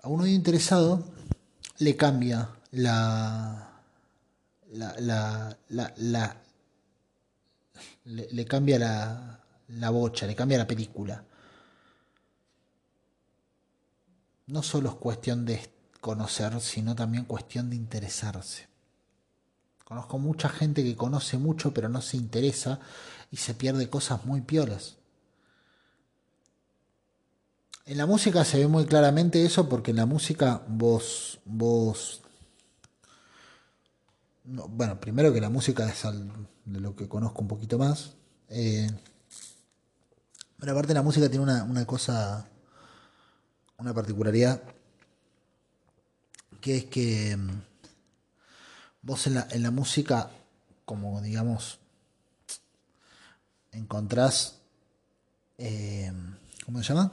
A 0.01 0.07
un 0.07 0.21
oído 0.21 0.35
interesado 0.35 1.03
le 1.79 1.95
cambia 1.95 2.49
la, 2.71 3.71
la, 4.71 4.95
la, 4.99 5.93
la, 5.97 6.37
le, 8.05 8.45
cambia 8.45 8.79
la, 8.79 9.39
la 9.67 9.89
bocha, 9.89 10.25
le 10.25 10.35
cambia 10.35 10.57
la 10.57 10.67
película. 10.67 11.23
No 14.47 14.63
solo 14.63 14.89
es 14.89 14.95
cuestión 14.95 15.45
de 15.45 15.71
conocer, 15.99 16.59
sino 16.61 16.95
también 16.95 17.25
cuestión 17.25 17.69
de 17.69 17.75
interesarse. 17.75 18.70
Conozco 19.91 20.19
mucha 20.19 20.47
gente 20.47 20.85
que 20.85 20.95
conoce 20.95 21.37
mucho 21.37 21.73
pero 21.73 21.89
no 21.89 22.01
se 22.01 22.15
interesa 22.15 22.79
y 23.29 23.35
se 23.35 23.53
pierde 23.53 23.89
cosas 23.89 24.23
muy 24.23 24.39
piolas. 24.39 24.95
En 27.85 27.97
la 27.97 28.05
música 28.05 28.45
se 28.45 28.59
ve 28.59 28.67
muy 28.67 28.85
claramente 28.85 29.43
eso 29.43 29.67
porque 29.67 29.91
en 29.91 29.97
la 29.97 30.05
música 30.05 30.63
vos, 30.65 31.41
vos, 31.43 32.21
bueno, 34.45 34.97
primero 35.01 35.33
que 35.33 35.41
la 35.41 35.49
música 35.49 35.85
es 35.89 36.03
de 36.63 36.79
lo 36.79 36.95
que 36.95 37.09
conozco 37.09 37.41
un 37.41 37.49
poquito 37.49 37.77
más, 37.77 38.13
eh, 38.47 38.89
pero 40.57 40.71
aparte 40.71 40.93
la 40.93 41.01
música 41.01 41.27
tiene 41.27 41.43
una, 41.43 41.65
una 41.65 41.85
cosa, 41.85 42.47
una 43.77 43.93
particularidad, 43.93 44.63
que 46.61 46.77
es 46.77 46.85
que 46.85 47.35
mm, 47.35 47.70
vos 49.01 49.27
en 49.27 49.35
la, 49.35 49.47
en 49.51 49.63
la 49.63 49.71
música, 49.71 50.29
como 50.85 51.21
digamos, 51.21 51.79
encontrás, 53.71 54.59
eh, 55.57 56.11
¿cómo 56.65 56.81
se 56.81 56.93
llama? 56.93 57.11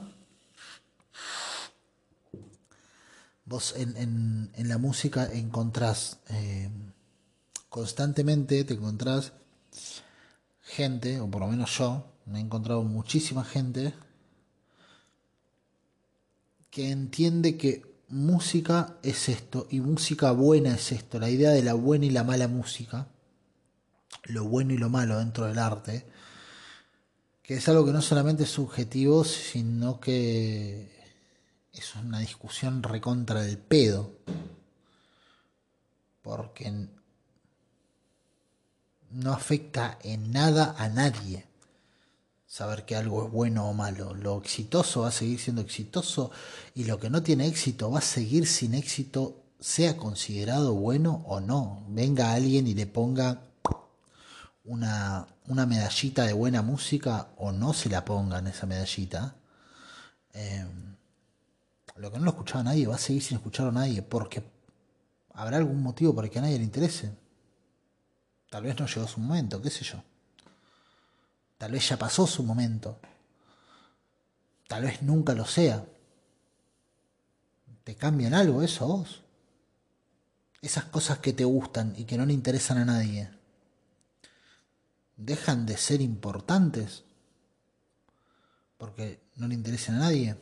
vos 3.49 3.73
en, 3.75 4.51
la 4.55 4.77
música 4.77 5.27
encontrás 5.33 6.19
eh, 6.29 6.69
constantemente, 7.67 8.63
te 8.63 8.75
encontrás 8.75 9.33
gente, 10.61 11.19
o 11.19 11.29
por 11.29 11.41
lo 11.41 11.47
menos 11.47 11.75
yo, 11.75 12.05
me 12.27 12.37
he 12.37 12.41
encontrado 12.41 12.83
muchísima 12.83 13.43
gente 13.43 13.95
que 16.69 16.91
entiende 16.91 17.57
que 17.57 17.81
música 18.09 18.97
es 19.03 19.29
esto 19.29 19.67
y 19.69 19.81
música 19.81 20.31
buena 20.31 20.75
es 20.75 20.91
esto, 20.91 21.19
la 21.19 21.29
idea 21.29 21.51
de 21.51 21.63
la 21.63 21.73
buena 21.73 22.05
y 22.05 22.09
la 22.09 22.23
mala 22.23 22.47
música, 22.47 23.07
lo 24.25 24.45
bueno 24.45 24.73
y 24.73 24.77
lo 24.77 24.89
malo 24.89 25.19
dentro 25.19 25.45
del 25.45 25.59
arte, 25.59 26.05
que 27.43 27.55
es 27.55 27.69
algo 27.69 27.85
que 27.85 27.91
no 27.91 28.01
solamente 28.01 28.43
es 28.43 28.49
subjetivo, 28.49 29.23
sino 29.23 29.99
que 29.99 30.91
es 31.73 31.95
una 31.95 32.19
discusión 32.19 32.83
recontra 32.83 33.41
del 33.41 33.57
pedo. 33.57 34.19
Porque 36.21 36.71
no 39.11 39.33
afecta 39.33 39.97
en 40.03 40.31
nada 40.31 40.75
a 40.77 40.89
nadie 40.89 41.48
saber 42.49 42.83
que 42.83 42.95
algo 42.95 43.25
es 43.25 43.31
bueno 43.31 43.69
o 43.69 43.73
malo. 43.73 44.15
Lo 44.15 44.39
exitoso 44.39 45.01
va 45.01 45.09
a 45.09 45.11
seguir 45.11 45.39
siendo 45.39 45.61
exitoso 45.61 46.31
y 46.73 46.85
lo 46.85 46.99
que 46.99 47.09
no 47.09 47.21
tiene 47.21 47.47
éxito 47.47 47.91
va 47.91 47.99
a 47.99 48.01
seguir 48.01 48.47
sin 48.47 48.73
éxito, 48.73 49.43
sea 49.59 49.95
considerado 49.95 50.73
bueno 50.73 51.23
o 51.27 51.39
no. 51.39 51.85
Venga 51.89 52.33
alguien 52.33 52.65
y 52.65 52.73
le 52.73 52.87
ponga 52.87 53.43
una, 54.63 55.27
una 55.47 55.65
medallita 55.67 56.23
de 56.25 56.33
buena 56.33 56.63
música 56.63 57.29
o 57.37 57.51
no 57.51 57.73
se 57.73 57.87
la 57.87 58.03
pongan 58.03 58.47
esa 58.47 58.65
medallita. 58.65 59.35
Eh, 60.33 60.65
lo 61.97 62.11
que 62.11 62.17
no 62.17 62.25
lo 62.25 62.31
escuchaba 62.31 62.63
nadie 62.63 62.87
va 62.87 62.95
a 62.95 62.97
seguir 62.99 63.21
sin 63.21 63.37
escucharlo 63.37 63.69
a 63.69 63.73
nadie 63.73 64.01
porque 64.01 64.43
habrá 65.33 65.57
algún 65.57 65.83
motivo 65.83 66.15
para 66.15 66.29
que 66.29 66.39
a 66.39 66.41
nadie 66.41 66.57
le 66.57 66.63
interese. 66.63 67.11
Tal 68.49 68.63
vez 68.63 68.79
no 68.79 68.87
llegó 68.87 69.07
su 69.07 69.19
momento, 69.19 69.61
qué 69.61 69.69
sé 69.69 69.85
yo. 69.85 70.01
Tal 71.59 71.73
vez 71.73 71.89
ya 71.89 71.97
pasó 71.97 72.25
su 72.25 72.41
momento. 72.41 72.99
Tal 74.67 74.83
vez 74.83 75.01
nunca 75.01 75.33
lo 75.33 75.45
sea. 75.45 75.85
¿Te 77.83 77.95
cambian 77.95 78.33
algo 78.33 78.63
eso 78.63 78.87
vos? 78.87 79.23
Esas 80.61 80.85
cosas 80.85 81.19
que 81.19 81.33
te 81.33 81.43
gustan 81.43 81.93
y 81.97 82.05
que 82.05 82.17
no 82.17 82.25
le 82.25 82.33
interesan 82.33 82.77
a 82.77 82.85
nadie, 82.85 83.29
¿dejan 85.17 85.65
de 85.65 85.75
ser 85.75 86.01
importantes? 86.01 87.03
Porque 88.77 89.19
no 89.35 89.47
le 89.47 89.55
interesan 89.55 89.95
a 89.95 89.99
nadie 89.99 90.37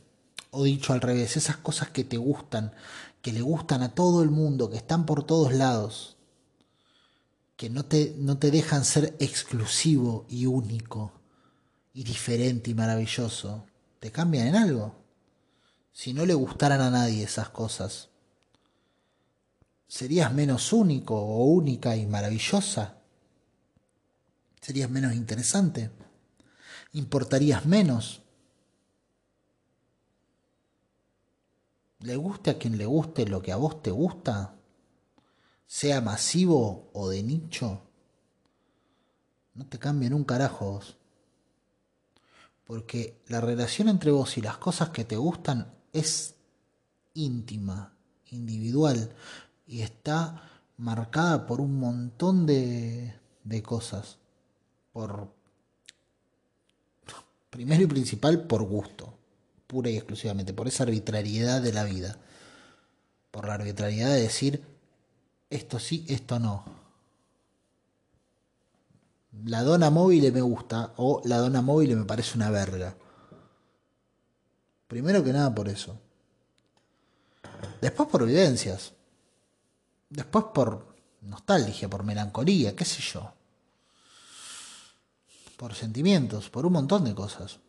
o 0.51 0.63
dicho 0.63 0.93
al 0.93 1.01
revés, 1.01 1.37
esas 1.37 1.57
cosas 1.57 1.89
que 1.89 2.03
te 2.03 2.17
gustan, 2.17 2.73
que 3.21 3.31
le 3.31 3.41
gustan 3.41 3.81
a 3.81 3.95
todo 3.95 4.21
el 4.21 4.29
mundo, 4.29 4.69
que 4.69 4.77
están 4.77 5.05
por 5.05 5.23
todos 5.23 5.53
lados, 5.53 6.16
que 7.57 7.69
no 7.69 7.85
te, 7.85 8.15
no 8.17 8.37
te 8.37 8.51
dejan 8.51 8.85
ser 8.85 9.15
exclusivo 9.19 10.25
y 10.29 10.45
único 10.45 11.11
y 11.93 12.03
diferente 12.03 12.71
y 12.71 12.75
maravilloso, 12.75 13.65
te 13.99 14.11
cambian 14.11 14.47
en 14.47 14.55
algo. 14.55 14.95
Si 15.91 16.13
no 16.13 16.25
le 16.25 16.35
gustaran 16.35 16.79
a 16.79 16.91
nadie 16.91 17.23
esas 17.23 17.49
cosas, 17.49 18.09
¿serías 19.87 20.31
menos 20.31 20.71
único 20.71 21.15
o 21.15 21.45
única 21.45 21.95
y 21.97 22.05
maravillosa? 22.05 22.99
¿Serías 24.61 24.89
menos 24.89 25.13
interesante? 25.13 25.91
¿Importarías 26.93 27.65
menos? 27.65 28.21
le 31.99 32.15
guste 32.15 32.51
a 32.51 32.57
quien 32.57 32.77
le 32.77 32.85
guste 32.85 33.25
lo 33.25 33.41
que 33.41 33.51
a 33.51 33.55
vos 33.55 33.81
te 33.81 33.91
gusta, 33.91 34.56
sea 35.67 36.01
masivo 36.01 36.89
o 36.93 37.09
de 37.09 37.21
nicho, 37.21 37.81
no 39.53 39.67
te 39.67 39.77
cambien 39.77 40.13
un 40.13 40.23
carajo 40.23 40.71
vos. 40.71 40.97
Porque 42.65 43.21
la 43.27 43.39
relación 43.39 43.87
entre 43.89 44.11
vos 44.11 44.37
y 44.37 44.41
las 44.41 44.57
cosas 44.57 44.89
que 44.89 45.05
te 45.05 45.15
gustan 45.15 45.73
es 45.93 46.35
íntima, 47.13 47.93
individual 48.31 49.15
y 49.67 49.81
está 49.81 50.49
marcada 50.77 51.45
por 51.45 51.61
un 51.61 51.79
montón 51.79 52.45
de, 52.45 53.15
de 53.43 53.63
cosas. 53.63 54.17
Por 54.91 55.31
primero 57.49 57.83
y 57.83 57.87
principal 57.87 58.47
por 58.47 58.63
gusto 58.63 59.17
pura 59.67 59.89
y 59.89 59.97
exclusivamente, 59.97 60.53
por 60.53 60.67
esa 60.67 60.83
arbitrariedad 60.83 61.61
de 61.61 61.73
la 61.73 61.83
vida, 61.83 62.17
por 63.31 63.47
la 63.47 63.55
arbitrariedad 63.55 64.09
de 64.09 64.21
decir 64.21 64.63
esto 65.49 65.79
sí, 65.79 66.05
esto 66.07 66.39
no. 66.39 66.63
La 69.45 69.61
dona 69.63 69.89
móvil 69.89 70.31
me 70.33 70.41
gusta 70.41 70.93
o 70.97 71.21
la 71.25 71.37
dona 71.37 71.61
móvil 71.61 71.95
me 71.95 72.05
parece 72.05 72.37
una 72.37 72.49
verga. 72.49 72.95
Primero 74.87 75.23
que 75.23 75.33
nada 75.33 75.53
por 75.53 75.69
eso. 75.69 75.99
Después 77.81 78.09
por 78.09 78.25
vivencias. 78.25 78.93
Después 80.09 80.45
por 80.53 80.95
nostalgia, 81.21 81.89
por 81.89 82.03
melancolía, 82.03 82.75
qué 82.75 82.85
sé 82.85 83.01
yo. 83.01 83.33
Por 85.57 85.75
sentimientos, 85.75 86.49
por 86.49 86.65
un 86.65 86.73
montón 86.73 87.03
de 87.03 87.13
cosas 87.13 87.59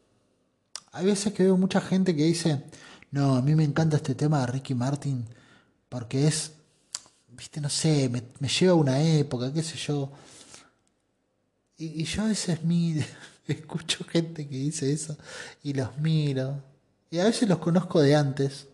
hay 0.92 1.06
veces 1.06 1.32
que 1.32 1.44
veo 1.44 1.56
mucha 1.56 1.80
gente 1.80 2.14
que 2.16 2.24
dice, 2.24 2.64
no, 3.10 3.36
a 3.36 3.42
mí 3.42 3.54
me 3.54 3.64
encanta 3.64 3.96
este 3.96 4.14
tema 4.14 4.40
de 4.40 4.46
Ricky 4.46 4.74
Martin 4.74 5.26
porque 5.88 6.26
es, 6.26 6.52
viste, 7.38 7.60
no 7.60 7.70
sé, 7.70 8.10
me, 8.10 8.48
lleva 8.48 8.72
a 8.72 8.76
una 8.76 9.02
época, 9.02 9.52
qué 9.52 9.62
sé 9.62 9.78
yo. 9.78 10.12
Y, 11.78 12.04
yo 12.04 12.24
a 12.24 12.26
veces 12.26 12.62
miro, 12.64 13.06
escucho 13.46 14.04
gente 14.04 14.46
que 14.46 14.56
dice 14.56 14.92
eso 14.92 15.16
y 15.62 15.72
los 15.72 15.96
miro. 15.98 16.62
Y 17.10 17.18
a 17.20 17.24
veces 17.24 17.48
los 17.48 17.58
conozco 17.58 18.02
de 18.02 18.14
antes. 18.14 18.66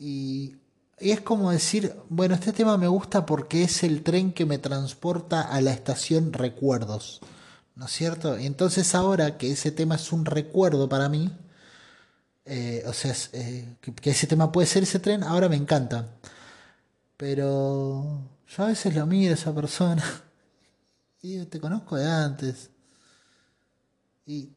Y, 0.00 0.56
y 0.98 1.10
es 1.12 1.20
como 1.20 1.52
decir, 1.52 1.94
bueno, 2.08 2.34
este 2.34 2.52
tema 2.52 2.76
me 2.76 2.88
gusta 2.88 3.26
porque 3.26 3.62
es 3.62 3.84
el 3.84 4.02
tren 4.02 4.32
que 4.32 4.46
me 4.46 4.58
transporta 4.58 5.42
a 5.42 5.60
la 5.60 5.72
estación 5.72 6.32
Recuerdos. 6.32 7.20
¿no 7.78 7.86
es 7.86 7.92
cierto? 7.92 8.38
Y 8.38 8.46
entonces 8.46 8.94
ahora 8.96 9.38
que 9.38 9.52
ese 9.52 9.70
tema 9.70 9.94
es 9.94 10.12
un 10.12 10.24
recuerdo 10.24 10.88
para 10.88 11.08
mí, 11.08 11.30
eh, 12.44 12.82
o 12.86 12.92
sea, 12.92 13.14
eh, 13.32 13.76
que, 13.80 14.10
ese 14.10 14.26
tema 14.26 14.50
puede 14.50 14.66
ser 14.66 14.82
ese 14.82 14.98
tren, 14.98 15.22
ahora 15.22 15.48
me 15.48 15.56
encanta. 15.56 16.08
Pero 17.18 18.30
yo 18.46 18.62
a 18.62 18.68
veces 18.68 18.94
lo 18.94 19.04
miro 19.04 19.32
a 19.32 19.34
esa 19.34 19.52
persona 19.52 20.04
y 21.22 21.44
te 21.46 21.60
conozco 21.60 21.96
de 21.96 22.08
antes. 22.08 22.70
Y 24.24 24.48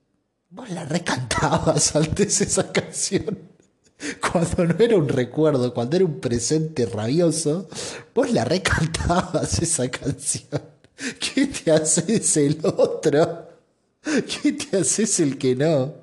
vos 0.52 0.70
la 0.70 0.86
recantabas 0.86 1.96
antes 1.96 2.40
esa 2.40 2.72
canción. 2.72 3.40
Cuando 4.32 4.66
no 4.66 4.76
era 4.80 4.96
un 4.96 5.10
recuerdo, 5.10 5.74
cuando 5.74 5.96
era 5.96 6.06
un 6.06 6.20
presente 6.20 6.86
rabioso, 6.86 7.68
vos 8.16 8.32
la 8.32 8.46
recantabas 8.46 9.60
esa 9.62 9.90
canción. 9.90 10.62
¿Qué 11.20 11.48
te 11.48 11.72
haces 11.72 12.38
el 12.38 12.60
otro? 12.64 13.48
¿Qué 14.02 14.54
te 14.54 14.78
haces 14.78 15.20
el 15.20 15.38
que 15.38 15.56
no? 15.56 15.94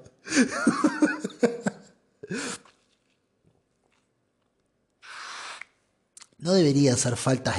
No 6.38 6.52
deberían 6.52 6.94
hacer 6.94 7.16
falta, 7.16 7.54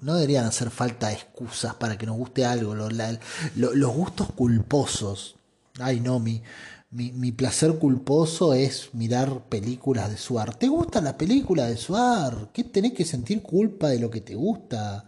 no 0.00 0.14
deberían 0.14 0.46
hacer 0.46 0.70
falta 0.70 1.12
excusas 1.12 1.74
para 1.74 1.98
que 1.98 2.06
nos 2.06 2.16
guste 2.16 2.44
algo. 2.44 2.74
Los, 2.74 3.94
gustos 3.94 4.32
culposos. 4.32 5.36
Ay, 5.78 6.00
no, 6.00 6.20
mi, 6.20 6.42
mi, 6.90 7.12
mi, 7.12 7.32
placer 7.32 7.78
culposo 7.78 8.54
es 8.54 8.90
mirar 8.92 9.48
películas 9.48 10.10
de 10.10 10.16
Suar. 10.16 10.54
¿Te 10.54 10.68
gusta 10.68 11.00
la 11.00 11.16
película 11.18 11.66
de 11.66 11.76
Suar? 11.76 12.50
¿Qué 12.52 12.64
tenés 12.64 12.92
que 12.92 13.04
sentir 13.04 13.42
culpa 13.42 13.88
de 13.88 13.98
lo 13.98 14.10
que 14.10 14.20
te 14.20 14.34
gusta? 14.34 15.06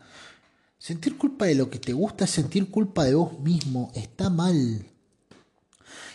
Sentir 0.79 1.17
culpa 1.17 1.47
de 1.47 1.55
lo 1.55 1.71
que 1.71 1.79
te 1.79 1.93
gusta 1.93 2.25
es 2.25 2.31
sentir 2.31 2.71
culpa 2.71 3.05
de 3.05 3.15
vos 3.15 3.39
mismo. 3.39 3.93
Está 3.95 4.31
mal. 4.31 4.85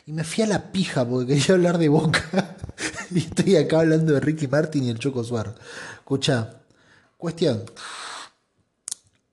Y 0.05 0.11
me 0.11 0.23
fui 0.23 0.43
a 0.43 0.47
la 0.47 0.71
pija 0.71 1.07
porque 1.07 1.35
quería 1.35 1.55
hablar 1.55 1.77
de 1.77 1.89
Boca. 1.89 2.57
y 3.11 3.19
estoy 3.19 3.55
acá 3.55 3.79
hablando 3.79 4.13
de 4.13 4.19
Ricky 4.19 4.47
Martin 4.47 4.83
y 4.83 4.89
el 4.89 4.99
Choco 4.99 5.23
Suar. 5.23 5.55
Escucha, 5.99 6.56
cuestión. 7.17 7.63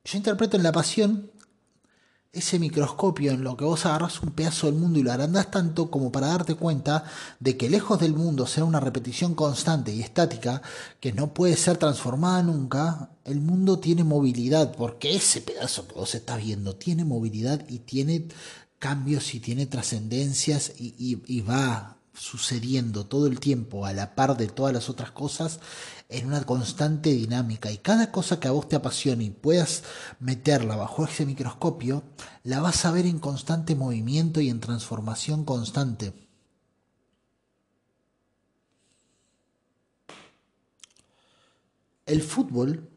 Yo 0.04 0.18
interpreto 0.18 0.56
en 0.56 0.62
La 0.62 0.72
Pasión 0.72 1.30
ese 2.34 2.58
microscopio 2.58 3.30
en 3.30 3.44
lo 3.44 3.56
que 3.56 3.64
vos 3.64 3.86
agarras 3.86 4.20
un 4.20 4.32
pedazo 4.32 4.66
del 4.66 4.74
mundo 4.74 4.98
y 4.98 5.02
lo 5.02 5.12
agrandás 5.12 5.50
tanto 5.50 5.90
como 5.90 6.10
para 6.10 6.26
darte 6.28 6.56
cuenta 6.56 7.04
de 7.38 7.56
que 7.56 7.70
lejos 7.70 8.00
del 8.00 8.12
mundo 8.12 8.46
sea 8.46 8.64
una 8.64 8.80
repetición 8.80 9.34
constante 9.34 9.92
y 9.92 10.02
estática 10.02 10.60
que 10.98 11.12
no 11.12 11.32
puede 11.32 11.56
ser 11.56 11.76
transformada 11.76 12.42
nunca, 12.42 13.10
el 13.24 13.40
mundo 13.40 13.78
tiene 13.78 14.02
movilidad, 14.02 14.74
porque 14.74 15.14
ese 15.14 15.42
pedazo 15.42 15.86
que 15.86 15.94
vos 15.94 16.14
estás 16.14 16.42
viendo 16.42 16.74
tiene 16.74 17.04
movilidad 17.04 17.64
y 17.68 17.78
tiene 17.78 18.26
cambios 18.80 19.32
y 19.34 19.40
tiene 19.40 19.66
trascendencias 19.66 20.72
y, 20.76 21.22
y 21.26 21.40
va 21.40 21.98
sucediendo 22.14 23.06
todo 23.06 23.26
el 23.26 23.40
tiempo 23.40 23.86
a 23.86 23.92
la 23.92 24.14
par 24.14 24.36
de 24.36 24.46
todas 24.46 24.72
las 24.72 24.88
otras 24.88 25.10
cosas 25.10 25.60
en 26.14 26.26
una 26.26 26.44
constante 26.44 27.10
dinámica 27.10 27.70
y 27.72 27.78
cada 27.78 28.12
cosa 28.12 28.38
que 28.38 28.46
a 28.46 28.52
vos 28.52 28.68
te 28.68 28.76
apasione 28.76 29.24
y 29.24 29.30
puedas 29.30 29.82
meterla 30.20 30.76
bajo 30.76 31.04
ese 31.04 31.26
microscopio, 31.26 32.04
la 32.44 32.60
vas 32.60 32.84
a 32.84 32.92
ver 32.92 33.06
en 33.06 33.18
constante 33.18 33.74
movimiento 33.74 34.40
y 34.40 34.48
en 34.48 34.60
transformación 34.60 35.44
constante. 35.44 36.14
El 42.06 42.22
fútbol, 42.22 42.88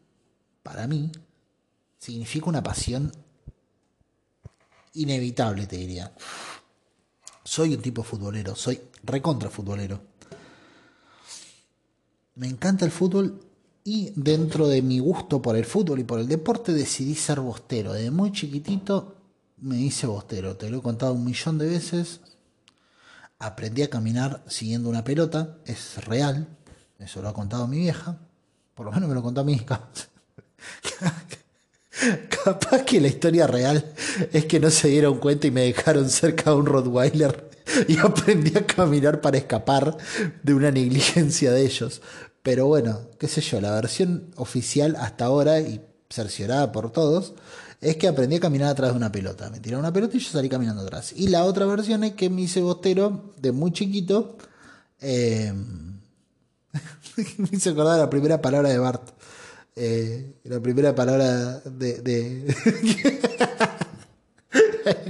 para 0.62 0.86
mí, 0.86 1.10
significa 1.98 2.46
una 2.46 2.62
pasión 2.62 3.10
inevitable, 4.94 5.66
te 5.66 5.76
diría. 5.76 6.14
Soy 7.42 7.74
un 7.74 7.82
tipo 7.82 8.02
futbolero, 8.02 8.54
soy 8.54 8.80
recontra 9.02 9.50
futbolero. 9.50 10.17
Me 12.38 12.46
encanta 12.46 12.84
el 12.84 12.92
fútbol 12.92 13.40
y 13.82 14.12
dentro 14.14 14.68
de 14.68 14.80
mi 14.80 15.00
gusto 15.00 15.42
por 15.42 15.56
el 15.56 15.64
fútbol 15.64 15.98
y 15.98 16.04
por 16.04 16.20
el 16.20 16.28
deporte 16.28 16.72
decidí 16.72 17.16
ser 17.16 17.40
bostero. 17.40 17.92
Desde 17.92 18.12
muy 18.12 18.30
chiquitito 18.30 19.16
me 19.56 19.76
hice 19.76 20.06
bostero, 20.06 20.56
te 20.56 20.70
lo 20.70 20.78
he 20.78 20.82
contado 20.82 21.14
un 21.14 21.24
millón 21.24 21.58
de 21.58 21.66
veces. 21.66 22.20
Aprendí 23.40 23.82
a 23.82 23.90
caminar 23.90 24.44
siguiendo 24.46 24.88
una 24.88 25.02
pelota, 25.02 25.58
es 25.64 26.04
real, 26.04 26.46
eso 27.00 27.20
lo 27.22 27.28
ha 27.28 27.34
contado 27.34 27.66
mi 27.66 27.78
vieja, 27.78 28.18
por 28.76 28.86
lo 28.86 28.92
menos 28.92 29.08
me 29.08 29.16
lo 29.16 29.22
contó 29.22 29.40
a 29.40 29.44
mí. 29.44 29.60
Capaz 32.44 32.84
que 32.84 33.00
la 33.00 33.08
historia 33.08 33.48
real 33.48 33.84
es 34.32 34.44
que 34.44 34.60
no 34.60 34.70
se 34.70 34.86
dieron 34.86 35.18
cuenta 35.18 35.48
y 35.48 35.50
me 35.50 35.62
dejaron 35.62 36.08
cerca 36.08 36.50
de 36.50 36.56
un 36.56 36.66
Rottweiler 36.66 37.48
y 37.86 37.98
aprendí 38.02 38.56
a 38.56 38.66
caminar 38.66 39.20
para 39.20 39.38
escapar 39.38 39.96
de 40.42 40.54
una 40.54 40.70
negligencia 40.70 41.52
de 41.52 41.62
ellos. 41.62 42.00
Pero 42.48 42.66
bueno, 42.66 43.10
qué 43.18 43.28
sé 43.28 43.42
yo, 43.42 43.60
la 43.60 43.72
versión 43.72 44.30
oficial 44.36 44.96
hasta 44.96 45.26
ahora 45.26 45.60
y 45.60 45.82
cerciorada 46.08 46.72
por 46.72 46.90
todos 46.90 47.34
es 47.78 47.96
que 47.96 48.08
aprendí 48.08 48.36
a 48.36 48.40
caminar 48.40 48.70
atrás 48.70 48.92
de 48.92 48.96
una 48.96 49.12
pelota. 49.12 49.50
Me 49.50 49.60
tiraron 49.60 49.84
una 49.84 49.92
pelota 49.92 50.16
y 50.16 50.20
yo 50.20 50.30
salí 50.30 50.48
caminando 50.48 50.80
atrás. 50.80 51.12
Y 51.14 51.28
la 51.28 51.44
otra 51.44 51.66
versión 51.66 52.04
es 52.04 52.14
que 52.14 52.30
me 52.30 52.40
hice 52.40 52.62
bostero 52.62 53.34
de 53.36 53.52
muy 53.52 53.70
chiquito. 53.72 54.38
Eh, 54.98 55.52
me 57.36 57.48
hice 57.52 57.68
acordar 57.68 57.98
la 57.98 58.08
primera 58.08 58.40
palabra 58.40 58.70
de 58.70 58.78
Bart. 58.78 59.10
Eh, 59.76 60.32
la 60.44 60.58
primera 60.58 60.94
palabra 60.94 61.58
de. 61.58 62.54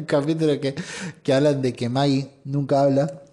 capítulo 0.09 0.59
que, 0.61 0.75
que 1.23 1.33
hablan 1.33 1.63
de 1.63 1.73
que 1.73 1.89
Mai 1.89 2.33
nunca 2.43 2.81
habla. 2.81 3.28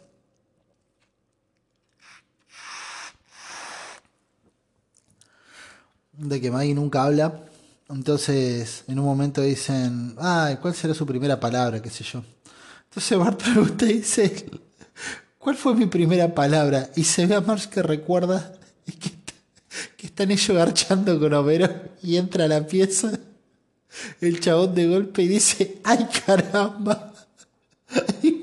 De 6.18 6.42
que 6.42 6.52
Maggie 6.52 6.74
nunca 6.74 7.04
habla 7.04 7.44
Entonces, 7.90 8.84
en 8.88 9.00
un 9.00 9.06
momento 9.06 9.42
dicen, 9.42 10.16
ay, 10.20 10.58
¿cuál 10.62 10.74
será 10.74 10.94
su 10.94 11.06
primera 11.06 11.40
palabra? 11.40 11.82
qué 11.82 11.90
sé 11.90 12.04
yo. 12.04 12.24
Entonces 12.86 13.18
Bart 13.18 13.42
pregunta 13.44 13.86
y 13.86 13.94
dice, 14.00 14.46
¿cuál 15.38 15.56
fue 15.56 15.76
mi 15.76 15.86
primera 15.86 16.34
palabra? 16.34 16.90
Y 16.96 17.04
se 17.04 17.26
ve 17.26 17.36
a 17.36 17.42
Marge 17.42 17.70
que 17.70 17.84
recuerda 17.84 18.54
que, 18.86 19.12
que 19.98 20.08
están 20.08 20.32
ellos 20.32 20.56
garchando 20.56 21.20
con 21.20 21.34
Homero 21.34 21.70
y 22.02 22.18
entra 22.18 22.46
a 22.46 22.48
la 22.48 22.66
pieza 22.66 23.20
el 24.22 24.40
chabón 24.40 24.76
de 24.76 24.88
golpe 24.88 25.24
y 25.24 25.28
dice, 25.28 25.80
¡ay 25.84 26.08
caramba! 26.26 27.14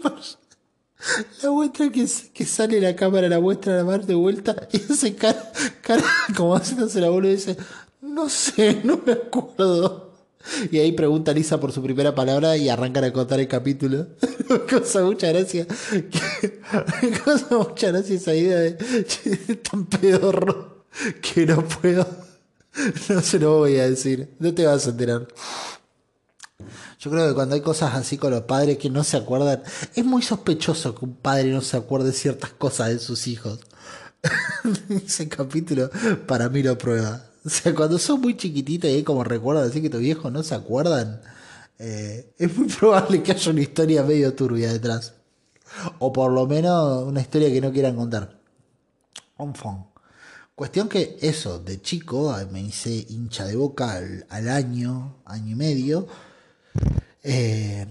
la 1.43 1.51
muestra 1.51 1.91
que, 1.91 2.07
que 2.33 2.45
sale 2.47 2.81
la 2.81 2.95
cámara, 2.97 3.29
la 3.29 3.41
muestra 3.41 3.77
la 3.77 3.85
mar 3.85 4.07
de 4.07 4.15
vuelta 4.15 4.69
y 4.73 4.77
hace 4.93 5.15
cara, 5.15 5.53
cara 5.83 6.05
como 6.37 6.55
haciéndose 6.55 7.01
la 7.01 7.11
bola 7.11 7.29
y 7.29 7.33
dice, 7.33 7.57
no 8.01 8.29
sé, 8.29 8.81
no 8.85 9.01
me 9.05 9.13
acuerdo. 9.13 10.13
Y 10.71 10.79
ahí 10.79 10.93
pregunta 10.93 11.33
Lisa 11.33 11.61
por 11.61 11.73
su 11.73 11.83
primera 11.83 12.15
palabra 12.15 12.57
y 12.57 12.69
arrancan 12.69 13.05
a 13.05 13.13
contar 13.13 13.41
el 13.41 13.49
capítulo. 13.49 14.09
causa 14.69 15.03
mucha 15.03 15.29
gracia. 15.29 15.67
Causa 17.25 17.57
mucha 17.57 17.89
gracia 17.91 18.17
esa 18.17 18.35
idea 18.35 18.59
de 18.59 18.75
tan 19.57 19.87
pedorro 19.87 20.85
que 21.21 21.47
no 21.47 21.67
puedo. 21.67 22.07
No 23.09 23.21
se 23.21 23.39
lo 23.39 23.59
voy 23.59 23.77
a 23.77 23.89
decir. 23.89 24.31
No 24.39 24.55
te 24.55 24.65
vas 24.65 24.87
a 24.87 24.91
enterar. 24.91 25.29
Yo 27.03 27.11
creo 27.11 27.27
que 27.27 27.35
cuando 27.35 27.57
hay 27.57 27.61
cosas 27.61 27.97
así 27.97 28.17
con 28.17 28.31
los 28.31 28.43
padres 28.43 28.79
que 28.79 28.89
no 28.89 29.03
se 29.03 29.17
acuerdan, 29.17 29.61
es 29.93 30.05
muy 30.05 30.23
sospechoso 30.23 30.95
que 30.95 31.05
un 31.05 31.17
padre 31.17 31.51
no 31.51 31.61
se 31.61 31.77
acuerde 31.77 32.13
ciertas 32.13 32.53
cosas 32.53 32.91
de 32.91 33.01
sus 33.01 33.27
hijos. 33.27 33.59
Ese 34.89 35.29
capítulo 35.29 35.91
para 36.29 36.49
mí 36.49 36.63
lo 36.63 36.79
prueba. 36.79 37.27
O 37.45 37.49
sea, 37.49 37.75
cuando 37.75 37.99
son 37.99 38.21
muy 38.21 38.37
chiquititos 38.37 38.89
y 38.89 38.95
hay 38.95 39.03
como 39.03 39.25
recuerdan 39.25 39.69
así 39.69 39.83
que 39.83 39.91
tus 39.91 39.99
viejos 39.99 40.31
no 40.31 40.45
se 40.45 40.55
acuerdan, 40.55 41.21
eh, 41.81 42.35
es 42.39 42.57
muy 42.57 42.69
probable 42.69 43.21
que 43.21 43.33
haya 43.33 43.51
una 43.51 43.63
historia 43.63 44.05
medio 44.05 44.33
turbia 44.35 44.73
detrás. 44.73 45.15
O 45.99 46.13
por 46.13 46.31
lo 46.31 46.47
menos 46.47 47.03
una 47.03 47.21
historia 47.21 47.51
que 47.51 47.61
no 47.61 47.73
quieran 47.73 47.97
contar. 47.97 48.39
fond. 49.37 49.87
Cuestión 50.55 50.89
que 50.89 51.19
eso, 51.21 51.59
de 51.59 51.83
chico, 51.83 52.33
me 52.53 52.61
hice 52.61 53.07
hincha 53.09 53.45
de 53.45 53.57
boca 53.57 54.01
al 54.29 54.49
año, 54.49 55.17
año 55.25 55.51
y 55.51 55.55
medio 55.57 56.07
eh, 57.23 57.87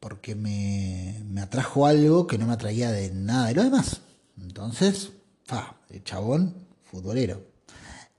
porque 0.00 0.34
me, 0.34 1.22
me, 1.26 1.40
atrajo 1.40 1.86
algo 1.86 2.26
que 2.26 2.38
no 2.38 2.46
me 2.46 2.52
atraía 2.52 2.90
de 2.90 3.10
nada 3.10 3.48
de 3.48 3.54
lo 3.54 3.64
demás. 3.64 4.02
Entonces, 4.40 5.12
fa, 5.44 5.76
el 5.90 6.04
chabón 6.04 6.66
futbolero. 6.82 7.42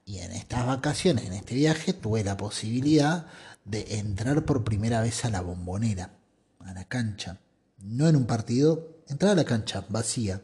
Y 0.05 0.19
en 0.19 0.31
estas 0.33 0.65
vacaciones, 0.67 1.25
en 1.25 1.33
este 1.33 1.55
viaje, 1.55 1.93
tuve 1.93 2.23
la 2.23 2.37
posibilidad 2.37 3.25
de 3.65 3.97
entrar 3.97 4.45
por 4.45 4.63
primera 4.63 5.01
vez 5.01 5.25
a 5.25 5.29
la 5.29 5.41
bombonera, 5.41 6.11
a 6.59 6.73
la 6.73 6.85
cancha. 6.85 7.39
No 7.79 8.07
en 8.07 8.15
un 8.15 8.25
partido, 8.25 9.01
entrar 9.07 9.31
a 9.31 9.35
la 9.35 9.45
cancha 9.45 9.83
vacía. 9.89 10.41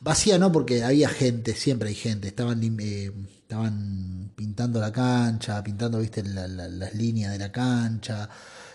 Vacía 0.00 0.38
no, 0.38 0.52
porque 0.52 0.84
había 0.84 1.08
gente, 1.08 1.54
siempre 1.54 1.88
hay 1.88 1.94
gente. 1.94 2.28
Estaban, 2.28 2.62
eh, 2.80 3.12
estaban 3.38 4.32
pintando 4.36 4.80
la 4.80 4.92
cancha, 4.92 5.62
pintando, 5.62 5.98
viste, 5.98 6.22
las 6.22 6.94
líneas 6.94 7.32
de 7.32 7.38
la 7.38 7.52
cancha 7.52 8.28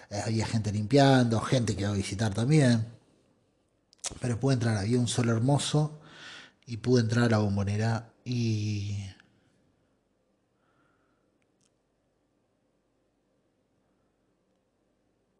eh, 0.09 0.21
había 0.25 0.45
gente 0.47 0.71
limpiando, 0.71 1.39
gente 1.41 1.75
que 1.75 1.81
iba 1.83 1.91
a 1.91 1.93
visitar 1.93 2.33
también. 2.33 2.85
Pero 4.21 4.39
pude 4.39 4.55
entrar, 4.55 4.77
había 4.77 4.99
un 4.99 5.07
sol 5.07 5.29
hermoso 5.29 5.99
y 6.65 6.77
pude 6.77 7.01
entrar 7.01 7.25
a 7.25 7.29
la 7.29 7.37
bombonera 7.39 8.13
y... 8.25 9.05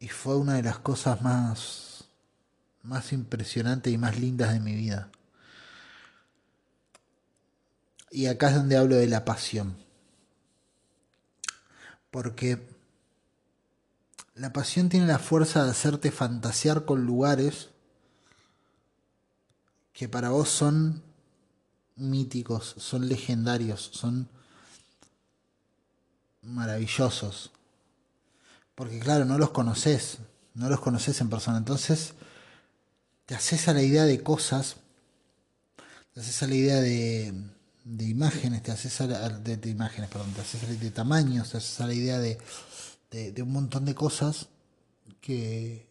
Y 0.01 0.07
fue 0.07 0.37
una 0.37 0.53
de 0.55 0.63
las 0.63 0.79
cosas 0.79 1.21
más, 1.21 2.05
más 2.83 3.11
impresionantes 3.11 3.91
y 3.93 3.97
más 3.97 4.17
lindas 4.17 4.53
de 4.53 4.59
mi 4.61 4.73
vida. 4.73 5.11
Y 8.11 8.25
acá 8.25 8.49
es 8.49 8.55
donde 8.55 8.77
hablo 8.77 8.95
de 8.95 9.07
la 9.07 9.25
pasión. 9.25 9.77
Porque 12.11 12.67
la 14.35 14.51
pasión 14.53 14.89
tiene 14.89 15.05
la 15.05 15.19
fuerza 15.19 15.63
de 15.63 15.71
hacerte 15.71 16.11
fantasear 16.11 16.85
con 16.85 17.05
lugares 17.05 17.69
que 19.93 20.07
para 20.07 20.29
vos 20.29 20.49
son 20.49 21.03
míticos, 21.97 22.75
son 22.77 23.09
legendarios, 23.09 23.89
son 23.93 24.29
maravillosos. 26.41 27.51
Porque 28.75 28.99
claro, 28.99 29.25
no 29.25 29.37
los 29.37 29.51
conoces, 29.51 30.19
no 30.53 30.69
los 30.69 30.79
conoces 30.79 31.19
en 31.19 31.29
persona. 31.29 31.57
Entonces, 31.57 32.13
te 33.25 33.35
haces 33.35 33.67
a 33.67 33.73
la 33.73 33.83
idea 33.83 34.05
de 34.05 34.23
cosas, 34.23 34.77
te 36.13 36.21
haces 36.21 36.41
a 36.41 36.47
la 36.47 36.55
idea 36.55 36.79
de, 36.79 37.33
de 37.89 38.05
imágenes, 38.05 38.61
te 38.61 38.71
haces 38.71 38.99
la, 38.99 39.29
de, 39.29 39.69
imágenes, 39.69 40.11
perdón, 40.11 40.31
te 40.33 40.41
haces 40.41 40.79
de 40.79 40.91
tamaños, 40.91 41.49
te 41.49 41.57
haces 41.57 41.81
a 41.81 41.87
la 41.87 41.93
idea 41.93 42.19
de, 42.19 42.37
de, 43.09 43.41
un 43.41 43.51
montón 43.51 43.85
de 43.85 43.95
cosas 43.95 44.47
que, 45.19 45.87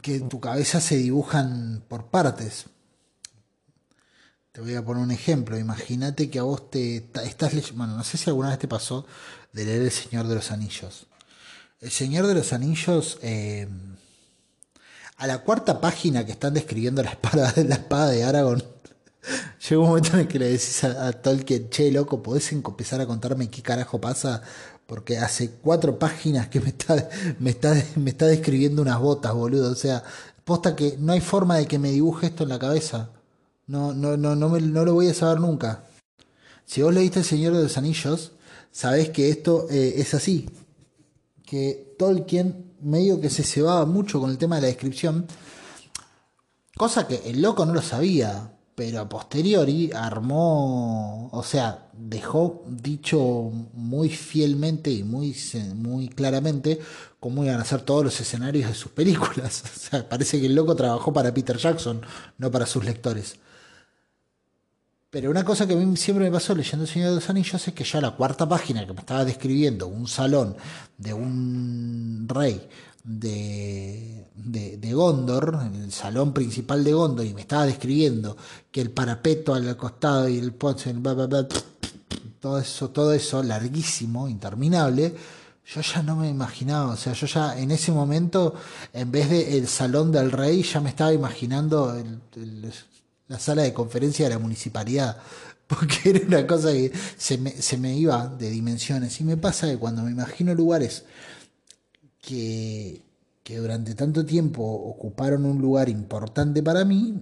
que 0.00 0.16
en 0.16 0.30
tu 0.30 0.40
cabeza 0.40 0.80
se 0.80 0.96
dibujan 0.96 1.84
por 1.86 2.06
partes. 2.06 2.64
Te 4.52 4.62
voy 4.62 4.74
a 4.74 4.84
poner 4.84 5.02
un 5.02 5.10
ejemplo. 5.10 5.58
Imagínate 5.58 6.30
que 6.30 6.38
a 6.38 6.44
vos 6.44 6.70
te 6.70 7.10
estás 7.24 7.52
leyendo. 7.52 7.76
Bueno, 7.76 7.96
no 7.96 8.04
sé 8.04 8.16
si 8.16 8.30
alguna 8.30 8.48
vez 8.48 8.58
te 8.58 8.68
pasó 8.68 9.04
de 9.52 9.66
leer 9.66 9.82
El 9.82 9.90
Señor 9.90 10.28
de 10.28 10.36
los 10.36 10.50
Anillos. 10.50 11.08
El 11.80 11.90
Señor 11.90 12.26
de 12.26 12.34
los 12.34 12.54
Anillos. 12.54 13.18
Eh, 13.20 13.68
a 15.16 15.26
la 15.26 15.38
cuarta 15.38 15.80
página 15.80 16.24
que 16.24 16.32
están 16.32 16.54
describiendo 16.54 17.02
la 17.02 17.10
espada, 17.10 17.52
la 17.56 17.74
espada 17.74 18.10
de 18.10 18.24
Aragorn 18.24 18.62
Llega 19.68 19.80
un 19.80 19.88
momento 19.88 20.14
en 20.14 20.20
el 20.20 20.28
que 20.28 20.38
le 20.38 20.46
decís 20.46 20.84
a, 20.84 21.12
Tolkien, 21.12 21.68
che, 21.70 21.90
loco, 21.90 22.22
¿podés 22.22 22.52
empezar 22.52 23.00
a 23.00 23.06
contarme 23.06 23.48
qué 23.48 23.62
carajo 23.62 24.00
pasa? 24.00 24.42
Porque 24.86 25.18
hace 25.18 25.50
cuatro 25.50 25.98
páginas 25.98 26.48
que 26.48 26.60
me 26.60 26.68
está, 26.68 27.08
me 27.38 27.50
está, 27.50 27.74
me 27.96 28.10
está 28.10 28.26
describiendo 28.26 28.82
unas 28.82 29.00
botas, 29.00 29.32
boludo. 29.32 29.70
O 29.72 29.74
sea, 29.74 30.02
posta 30.44 30.76
que 30.76 30.96
no 30.98 31.12
hay 31.12 31.20
forma 31.20 31.56
de 31.56 31.66
que 31.66 31.78
me 31.78 31.90
dibuje 31.90 32.26
esto 32.26 32.42
en 32.42 32.50
la 32.50 32.58
cabeza. 32.58 33.10
No, 33.66 33.94
no, 33.94 34.16
no, 34.16 34.36
no, 34.36 34.48
me, 34.50 34.60
no 34.60 34.84
lo 34.84 34.94
voy 34.94 35.08
a 35.08 35.14
saber 35.14 35.40
nunca. 35.40 35.84
Si 36.66 36.82
vos 36.82 36.92
leíste 36.92 37.20
El 37.20 37.24
Señor 37.24 37.54
de 37.54 37.62
los 37.62 37.78
Anillos, 37.78 38.32
sabés 38.70 39.10
que 39.10 39.30
esto 39.30 39.66
eh, 39.70 39.94
es 39.96 40.12
así. 40.12 40.50
Que 41.46 41.94
Tolkien 41.98 42.73
medio 42.84 43.20
que 43.20 43.30
se 43.30 43.42
cebaba 43.42 43.86
mucho 43.86 44.20
con 44.20 44.30
el 44.30 44.38
tema 44.38 44.56
de 44.56 44.62
la 44.62 44.68
descripción. 44.68 45.26
Cosa 46.76 47.06
que 47.08 47.22
el 47.30 47.42
loco 47.42 47.66
no 47.66 47.74
lo 47.74 47.82
sabía 47.82 48.54
pero 48.74 49.00
a 49.00 49.08
posteriori 49.08 49.90
armó, 49.94 51.28
o 51.30 51.42
sea, 51.44 51.90
dejó 51.92 52.64
dicho 52.66 53.20
muy 53.72 54.08
fielmente 54.08 54.90
y 54.90 55.04
muy, 55.04 55.36
muy 55.76 56.08
claramente 56.08 56.80
cómo 57.20 57.44
iban 57.44 57.60
a 57.60 57.64
ser 57.64 57.82
todos 57.82 58.04
los 58.04 58.20
escenarios 58.20 58.68
de 58.68 58.74
sus 58.74 58.90
películas. 58.92 59.62
O 59.74 59.78
sea, 59.78 60.08
parece 60.08 60.40
que 60.40 60.46
el 60.46 60.54
loco 60.54 60.74
trabajó 60.74 61.12
para 61.12 61.32
Peter 61.32 61.56
Jackson, 61.56 62.00
no 62.38 62.50
para 62.50 62.66
sus 62.66 62.84
lectores. 62.84 63.36
Pero 65.14 65.30
una 65.30 65.44
cosa 65.44 65.64
que 65.64 65.74
a 65.74 65.76
mí 65.76 65.96
siempre 65.96 66.24
me 66.24 66.32
pasó 66.32 66.56
leyendo 66.56 66.86
El 66.86 66.90
Señor 66.90 67.10
de 67.10 67.14
los 67.14 67.30
Anillos 67.30 67.68
es 67.68 67.72
que 67.72 67.84
ya 67.84 68.00
la 68.00 68.16
cuarta 68.16 68.48
página 68.48 68.84
que 68.84 68.92
me 68.92 68.98
estaba 68.98 69.24
describiendo 69.24 69.86
un 69.86 70.08
salón 70.08 70.56
de 70.98 71.14
un 71.14 72.26
rey 72.28 72.68
de, 73.04 74.26
de, 74.34 74.92
Gondor, 74.92 75.70
el 75.72 75.92
salón 75.92 76.32
principal 76.32 76.82
de 76.82 76.94
Gondor, 76.94 77.24
y 77.26 77.32
me 77.32 77.42
estaba 77.42 77.64
describiendo 77.64 78.36
que 78.72 78.80
el 78.80 78.90
parapeto 78.90 79.54
al 79.54 79.76
costado 79.76 80.28
y 80.28 80.36
el 80.36 80.52
ponce, 80.52 80.92
todo 82.40 82.58
eso, 82.58 82.90
todo 82.90 83.12
eso 83.12 83.40
larguísimo, 83.40 84.28
interminable, 84.28 85.14
yo 85.64 85.80
ya 85.80 86.02
no 86.02 86.16
me 86.16 86.28
imaginaba, 86.28 86.94
o 86.94 86.96
sea, 86.96 87.12
yo 87.12 87.28
ya 87.28 87.56
en 87.56 87.70
ese 87.70 87.92
momento, 87.92 88.56
en 88.92 89.12
vez 89.12 89.30
de 89.30 89.58
el 89.58 89.68
salón 89.68 90.10
del 90.10 90.32
rey, 90.32 90.64
ya 90.64 90.80
me 90.80 90.90
estaba 90.90 91.12
imaginando 91.12 91.94
la 93.34 93.40
sala 93.40 93.62
de 93.62 93.72
conferencia 93.72 94.26
de 94.26 94.34
la 94.34 94.38
municipalidad, 94.38 95.18
porque 95.66 96.10
era 96.10 96.26
una 96.26 96.46
cosa 96.46 96.72
que 96.72 96.92
se 97.16 97.36
me, 97.38 97.50
se 97.50 97.76
me 97.76 97.96
iba 97.96 98.28
de 98.28 98.50
dimensiones. 98.50 99.20
Y 99.20 99.24
me 99.24 99.36
pasa 99.36 99.68
que 99.68 99.76
cuando 99.76 100.02
me 100.02 100.10
imagino 100.10 100.54
lugares 100.54 101.04
que, 102.20 103.02
durante 103.46 103.94
tanto 103.94 104.24
tiempo 104.24 104.62
ocuparon 104.62 105.44
un 105.44 105.60
lugar 105.60 105.88
importante 105.88 106.62
para 106.62 106.84
mí, 106.84 107.20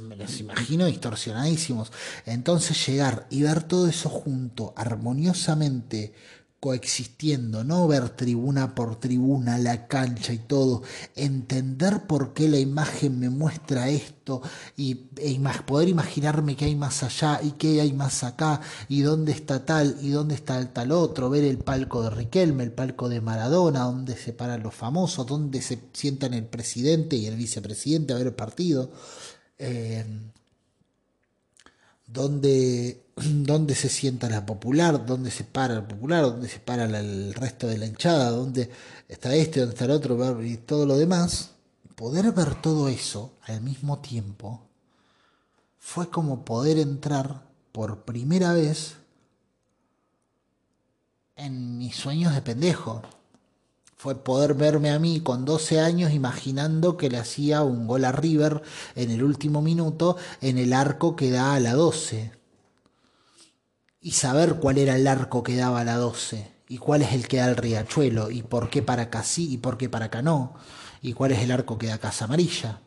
me 0.00 0.16
los 0.16 0.40
imagino 0.40 0.86
distorsionadísimos. 0.86 1.92
Entonces 2.26 2.86
llegar 2.86 3.26
y 3.30 3.42
ver 3.42 3.62
todo 3.64 3.88
eso 3.88 4.08
junto, 4.08 4.72
armoniosamente 4.76 6.14
coexistiendo, 6.64 7.62
no 7.62 7.86
ver 7.86 8.08
tribuna 8.08 8.74
por 8.74 8.98
tribuna, 8.98 9.58
la 9.58 9.86
cancha 9.86 10.32
y 10.32 10.38
todo, 10.38 10.82
entender 11.14 12.06
por 12.06 12.32
qué 12.32 12.48
la 12.48 12.58
imagen 12.58 13.20
me 13.20 13.28
muestra 13.28 13.90
esto 13.90 14.40
y 14.74 15.10
e 15.18 15.38
poder 15.66 15.90
imaginarme 15.90 16.56
qué 16.56 16.64
hay 16.64 16.74
más 16.74 17.02
allá 17.02 17.38
y 17.42 17.50
qué 17.50 17.82
hay 17.82 17.92
más 17.92 18.24
acá 18.24 18.62
y 18.88 19.02
dónde 19.02 19.32
está 19.32 19.66
tal 19.66 19.98
y 20.00 20.08
dónde 20.08 20.36
está 20.36 20.72
tal 20.72 20.92
otro, 20.92 21.28
ver 21.28 21.44
el 21.44 21.58
palco 21.58 22.02
de 22.02 22.08
Riquelme, 22.08 22.62
el 22.64 22.72
palco 22.72 23.10
de 23.10 23.20
Maradona, 23.20 23.80
dónde 23.80 24.16
se 24.16 24.32
paran 24.32 24.62
los 24.62 24.74
famosos, 24.74 25.26
dónde 25.26 25.60
se 25.60 25.78
sientan 25.92 26.32
el 26.32 26.46
presidente 26.46 27.14
y 27.16 27.26
el 27.26 27.36
vicepresidente 27.36 28.14
a 28.14 28.16
ver 28.16 28.28
el 28.28 28.34
partido. 28.34 28.90
Eh, 29.58 30.06
donde, 32.06 33.04
donde 33.16 33.74
se 33.74 33.88
sienta 33.88 34.28
la 34.28 34.46
popular, 34.46 35.04
donde 35.06 35.30
se 35.30 35.44
para 35.44 35.74
el 35.74 35.84
popular, 35.84 36.22
donde 36.22 36.48
se 36.48 36.60
para 36.60 36.84
el 36.84 37.34
resto 37.34 37.66
de 37.66 37.78
la 37.78 37.86
hinchada, 37.86 38.30
donde 38.30 38.70
está 39.08 39.34
este, 39.34 39.60
donde 39.60 39.74
está 39.74 39.84
el 39.86 39.90
otro 39.92 40.42
y 40.42 40.56
todo 40.58 40.86
lo 40.86 40.96
demás, 40.96 41.50
poder 41.94 42.32
ver 42.32 42.60
todo 42.60 42.88
eso 42.88 43.32
al 43.42 43.60
mismo 43.60 44.00
tiempo 44.00 44.62
fue 45.78 46.08
como 46.08 46.44
poder 46.44 46.78
entrar 46.78 47.42
por 47.70 48.04
primera 48.04 48.52
vez 48.52 48.96
en 51.36 51.78
mis 51.78 51.94
sueños 51.94 52.34
de 52.34 52.42
pendejo 52.42 53.02
fue 54.04 54.16
poder 54.16 54.52
verme 54.52 54.90
a 54.90 54.98
mí 54.98 55.20
con 55.20 55.46
12 55.46 55.80
años 55.80 56.12
imaginando 56.12 56.98
que 56.98 57.08
le 57.08 57.16
hacía 57.16 57.62
un 57.62 57.86
gol 57.86 58.04
a 58.04 58.12
River 58.12 58.60
en 58.96 59.10
el 59.10 59.24
último 59.24 59.62
minuto 59.62 60.18
en 60.42 60.58
el 60.58 60.74
arco 60.74 61.16
que 61.16 61.30
da 61.30 61.54
a 61.54 61.60
la 61.60 61.72
12. 61.72 62.30
Y 64.02 64.10
saber 64.10 64.56
cuál 64.56 64.76
era 64.76 64.96
el 64.96 65.06
arco 65.06 65.42
que 65.42 65.56
daba 65.56 65.80
a 65.80 65.84
la 65.84 65.96
12 65.96 66.52
y 66.68 66.76
cuál 66.76 67.00
es 67.00 67.14
el 67.14 67.26
que 67.28 67.38
da 67.38 67.46
al 67.46 67.56
Riachuelo 67.56 68.30
y 68.30 68.42
por 68.42 68.68
qué 68.68 68.82
para 68.82 69.04
acá 69.04 69.22
sí 69.22 69.50
y 69.50 69.56
por 69.56 69.78
qué 69.78 69.88
para 69.88 70.04
acá 70.04 70.20
no 70.20 70.52
y 71.00 71.14
cuál 71.14 71.32
es 71.32 71.38
el 71.38 71.50
arco 71.50 71.78
que 71.78 71.86
da 71.86 71.96
Casa 71.96 72.26
Amarilla, 72.26 72.82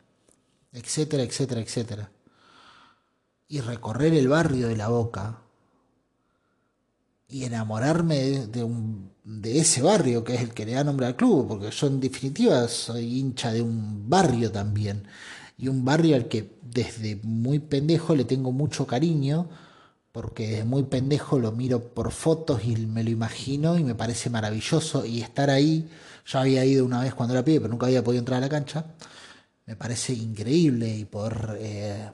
etcétera, 0.71 1.23
etcétera, 1.23 1.61
etcétera. 1.61 2.11
Y 3.47 3.61
recorrer 3.61 4.13
el 4.13 4.27
barrio 4.27 4.67
de 4.67 4.77
la 4.77 4.89
Boca 4.89 5.46
y 7.29 7.43
enamorarme 7.43 8.47
de, 8.47 8.63
un, 8.63 9.11
de 9.23 9.59
ese 9.59 9.81
barrio 9.81 10.23
que 10.23 10.35
es 10.35 10.41
el 10.41 10.53
que 10.53 10.65
le 10.65 10.73
da 10.73 10.83
nombre 10.83 11.05
al 11.05 11.15
club, 11.15 11.47
porque 11.47 11.71
yo 11.71 11.87
en 11.87 11.99
definitiva 11.99 12.67
soy 12.67 13.19
hincha 13.19 13.51
de 13.51 13.61
un 13.61 14.09
barrio 14.09 14.51
también, 14.51 15.03
y 15.57 15.67
un 15.67 15.83
barrio 15.83 16.15
al 16.15 16.27
que 16.27 16.57
desde 16.61 17.19
muy 17.23 17.59
pendejo 17.59 18.15
le 18.15 18.25
tengo 18.25 18.51
mucho 18.51 18.87
cariño, 18.87 19.49
porque 20.11 20.47
desde 20.47 20.65
muy 20.65 20.83
pendejo 20.83 21.39
lo 21.39 21.51
miro 21.51 21.93
por 21.93 22.11
fotos 22.11 22.63
y 22.65 22.75
me 22.75 23.03
lo 23.03 23.09
imagino 23.11 23.77
y 23.77 23.83
me 23.83 23.95
parece 23.95 24.29
maravilloso, 24.29 25.05
y 25.05 25.21
estar 25.21 25.49
ahí, 25.49 25.89
ya 26.25 26.41
había 26.41 26.65
ido 26.65 26.85
una 26.85 27.01
vez 27.01 27.13
cuando 27.13 27.33
era 27.35 27.43
pibe, 27.45 27.61
pero 27.61 27.71
nunca 27.71 27.87
había 27.87 28.03
podido 28.03 28.19
entrar 28.19 28.37
a 28.37 28.41
la 28.41 28.49
cancha, 28.49 28.85
me 29.65 29.75
parece 29.75 30.13
increíble 30.13 30.89
y 30.95 31.05
poder... 31.05 31.57
Eh, 31.59 32.09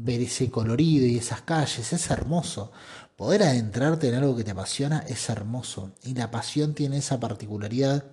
ver 0.00 0.20
ese 0.20 0.50
colorido 0.50 1.06
y 1.06 1.16
esas 1.16 1.42
calles, 1.42 1.92
es 1.92 2.10
hermoso. 2.10 2.70
Poder 3.18 3.42
adentrarte 3.42 4.08
en 4.08 4.14
algo 4.14 4.36
que 4.36 4.44
te 4.44 4.52
apasiona 4.52 5.00
es 5.00 5.28
hermoso. 5.28 5.90
Y 6.04 6.14
la 6.14 6.30
pasión 6.30 6.72
tiene 6.72 6.98
esa 6.98 7.18
particularidad 7.18 8.04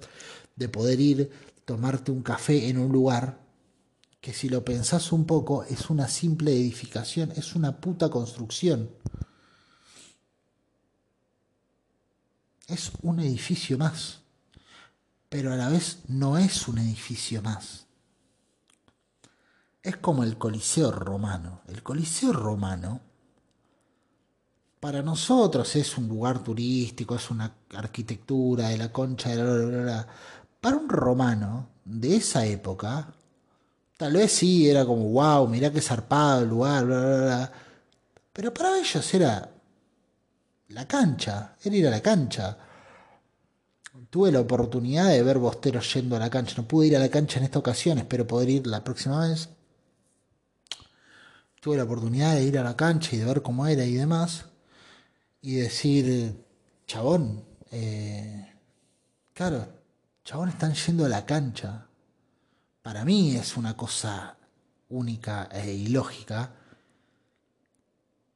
de 0.55 0.67
poder 0.67 0.99
ir, 0.99 1.29
tomarte 1.63 2.11
un 2.11 2.23
café 2.23 2.69
en 2.69 2.79
un 2.79 2.91
lugar 2.91 3.39
que 4.19 4.33
si 4.33 4.49
lo 4.49 4.65
pensás 4.65 5.11
un 5.11 5.25
poco 5.25 5.63
es 5.65 5.91
una 5.91 6.07
simple 6.07 6.53
edificación, 6.53 7.31
es 7.35 7.53
una 7.53 7.79
puta 7.79 8.09
construcción. 8.09 8.89
Es 12.67 12.91
un 13.03 13.19
edificio 13.19 13.77
más, 13.77 14.21
pero 15.29 15.53
a 15.53 15.55
la 15.55 15.69
vez 15.69 15.99
no 16.07 16.39
es 16.39 16.67
un 16.67 16.79
edificio 16.79 17.43
más. 17.43 17.85
Es 19.83 19.97
como 19.97 20.23
el 20.23 20.39
Coliseo 20.39 20.89
romano. 20.89 21.61
El 21.67 21.83
Coliseo 21.83 22.33
romano 22.33 23.01
para 24.85 25.01
nosotros 25.01 25.75
es 25.77 25.97
un 25.97 26.07
lugar 26.07 26.43
turístico, 26.43 27.15
es 27.15 27.31
una 27.31 27.51
arquitectura 27.73 28.69
de 28.69 28.77
la 28.77 28.91
concha 28.91 29.35
de 29.35 29.83
la... 29.83 30.07
Para 30.61 30.77
un 30.77 30.87
romano 30.87 31.69
de 31.83 32.17
esa 32.17 32.45
época, 32.45 33.11
tal 33.97 34.13
vez 34.13 34.31
sí 34.31 34.69
era 34.69 34.85
como, 34.85 35.09
wow, 35.09 35.47
mirá 35.47 35.71
qué 35.71 35.81
zarpado 35.81 36.43
el 36.43 36.49
lugar, 36.49 36.85
bla, 36.85 36.99
bla, 36.99 37.17
bla. 37.17 37.51
Pero 38.31 38.53
para 38.53 38.77
ellos 38.77 39.11
era 39.15 39.49
la 40.67 40.87
cancha, 40.87 41.55
era 41.63 41.75
ir 41.75 41.87
a 41.87 41.89
la 41.89 42.01
cancha. 42.01 42.55
Tuve 44.11 44.31
la 44.31 44.41
oportunidad 44.41 45.09
de 45.09 45.23
ver 45.23 45.39
bosteros 45.39 45.91
yendo 45.95 46.15
a 46.15 46.19
la 46.19 46.29
cancha. 46.29 46.53
No 46.57 46.67
pude 46.67 46.85
ir 46.85 46.95
a 46.95 46.99
la 46.99 47.09
cancha 47.09 47.39
en 47.39 47.45
esta 47.45 47.57
ocasión, 47.57 47.97
espero 47.97 48.27
poder 48.27 48.49
ir 48.49 48.67
la 48.67 48.83
próxima 48.83 49.27
vez. 49.27 49.49
Tuve 51.59 51.75
la 51.75 51.85
oportunidad 51.85 52.35
de 52.35 52.43
ir 52.43 52.59
a 52.59 52.63
la 52.63 52.77
cancha 52.77 53.15
y 53.15 53.17
de 53.17 53.25
ver 53.25 53.41
cómo 53.41 53.65
era 53.65 53.83
y 53.83 53.95
demás 53.95 54.45
y 55.45 55.57
decir, 55.57 56.43
chabón, 56.87 57.45
eh, 57.69 58.51
claro, 59.31 59.67
chabón 60.23 60.49
están 60.49 60.73
yendo 60.73 61.05
a 61.05 61.09
la 61.09 61.23
cancha. 61.23 61.85
Para 62.81 63.05
mí 63.05 63.35
es 63.35 63.55
una 63.55 63.77
cosa 63.77 64.37
única 64.89 65.47
e 65.51 65.71
ilógica, 65.71 66.51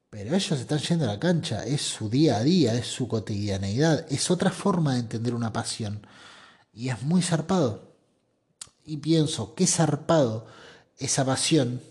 pero 0.08 0.36
ellos 0.36 0.60
están 0.60 0.78
yendo 0.78 1.04
a 1.04 1.08
la 1.08 1.18
cancha, 1.18 1.64
es 1.64 1.82
su 1.82 2.08
día 2.08 2.36
a 2.36 2.44
día, 2.44 2.74
es 2.74 2.86
su 2.86 3.08
cotidianeidad, 3.08 4.06
es 4.08 4.30
otra 4.30 4.52
forma 4.52 4.94
de 4.94 5.00
entender 5.00 5.34
una 5.34 5.52
pasión. 5.52 6.06
Y 6.72 6.90
es 6.90 7.02
muy 7.02 7.22
zarpado. 7.22 7.92
Y 8.84 8.98
pienso, 8.98 9.56
qué 9.56 9.66
zarpado 9.66 10.46
esa 10.96 11.24
pasión 11.24 11.82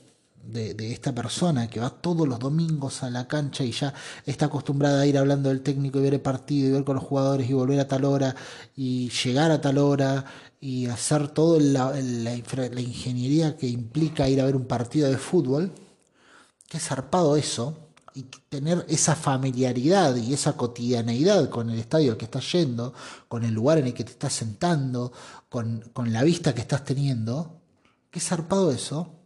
de, 0.52 0.92
esta 0.92 1.14
persona 1.14 1.70
que 1.70 1.80
va 1.80 1.90
todos 1.90 2.28
los 2.28 2.40
domingos 2.40 3.04
a 3.04 3.10
la 3.10 3.28
cancha 3.28 3.64
y 3.64 3.72
ya 3.72 3.94
está 4.26 4.46
acostumbrada 4.46 5.02
a 5.02 5.06
ir 5.06 5.18
hablando 5.18 5.50
del 5.50 5.62
técnico 5.62 6.00
y 6.00 6.04
ver 6.04 6.16
el 6.16 6.22
partido 6.22 6.70
y 6.70 6.72
ver 6.72 6.84
con 6.84 6.96
los 6.96 7.04
jugadores 7.04 7.50
y 7.50 7.54
volver 7.54 7.80
a 7.80 7.88
tal 7.88 8.06
hora 8.06 8.36
y 8.76 9.10
llegar 9.10 9.52
a 9.52 9.62
tal 9.62 9.78
hora 9.78 10.26
y 10.60 10.88
hacer 10.88 11.30
toda 11.30 11.60
la, 11.60 11.92
la, 11.92 12.82
ingeniería 12.82 13.56
que 13.58 13.68
implica 13.68 14.28
ir 14.28 14.42
a 14.42 14.46
ver 14.46 14.56
un 14.56 14.66
partido 14.66 15.10
de 15.10 15.18
fútbol, 15.18 15.72
qué 16.68 16.80
zarpado 16.80 17.38
eso, 17.38 17.78
y 18.14 18.24
tener 18.50 18.86
esa 18.90 19.16
familiaridad 19.16 20.16
y 20.16 20.34
esa 20.34 20.58
cotidianeidad 20.58 21.50
con 21.50 21.70
el 21.70 21.80
estadio 21.80 22.12
al 22.12 22.18
que 22.18 22.26
estás 22.26 22.52
yendo, 22.52 22.94
con 23.28 23.44
el 23.46 23.54
lugar 23.54 23.78
en 23.78 23.88
el 23.88 23.94
que 23.94 24.04
te 24.04 24.12
estás 24.12 24.34
sentando, 24.34 25.14
con, 25.48 25.82
con 25.94 26.12
la 26.12 26.24
vista 26.24 26.54
que 26.54 26.62
estás 26.62 26.84
teniendo, 26.84 27.62
qué 28.12 28.20
zarpado 28.20 28.72
eso 28.72 29.19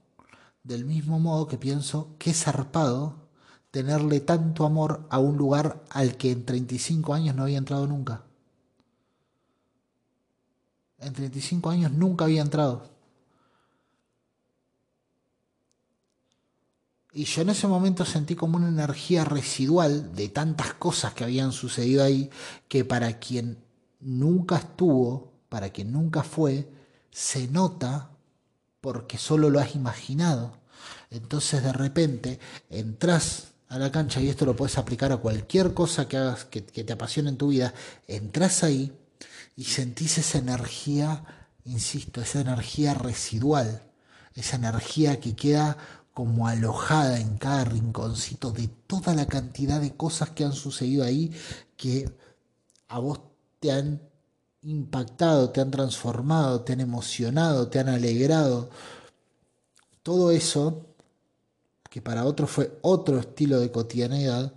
del 0.64 0.86
mismo 0.86 1.20
modo 1.20 1.48
que 1.48 1.58
pienso 1.58 2.16
que 2.18 2.32
es 2.32 2.44
zarpado 2.44 3.24
tenerle 3.72 4.20
tanto 4.20 4.66
amor 4.66 5.08
a 5.10 5.20
un 5.20 5.38
lugar 5.38 5.84
al 5.90 6.16
que 6.16 6.32
en 6.32 6.46
35 6.46 7.14
años 7.14 7.36
no 7.36 7.44
había 7.44 7.58
entrado 7.58 7.88
nunca. 7.88 8.24
En 11.00 11.12
35 11.12 11.70
años 11.70 11.92
nunca 11.92 12.26
había 12.26 12.42
entrado. 12.42 12.94
Y 17.12 17.26
yo 17.26 17.42
en 17.42 17.50
ese 17.50 17.68
momento 17.68 18.06
sentí 18.06 18.36
como 18.36 18.58
una 18.58 18.70
energía 18.70 19.24
residual 19.26 20.16
de 20.16 20.30
tantas 20.30 20.74
cosas 20.76 21.14
que 21.14 21.24
habían 21.24 21.52
sucedido 21.52 22.04
ahí, 22.04 22.30
que 22.68 22.86
para 22.86 23.20
quien 23.20 23.64
nunca 24.00 24.58
estuvo, 24.58 25.34
para 25.50 25.70
quien 25.70 25.92
nunca 25.92 26.24
fue, 26.24 26.72
se 27.12 27.48
nota 27.48 28.13
porque 28.84 29.18
solo 29.18 29.50
lo 29.50 29.62
has 29.62 29.76
imaginado. 29.76 30.58
Entonces 31.10 31.64
de 31.64 31.72
repente 31.72 32.38
entras 32.70 33.54
a 33.70 33.80
la 33.80 33.94
cancha 33.94 34.20
y 34.20 34.28
esto 34.28 34.46
lo 34.46 34.58
puedes 34.58 34.78
aplicar 34.78 35.14
a 35.14 35.18
cualquier 35.18 35.74
cosa 35.74 36.10
que 36.10 36.18
hagas 36.18 36.44
que, 36.44 36.60
te 36.60 36.92
apasione 36.92 37.30
en 37.30 37.38
tu 37.38 37.48
vida, 37.48 37.74
entras 38.10 38.62
ahí 38.62 38.92
y 39.56 39.64
sentís 39.64 40.18
esa 40.18 40.38
energía, 40.40 41.24
insisto, 41.64 42.20
esa 42.20 42.42
energía 42.42 42.94
residual, 42.94 43.84
esa 44.36 44.58
energía 44.58 45.22
que 45.22 45.34
queda 45.34 45.78
como 46.14 46.50
alojada 46.50 47.22
en 47.22 47.38
cada 47.38 47.64
rinconcito 47.64 48.52
de 48.52 48.68
toda 48.68 49.16
la 49.16 49.28
cantidad 49.28 49.80
de 49.80 49.96
cosas 49.96 50.32
que 50.32 50.44
han 50.44 50.52
sucedido 50.52 51.06
ahí 51.06 51.32
que 51.78 52.14
a 52.90 53.00
vos 53.00 53.22
te 53.62 53.72
han 53.72 54.02
impactado, 54.64 55.50
te 55.50 55.62
han 55.62 55.72
transformado, 55.72 56.62
te 56.62 56.74
han 56.74 56.82
emocionado, 56.82 57.68
te 57.68 57.80
han 57.80 57.90
alegrado. 57.90 58.70
Todo 60.02 60.32
eso, 60.32 60.86
que 61.90 62.02
para 62.02 62.26
otro 62.26 62.48
fue 62.48 62.78
otro 62.82 63.20
estilo 63.20 63.60
de 63.60 63.72
cotidianidad, 63.72 64.54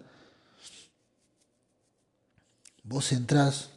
vos 2.84 3.12
entrás 3.12 3.70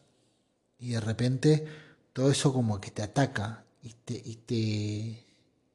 y 0.80 0.92
de 0.92 1.02
repente 1.02 1.68
todo 2.14 2.32
eso 2.32 2.54
como 2.54 2.80
que 2.80 2.92
te 2.92 3.02
ataca 3.02 3.64
y 3.82 3.94
te, 3.94 4.14
y 4.14 4.36
te, 4.36 5.29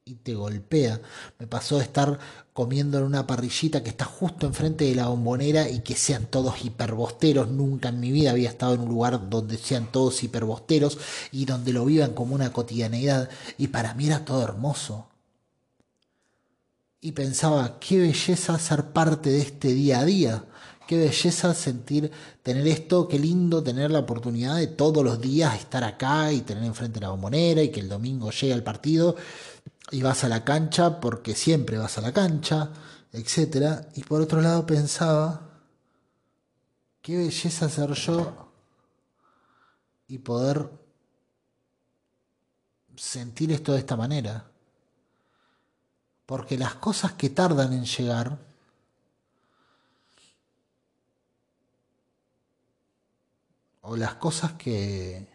y 0.07 0.17
te 0.17 0.35
golpea. 0.35 1.01
Me 1.39 1.47
pasó 1.47 1.79
de 1.79 1.85
estar 1.85 2.19
comiendo 2.53 2.99
en 2.99 3.05
una 3.05 3.27
parrillita 3.27 3.83
que 3.83 3.89
está 3.89 4.05
justo 4.05 4.47
enfrente 4.47 4.85
de 4.85 4.95
la 4.95 5.09
bombonera 5.09 5.69
y 5.71 5.81
que 5.81 5.97
sean 5.97 6.27
todos 6.27 6.63
hiperbosteros. 6.63 7.49
Nunca 7.51 7.89
en 7.89 8.01
mi 8.01 8.13
vida 8.13 8.33
había 8.33 8.51
estado 8.51 8.75
en 8.75 8.83
un 8.83 8.91
lugar 8.91 9.31
donde 9.31 9.57
sean 9.57 9.91
todos 9.91 10.23
hiperbosteros 10.23 10.99
y 11.33 11.47
donde 11.47 11.73
lo 11.73 11.87
vivan 11.87 12.13
como 12.13 12.35
una 12.35 12.53
cotidianidad. 12.53 13.31
Y 13.57 13.69
para 13.69 13.95
mí 13.95 14.07
era 14.07 14.25
todo 14.27 14.43
hermoso. 14.43 15.09
Y 17.01 17.13
pensaba, 17.13 17.79
qué 17.81 17.99
belleza 17.99 18.59
ser 18.59 18.93
parte 18.93 19.31
de 19.31 19.41
este 19.41 19.69
día 19.73 20.01
a 20.01 20.05
día. 20.05 20.45
Qué 20.87 20.99
belleza 20.99 21.55
sentir, 21.55 22.11
tener 22.43 22.67
esto, 22.69 23.09
qué 23.09 23.19
lindo 23.19 23.63
tener 23.63 23.91
la 23.91 24.01
oportunidad 24.01 24.57
de 24.57 24.67
todos 24.67 25.03
los 25.03 25.19
días 25.19 25.55
estar 25.59 25.83
acá 25.83 26.31
y 26.31 26.43
tener 26.43 26.63
enfrente 26.63 27.01
la 27.01 27.09
bombonera 27.09 27.63
y 27.63 27.71
que 27.71 27.81
el 27.81 27.89
domingo 27.89 28.31
llegue 28.31 28.53
al 28.53 28.63
partido 28.63 29.17
y 29.91 30.03
vas 30.03 30.25
a 30.25 30.29
la 30.29 30.45
cancha 30.45 31.01
porque 31.01 31.35
siempre 31.35 31.79
vas 31.79 31.99
a 31.99 32.01
la 32.01 32.13
cancha, 32.13 32.71
etc. 33.13 33.87
Y 33.95 34.03
por 34.03 34.21
otro 34.21 34.41
lado 34.41 34.67
pensaba, 34.67 35.51
qué 37.03 37.17
belleza 37.17 37.69
ser 37.69 37.93
yo 37.93 38.51
y 40.09 40.19
poder 40.19 40.71
sentir 42.97 43.53
esto 43.53 43.73
de 43.73 43.79
esta 43.79 43.97
manera. 43.97 44.51
Porque 46.27 46.57
las 46.57 46.75
cosas 46.77 47.13
que 47.13 47.31
tardan 47.31 47.73
en 47.73 47.85
llegar, 47.85 48.39
o 53.83 53.97
las 53.97 54.15
cosas 54.15 54.55
que 54.55 55.34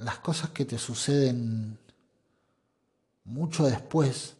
las 0.00 0.18
cosas 0.18 0.50
que 0.50 0.64
te 0.64 0.78
suceden 0.78 1.78
mucho 3.24 3.64
después 3.64 4.36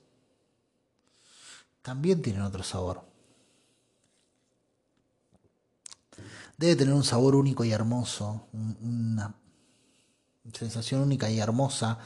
también 1.82 2.22
tienen 2.22 2.42
otro 2.42 2.62
sabor. 2.62 3.02
Debe 6.56 6.76
tener 6.76 6.94
un 6.94 7.04
sabor 7.04 7.34
único 7.34 7.64
y 7.64 7.72
hermoso, 7.72 8.48
una 8.52 9.34
sensación 10.52 11.02
única 11.02 11.30
y 11.30 11.38
hermosa 11.38 11.98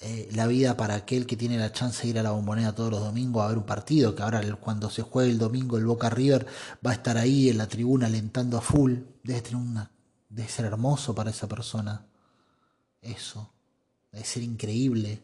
eh, 0.00 0.28
la 0.32 0.46
vida 0.46 0.76
para 0.76 0.94
aquel 0.94 1.26
que 1.26 1.36
tiene 1.36 1.58
la 1.58 1.72
chance 1.72 2.02
de 2.02 2.08
ir 2.08 2.18
a 2.18 2.22
la 2.22 2.32
bombonera 2.32 2.74
todos 2.74 2.90
los 2.90 3.00
domingos 3.00 3.44
a 3.44 3.48
ver 3.48 3.58
un 3.58 3.66
partido, 3.66 4.14
que 4.14 4.22
ahora 4.22 4.42
cuando 4.56 4.90
se 4.90 5.02
juegue 5.02 5.30
el 5.30 5.38
domingo 5.38 5.76
el 5.76 5.86
Boca 5.86 6.10
River 6.10 6.46
va 6.84 6.90
a 6.90 6.94
estar 6.94 7.18
ahí 7.18 7.50
en 7.50 7.58
la 7.58 7.68
tribuna 7.68 8.06
alentando 8.06 8.58
a 8.58 8.60
full. 8.60 8.94
Debe 9.22 9.42
tener 9.42 9.56
una, 9.56 9.90
debe 10.28 10.48
ser 10.48 10.64
hermoso 10.64 11.14
para 11.14 11.30
esa 11.30 11.46
persona 11.46 12.06
eso. 13.02 13.52
Debe 14.10 14.24
ser 14.24 14.42
increíble. 14.42 15.20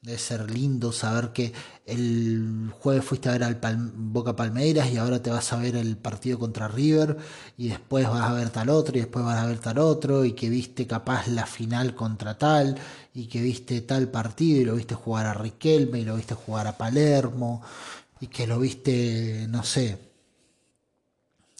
Debe 0.00 0.18
ser 0.18 0.50
lindo 0.50 0.92
saber 0.92 1.32
que 1.32 1.50
el 1.86 2.70
jueves 2.78 3.04
fuiste 3.04 3.30
a 3.30 3.32
ver 3.32 3.44
al 3.44 3.58
Boca 3.94 4.36
Palmeiras 4.36 4.90
y 4.90 4.98
ahora 4.98 5.22
te 5.22 5.30
vas 5.30 5.50
a 5.54 5.56
ver 5.56 5.76
el 5.76 5.96
partido 5.96 6.38
contra 6.38 6.68
River 6.68 7.16
y 7.56 7.68
después 7.68 8.06
vas 8.06 8.28
a 8.28 8.34
ver 8.34 8.50
tal 8.50 8.68
otro 8.68 8.98
y 8.98 9.00
después 9.00 9.24
vas 9.24 9.38
a 9.38 9.46
ver 9.46 9.60
tal 9.60 9.78
otro 9.78 10.26
y 10.26 10.32
que 10.32 10.50
viste 10.50 10.86
capaz 10.86 11.26
la 11.28 11.46
final 11.46 11.94
contra 11.94 12.36
tal 12.36 12.78
y 13.14 13.28
que 13.28 13.40
viste 13.40 13.80
tal 13.80 14.10
partido 14.10 14.60
y 14.60 14.64
lo 14.66 14.74
viste 14.74 14.94
jugar 14.94 15.24
a 15.24 15.32
Riquelme 15.32 16.00
y 16.00 16.04
lo 16.04 16.16
viste 16.16 16.34
jugar 16.34 16.66
a 16.66 16.76
Palermo 16.76 17.62
y 18.20 18.26
que 18.26 18.46
lo 18.46 18.58
viste, 18.58 19.46
no 19.48 19.62
sé, 19.64 20.13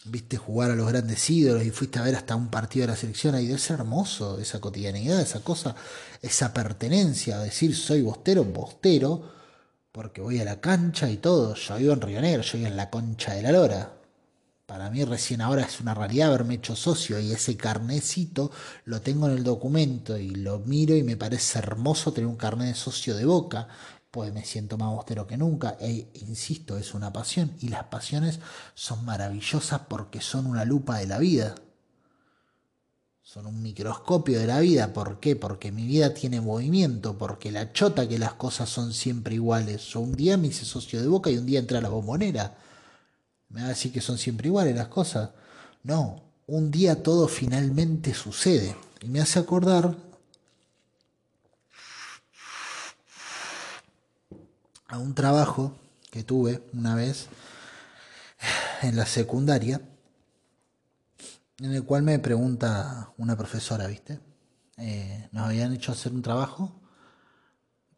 viste 0.05 0.37
jugar 0.37 0.71
a 0.71 0.77
los 0.77 0.89
grandes 0.89 1.29
ídolos 1.31 1.65
y 1.65 1.71
fuiste 1.71 1.99
a 1.99 2.03
ver 2.03 2.15
hasta 2.15 2.37
un 2.37 2.49
partido 2.49 2.87
de 2.87 2.93
la 2.93 2.97
selección, 2.97 3.35
ahí 3.35 3.47
debe 3.47 3.59
ser 3.59 3.81
hermoso 3.81 4.39
esa 4.39 4.61
cotidianidad, 4.61 5.21
esa 5.21 5.41
cosa, 5.41 5.75
esa 6.21 6.53
pertenencia, 6.53 7.39
decir 7.39 7.75
soy 7.75 8.03
bostero, 8.03 8.45
bostero, 8.45 9.33
porque 9.91 10.21
voy 10.21 10.41
a 10.41 10.45
la 10.45 10.61
cancha 10.61 11.11
y 11.11 11.17
todo, 11.17 11.55
yo 11.55 11.77
vivo 11.77 11.93
en 11.95 12.01
Río 12.01 12.21
Negro, 12.21 12.43
yo 12.43 12.59
vivo 12.59 12.69
en 12.69 12.77
la 12.77 12.91
concha 12.91 13.35
de 13.35 13.43
la 13.43 13.53
lora. 13.53 13.93
Para 14.67 14.91
mí 14.91 15.05
recién 15.05 15.41
ahora 15.41 15.63
es 15.63 15.81
una 15.81 15.95
realidad 15.95 16.29
haberme 16.29 16.55
hecho 16.55 16.75
socio 16.75 17.21
y 17.21 17.33
ese 17.33 17.57
carnecito 17.57 18.51
lo 18.87 19.03
tengo 19.03 19.29
en 19.29 19.37
el 19.37 19.45
documento 19.45 20.17
y 20.19 20.31
lo 20.31 20.59
miro 20.61 20.97
y 20.97 21.03
me 21.03 21.19
parece 21.19 21.59
hermoso 21.59 22.13
tener 22.13 22.29
un 22.29 22.37
carnet 22.37 22.69
de 22.69 22.75
socio 22.75 23.15
de 23.15 23.27
boca 23.27 23.69
pues 24.15 24.33
me 24.33 24.45
siento 24.45 24.79
más 24.79 24.95
bostero 24.95 25.27
que 25.27 25.37
nunca. 25.37 25.77
E 25.81 26.07
insisto, 26.21 26.79
es 26.79 26.95
una 26.95 27.13
pasión 27.13 27.51
y 27.61 27.69
las 27.69 27.83
pasiones 27.87 28.39
son 28.75 29.05
maravillosas 29.05 29.81
porque 29.89 30.21
son 30.21 30.47
una 30.47 30.65
lupa 30.65 30.99
de 30.99 31.09
la 31.09 31.19
vida. 31.19 31.57
Son 33.25 33.45
un 33.45 33.61
microscopio 33.61 34.39
de 34.39 34.47
la 34.47 34.61
vida. 34.61 34.93
¿Por 34.93 35.19
qué? 35.19 35.35
Porque 35.35 35.73
mi 35.73 35.85
vida 35.89 36.15
tiene 36.15 36.41
movimiento, 36.41 37.19
porque 37.19 37.51
la 37.51 37.73
chota 37.73 38.09
que 38.09 38.21
las 38.21 38.35
cosas 38.35 38.69
son 38.69 38.93
siempre 38.93 39.35
iguales. 39.35 39.97
Un 39.97 40.15
día 40.15 40.37
me 40.37 40.47
hice 40.47 40.65
socio 40.65 41.01
de 41.03 41.09
boca 41.09 41.29
y 41.31 41.37
un 41.37 41.47
día 41.47 41.59
entré 41.59 41.79
a 41.79 41.81
la 41.81 41.89
bombonera. 41.89 42.57
¿Me 43.49 43.63
va 43.63 43.67
a 43.67 43.71
decir 43.71 43.93
que 43.93 44.01
son 44.01 44.17
siempre 44.17 44.47
iguales 44.47 44.77
las 44.77 44.87
cosas? 44.87 45.31
No, 45.83 46.23
un 46.47 46.71
día 46.71 47.03
todo 47.03 47.27
finalmente 47.27 48.15
sucede. 48.15 48.77
Y 49.03 49.09
me 49.09 49.21
hace 49.21 49.41
acordar 49.41 49.97
a 54.95 54.99
un 54.99 55.13
trabajo 55.13 55.77
que 56.13 56.23
tuve 56.23 56.63
una 56.73 56.95
vez 56.95 57.27
en 58.83 58.95
la 58.95 59.07
secundaria, 59.07 59.81
en 61.59 61.73
el 61.73 61.83
cual 61.83 62.05
me 62.05 62.19
pregunta 62.21 63.13
una 63.19 63.37
profesora, 63.37 63.89
¿viste? 63.89 64.21
Eh, 64.77 65.29
nos 65.33 65.47
habían 65.47 65.73
hecho 65.73 65.91
hacer 65.91 66.13
un 66.13 66.23
trabajo 66.23 66.81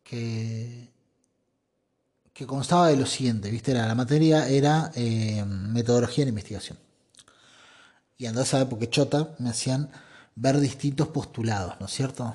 que, 0.03 0.91
que 2.33 2.47
constaba 2.47 2.89
de 2.89 2.97
lo 2.97 3.05
siguiente, 3.05 3.51
¿viste? 3.51 3.75
la 3.75 3.95
materia 3.95 4.49
era 4.49 4.91
eh, 4.95 5.45
metodología 5.45 6.25
de 6.25 6.31
investigación. 6.31 6.79
Y 8.17 8.25
andás 8.25 8.55
a 8.55 8.59
ver, 8.59 8.69
porque 8.71 8.89
chota, 8.89 9.35
me 9.39 9.51
hacían 9.51 9.91
ver 10.35 10.59
distintos 10.61 11.09
postulados, 11.09 11.79
¿no 11.79 11.87
es 11.87 11.93
cierto? 11.93 12.35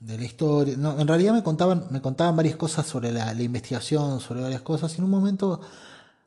De 0.00 0.18
la 0.18 0.24
historia. 0.24 0.76
No, 0.76 0.98
en 0.98 1.08
realidad 1.08 1.32
me 1.32 1.42
contaban, 1.42 1.86
me 1.90 2.00
contaban 2.00 2.36
varias 2.36 2.56
cosas 2.56 2.86
sobre 2.86 3.12
la, 3.12 3.32
investigación, 3.34 4.20
sobre 4.20 4.40
varias 4.40 4.62
cosas. 4.62 4.92
Y 4.94 4.98
en 4.98 5.04
un 5.04 5.10
momento 5.10 5.60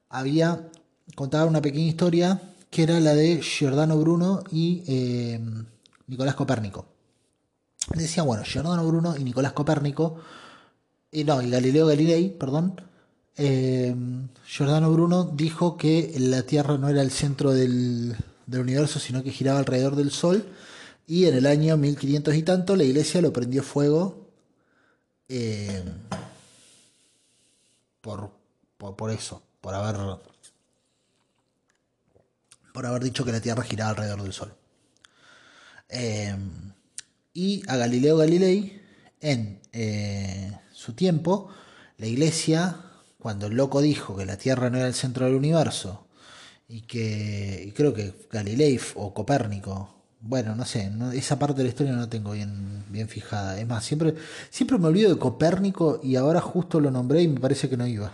había 0.10 0.70
contado 1.16 1.48
una 1.48 1.62
pequeña 1.62 1.88
historia 1.88 2.42
que 2.70 2.84
era 2.84 3.00
la 3.00 3.14
de 3.14 3.42
Giordano 3.42 3.98
Bruno 3.98 4.44
y 4.52 4.84
eh, 4.88 5.40
Nicolás 6.08 6.36
Copérnico. 6.36 6.86
Decía, 7.96 8.24
bueno, 8.24 8.44
Giordano 8.44 8.86
Bruno 8.88 9.18
y 9.18 9.24
Nicolás 9.24 9.54
Copérnico, 9.54 10.18
y 11.12 11.26
no, 11.26 11.42
y 11.42 11.50
Galileo 11.50 11.88
Galilei, 11.88 12.30
perdón. 12.30 12.80
Eh, 13.36 13.94
Giordano 14.46 14.92
Bruno 14.92 15.24
dijo 15.26 15.76
que 15.76 16.14
la 16.18 16.44
Tierra 16.44 16.78
no 16.78 16.88
era 16.88 17.02
el 17.02 17.12
centro 17.12 17.52
del, 17.52 18.16
del 18.46 18.62
universo, 18.62 19.00
sino 19.00 19.24
que 19.24 19.32
giraba 19.32 19.60
alrededor 19.60 19.96
del 19.96 20.12
Sol 20.12 20.46
y 21.08 21.26
en 21.26 21.36
el 21.36 21.46
año 21.46 21.78
1500 21.78 22.36
y 22.36 22.44
tanto 22.44 22.76
la 22.76 22.84
iglesia 22.84 23.22
lo 23.22 23.34
prendió 23.34 23.64
fuego 23.64 24.28
eh, 25.28 25.84
por, 28.02 28.32
por, 28.78 29.12
eso, 29.12 29.42
por 29.62 29.74
haber, 29.74 29.96
por 32.74 32.86
haber 32.86 33.04
dicho 33.04 33.24
que 33.24 33.32
la 33.32 33.40
Tierra 33.40 33.64
giraba 33.64 33.92
alrededor 33.92 34.24
del 34.24 34.34
Sol. 34.34 34.54
Eh, 35.88 36.36
y 37.34 37.64
a 37.68 37.78
Galileo 37.78 38.18
Galilei, 38.18 38.82
en 39.22 39.62
eh, 39.72 40.58
su 40.74 40.94
tiempo, 40.94 41.50
la 41.98 42.08
iglesia, 42.08 42.78
cuando 43.20 43.48
el 43.48 43.54
loco 43.54 43.82
dijo 43.82 44.18
que 44.18 44.26
la 44.26 44.38
Tierra 44.38 44.70
no 44.70 44.80
era 44.80 44.88
el 44.88 44.94
centro 44.94 45.26
del 45.26 45.36
universo, 45.36 46.08
y 46.68 46.82
que 46.82 47.64
y 47.68 47.72
creo 47.72 47.94
que 47.94 48.14
Galilei 48.30 48.80
o 48.96 49.14
Copérnico 49.14 50.01
bueno, 50.22 50.56
no 50.56 50.66
sé, 50.66 50.92
esa 51.14 51.40
parte 51.40 51.58
de 51.58 51.64
la 51.64 51.70
historia 51.70 51.94
no 51.94 52.00
la 52.00 52.10
tengo 52.10 52.32
bien, 52.32 52.86
bien 52.90 53.10
fijada. 53.10 53.60
Es 53.60 53.68
más, 53.68 53.84
siempre, 53.84 54.16
siempre 54.52 54.78
me 54.78 54.88
olvido 54.88 55.10
de 55.10 55.18
Copérnico 55.20 56.00
y 56.04 56.16
ahora 56.16 56.40
justo 56.40 56.80
lo 56.80 56.92
nombré 56.92 57.24
y 57.24 57.28
me 57.28 57.40
parece 57.40 57.68
que 57.70 57.76
no 57.76 57.88
iba. 57.88 58.14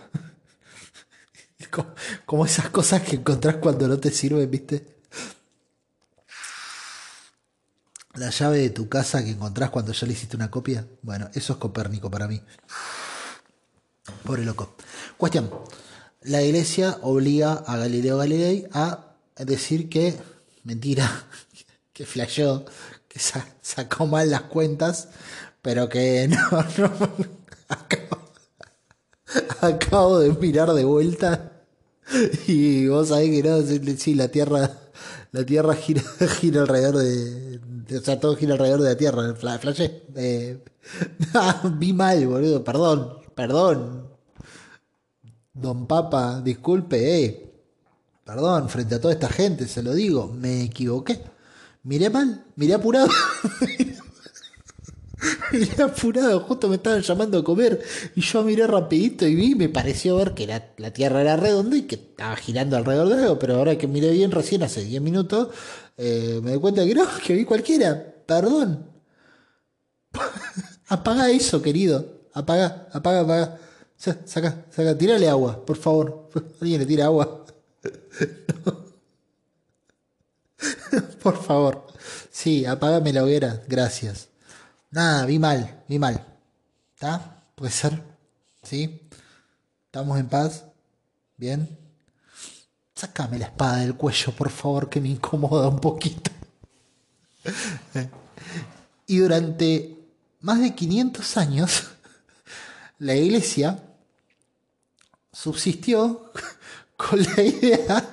como, 2.26 2.46
esas 2.46 2.70
cosas 2.70 3.02
que 3.02 3.18
encontrás 3.18 3.58
cuando 3.58 3.88
no 3.90 4.00
te 4.00 4.10
sirven, 4.12 4.50
¿viste? 4.50 4.96
La 8.14 8.30
llave 8.30 8.60
de 8.60 8.70
tu 8.70 8.88
casa 8.88 9.24
que 9.24 9.32
encontrás 9.32 9.70
cuando 9.70 9.92
ya 9.92 10.08
le 10.08 10.14
hiciste 10.14 10.38
una 10.38 10.50
copia. 10.50 10.88
Bueno, 11.02 11.30
eso 11.34 11.54
es 11.54 11.60
Copérnico 11.60 12.10
para 12.10 12.28
mí. 12.28 12.42
Pobre 14.24 14.46
loco. 14.46 14.76
Cuestión. 15.18 15.52
La 16.22 16.42
iglesia 16.42 16.98
obliga 17.02 17.54
a 17.54 17.78
Galileo 17.78 18.18
Galilei 18.18 18.68
a 18.72 19.14
decir 19.38 19.88
que, 19.88 20.18
mentira, 20.64 21.28
que 21.98 22.06
flasheó, 22.06 22.64
que 23.08 23.20
sacó 23.20 24.06
mal 24.06 24.30
las 24.30 24.44
cuentas, 24.44 25.08
pero 25.64 25.90
que 25.90 26.28
no, 26.30 26.38
acabo, 29.62 30.20
de 30.20 30.32
mirar 30.34 30.74
de 30.74 30.86
vuelta 30.86 31.54
y 32.46 32.88
vos 32.88 33.08
sabés 33.08 33.32
que 33.32 33.50
no, 33.50 33.98
sí, 33.98 34.14
la 34.14 34.28
Tierra, 34.28 34.78
la 35.32 35.44
Tierra 35.44 35.74
gira, 35.74 36.04
gira 36.40 36.62
alrededor 36.62 36.98
de, 36.98 37.98
o 37.98 38.02
sea, 38.02 38.20
todo 38.20 38.36
gira 38.36 38.54
alrededor 38.54 38.82
de 38.82 38.90
la 38.90 38.98
Tierra. 38.98 39.34
Flash. 39.34 39.90
Eh, 40.16 40.64
vi 41.80 41.94
mal, 41.94 42.28
boludo. 42.28 42.64
Perdón, 42.64 43.18
perdón. 43.34 44.08
Don 45.52 45.88
Papa, 45.88 46.42
disculpe, 46.42 47.26
eh. 47.26 47.44
Perdón, 48.24 48.70
frente 48.70 48.94
a 48.94 49.02
toda 49.02 49.16
esta 49.16 49.30
gente, 49.30 49.68
se 49.68 49.82
lo 49.82 49.96
digo, 49.96 50.28
me 50.28 50.64
equivoqué. 50.66 51.37
Miré 51.88 52.10
mal, 52.10 52.44
miré 52.58 52.74
apurado. 52.74 53.08
miré 55.54 55.82
apurado, 55.82 56.42
justo 56.42 56.68
me 56.68 56.76
estaban 56.76 57.02
llamando 57.02 57.38
a 57.38 57.46
comer 57.46 57.82
y 58.14 58.20
yo 58.20 58.44
miré 58.44 58.68
rapidito 58.68 59.26
y 59.26 59.36
vi, 59.36 59.56
me 59.56 59.70
pareció 59.70 60.18
ver 60.18 60.34
que 60.34 60.48
la, 60.48 60.92
Tierra 60.92 61.22
era 61.22 61.38
redonda 61.38 61.78
y 61.78 61.84
que 61.84 61.96
estaba 61.96 62.36
girando 62.36 62.76
alrededor 62.76 63.08
de 63.08 63.24
algo, 63.24 63.40
pero 63.40 63.56
ahora 63.56 63.78
que 63.78 63.88
miré 63.88 64.12
bien 64.12 64.32
recién 64.32 64.64
hace 64.64 64.84
10 64.84 65.02
minutos, 65.02 65.48
eh, 65.96 66.42
me 66.44 66.52
doy 66.52 66.60
cuenta 66.60 66.86
que 66.86 66.94
no, 66.94 67.08
que 67.26 67.34
vi 67.34 67.46
cualquiera. 67.46 68.16
Perdón. 68.26 68.86
apaga 70.90 71.32
eso, 71.32 71.62
querido. 71.62 72.28
Apaga, 72.34 72.90
apaga, 72.92 73.22
apaga. 73.22 73.60
Saca, 73.96 74.66
saca, 74.70 74.98
tírale 74.98 75.30
agua, 75.30 75.66
por 75.66 75.78
favor. 75.78 76.30
Alguien 76.60 76.82
le 76.82 76.86
tira 76.86 77.06
agua. 77.06 77.46
Por 81.22 81.42
favor. 81.42 81.88
Sí, 82.32 82.66
apágame 82.66 83.14
la 83.14 83.24
hoguera. 83.24 83.62
Gracias. 83.68 84.30
Nada, 84.92 85.26
vi 85.26 85.40
mal, 85.40 85.84
vi 85.88 86.00
mal. 86.00 86.26
¿Está? 86.94 87.44
¿Puede 87.56 87.72
ser? 87.72 88.02
¿Sí? 88.64 89.02
¿Estamos 89.86 90.20
en 90.20 90.28
paz? 90.28 90.64
¿Bien? 91.36 91.78
Sácame 92.96 93.38
la 93.38 93.46
espada 93.46 93.78
del 93.78 93.96
cuello, 93.96 94.32
por 94.32 94.50
favor, 94.50 94.90
que 94.90 95.00
me 95.00 95.10
incomoda 95.10 95.68
un 95.68 95.80
poquito. 95.80 96.32
y 99.08 99.18
durante 99.18 99.98
más 100.42 100.60
de 100.60 100.74
500 100.74 101.38
años, 101.38 101.84
la 103.00 103.16
iglesia 103.16 103.80
subsistió 105.32 106.32
con 106.96 107.22
la 107.22 107.44
idea 107.44 108.10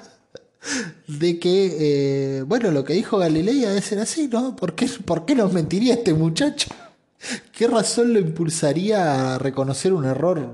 de 1.07 1.39
que, 1.39 2.39
eh, 2.39 2.43
bueno, 2.43 2.71
lo 2.71 2.85
que 2.85 2.95
dijo 2.95 3.19
Galilei 3.19 3.61
debe 3.61 3.83
ser 3.83 3.99
así, 3.99 4.29
¿no? 4.29 4.57
¿Por 4.57 4.75
qué, 4.75 4.89
¿Por 5.05 5.27
qué 5.27 5.35
nos 5.35 5.53
mentiría 5.53 5.95
este 5.95 6.15
muchacho? 6.15 6.71
¿Qué 7.53 7.69
razón 7.69 8.13
lo 8.13 8.19
impulsaría 8.19 9.35
a 9.35 9.39
reconocer 9.39 9.93
un 9.93 10.05
error? 10.05 10.49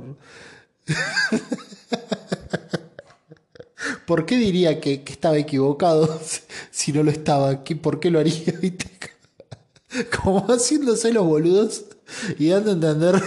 ¿Por 4.06 4.26
qué 4.26 4.36
diría 4.36 4.80
que, 4.80 5.02
estaba 5.06 5.38
equivocado 5.38 6.20
si 6.70 6.92
no 6.92 7.02
lo 7.02 7.10
estaba? 7.10 7.64
¿Por 7.64 8.00
qué 8.00 8.10
lo 8.10 8.18
haría? 8.18 8.54
Como 10.20 10.46
haciéndose 10.48 11.12
los 11.12 11.26
boludos 11.26 11.84
y 12.38 12.48
dando 12.48 12.70
a 12.70 12.74
entender 12.74 13.22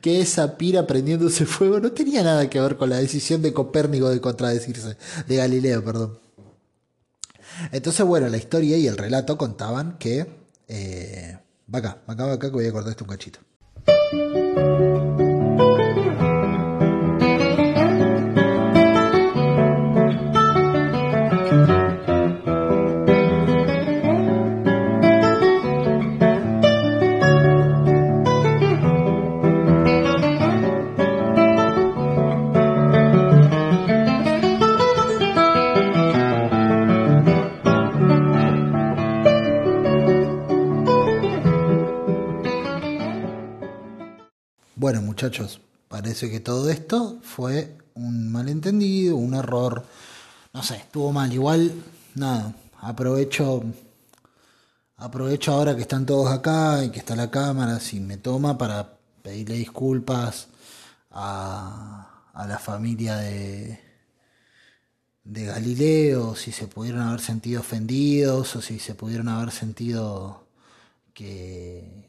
que 0.00 0.20
esa 0.20 0.56
pira 0.56 0.86
prendiéndose 0.86 1.46
fuego 1.46 1.80
no 1.80 1.92
tenía 1.92 2.22
nada 2.22 2.48
que 2.48 2.60
ver 2.60 2.76
con 2.76 2.90
la 2.90 2.98
decisión 2.98 3.42
de 3.42 3.52
Copérnico 3.52 4.08
de 4.08 4.20
contradecirse, 4.20 4.96
de 5.26 5.36
Galileo, 5.36 5.84
perdón. 5.84 6.23
Entonces, 7.72 8.04
bueno, 8.06 8.28
la 8.28 8.36
historia 8.36 8.76
y 8.76 8.86
el 8.86 8.96
relato 8.96 9.36
contaban 9.36 9.98
que... 9.98 10.44
Eh, 10.68 11.38
va 11.72 11.78
acá, 11.78 11.98
va 12.08 12.14
acá, 12.14 12.26
va 12.26 12.32
acá 12.34 12.48
que 12.48 12.54
voy 12.54 12.66
a 12.66 12.72
cortar 12.72 12.90
esto 12.90 13.04
un 13.04 13.10
cachito. 13.10 13.40
Muchachos, 45.24 45.58
parece 45.88 46.30
que 46.30 46.38
todo 46.38 46.68
esto 46.68 47.18
fue 47.22 47.78
un 47.94 48.30
malentendido, 48.30 49.16
un 49.16 49.32
error. 49.32 49.86
No 50.52 50.62
sé, 50.62 50.76
estuvo 50.76 51.12
mal. 51.12 51.32
Igual, 51.32 51.72
nada, 52.14 52.54
aprovecho. 52.82 53.64
Aprovecho 54.98 55.52
ahora 55.52 55.74
que 55.74 55.80
están 55.80 56.04
todos 56.04 56.30
acá 56.30 56.84
y 56.84 56.90
que 56.90 56.98
está 56.98 57.16
la 57.16 57.30
cámara, 57.30 57.80
si 57.80 58.00
me 58.00 58.18
toma, 58.18 58.58
para 58.58 58.98
pedirle 59.22 59.54
disculpas 59.54 60.48
a, 61.10 62.26
a 62.34 62.46
la 62.46 62.58
familia 62.58 63.16
de, 63.16 63.80
de 65.24 65.44
Galileo, 65.46 66.36
si 66.36 66.52
se 66.52 66.68
pudieron 66.68 67.00
haber 67.00 67.20
sentido 67.20 67.62
ofendidos 67.62 68.56
o 68.56 68.60
si 68.60 68.78
se 68.78 68.94
pudieron 68.94 69.28
haber 69.28 69.52
sentido 69.52 70.46
que, 71.14 72.03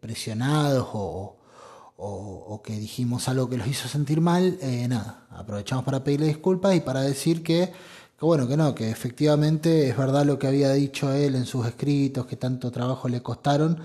presionados 0.00 0.88
o, 0.92 1.36
o, 1.96 2.62
que 2.62 2.78
dijimos 2.78 3.28
algo 3.28 3.48
que 3.48 3.56
los 3.56 3.66
hizo 3.66 3.88
sentir 3.88 4.20
mal, 4.20 4.58
eh, 4.60 4.86
nada, 4.88 5.26
aprovechamos 5.30 5.84
para 5.84 6.04
pedirle 6.04 6.26
disculpas 6.26 6.74
y 6.74 6.80
para 6.80 7.00
decir 7.00 7.42
que, 7.42 7.72
que, 8.18 8.24
bueno, 8.24 8.46
que 8.46 8.56
no, 8.56 8.74
que 8.74 8.90
efectivamente 8.90 9.88
es 9.88 9.96
verdad 9.96 10.24
lo 10.24 10.38
que 10.38 10.46
había 10.46 10.72
dicho 10.72 11.12
él 11.12 11.34
en 11.34 11.46
sus 11.46 11.66
escritos, 11.66 12.26
que 12.26 12.36
tanto 12.36 12.70
trabajo 12.70 13.08
le 13.08 13.22
costaron. 13.22 13.80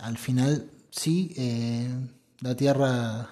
Al 0.00 0.16
final, 0.16 0.70
sí, 0.90 1.34
eh, 1.36 1.88
la 2.40 2.54
Tierra 2.54 3.28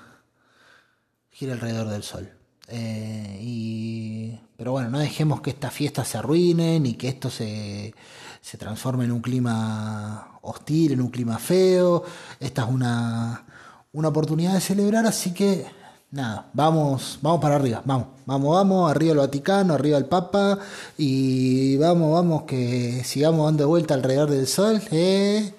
gira 1.31 1.55
alrededor 1.55 1.89
del 1.89 2.03
Sol. 2.03 2.31
Eh, 2.69 3.39
y, 3.41 4.39
pero 4.57 4.73
bueno, 4.73 4.91
no 4.91 4.99
dejemos 4.99 5.41
que 5.41 5.51
esta 5.51 5.71
fiesta 5.71 6.05
se 6.05 6.19
arruine 6.19 6.81
ni 6.81 6.95
que 6.95 7.09
esto 7.09 7.31
se, 7.31 7.95
se 8.41 8.59
transforme 8.59 9.05
en 9.05 9.13
un 9.13 9.21
clima 9.21 10.36
hostil, 10.47 10.93
en 10.93 11.01
un 11.01 11.09
clima 11.09 11.39
feo. 11.39 12.03
Esta 12.41 12.63
es 12.63 12.69
una, 12.69 13.45
una 13.93 14.09
oportunidad 14.09 14.55
de 14.55 14.61
celebrar, 14.61 15.07
así 15.07 15.33
que 15.33 15.67
nada, 16.11 16.51
vamos, 16.53 17.19
vamos 17.23 17.41
para 17.41 17.57
arriba, 17.57 17.83
vamos, 17.85 18.09
vamos, 18.27 18.55
vamos, 18.55 18.91
arriba 18.91 19.13
el 19.13 19.19
Vaticano, 19.19 19.75
arriba 19.75 19.99
el 19.99 20.07
Papa 20.07 20.59
y 20.97 21.77
vamos, 21.79 22.13
vamos, 22.13 22.43
que 22.45 23.03
sigamos 23.05 23.47
dando 23.47 23.69
vuelta 23.69 23.95
alrededor 23.95 24.31
del 24.31 24.47
Sol, 24.47 24.81
eh, 24.93 25.55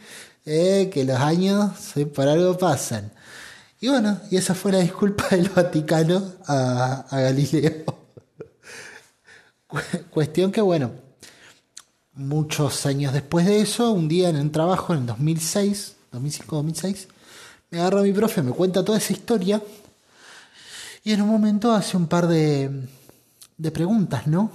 eh, 0.45 0.89
que 0.93 1.03
los 1.05 1.19
años 1.19 1.71
por 2.15 2.27
algo 2.27 2.57
pasan. 2.57 3.11
Y 3.79 3.89
bueno, 3.89 4.19
y 4.31 4.37
esa 4.37 4.55
fue 4.55 4.71
la 4.71 4.79
disculpa 4.79 5.27
del 5.31 5.49
Vaticano 5.49 6.23
a 6.47 7.05
Galileo. 7.11 7.85
Cuestión 10.09 10.51
que 10.51 10.61
bueno, 10.61 10.91
muchos 12.17 12.85
años 12.85 13.13
después 13.13 13.45
de 13.45 13.61
eso, 13.61 13.91
un 13.91 14.07
día 14.07 14.29
en 14.29 14.37
un 14.37 14.51
trabajo 14.51 14.93
en 14.93 15.01
el 15.01 15.05
2006, 15.05 15.95
2005-2006, 16.11 17.07
me 17.69 17.79
agarra 17.79 18.01
mi 18.01 18.11
profe, 18.11 18.41
me 18.41 18.51
cuenta 18.51 18.83
toda 18.83 18.97
esa 18.97 19.13
historia 19.13 19.61
y 21.03 21.11
en 21.11 21.21
un 21.21 21.29
momento 21.29 21.71
hace 21.71 21.95
un 21.95 22.07
par 22.07 22.27
de, 22.27 22.87
de 23.57 23.71
preguntas, 23.71 24.27
¿no? 24.27 24.51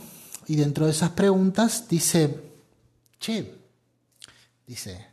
Y 0.47 0.57
dentro 0.57 0.87
de 0.87 0.93
esas 0.93 1.11
preguntas 1.11 1.89
dice, 1.89 2.43
che, 3.19 3.55
dice, 4.67 5.07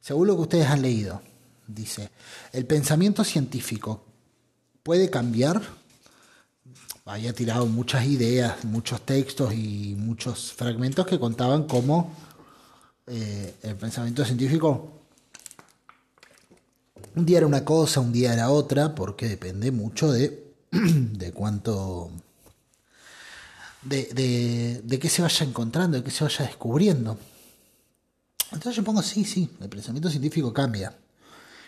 según 0.00 0.26
lo 0.26 0.36
que 0.36 0.42
ustedes 0.42 0.66
han 0.66 0.82
leído, 0.82 1.20
dice, 1.66 2.10
¿el 2.52 2.66
pensamiento 2.66 3.22
científico 3.22 4.04
puede 4.82 5.10
cambiar? 5.10 5.77
Había 7.08 7.32
tirado 7.32 7.66
muchas 7.66 8.06
ideas, 8.06 8.64
muchos 8.64 9.00
textos 9.00 9.54
y 9.54 9.94
muchos 9.96 10.52
fragmentos 10.52 11.06
que 11.06 11.18
contaban 11.18 11.66
cómo 11.66 12.14
eh, 13.06 13.54
el 13.62 13.76
pensamiento 13.76 14.24
científico 14.24 14.98
un 17.18 17.26
día 17.26 17.38
era 17.38 17.46
una 17.46 17.64
cosa, 17.64 18.00
un 18.00 18.12
día 18.12 18.32
era 18.32 18.50
otra, 18.50 18.94
porque 18.94 19.28
depende 19.28 19.72
mucho 19.72 20.12
de, 20.12 20.52
de 20.70 21.32
cuánto... 21.32 22.10
De, 23.82 24.04
de, 24.12 24.82
de 24.84 24.98
qué 24.98 25.08
se 25.08 25.22
vaya 25.22 25.46
encontrando, 25.46 25.96
de 25.96 26.04
qué 26.04 26.10
se 26.10 26.24
vaya 26.24 26.44
descubriendo. 26.44 27.16
Entonces 28.52 28.76
yo 28.76 28.84
pongo, 28.84 29.02
sí, 29.02 29.24
sí, 29.24 29.50
el 29.60 29.68
pensamiento 29.68 30.10
científico 30.10 30.52
cambia. 30.52 30.94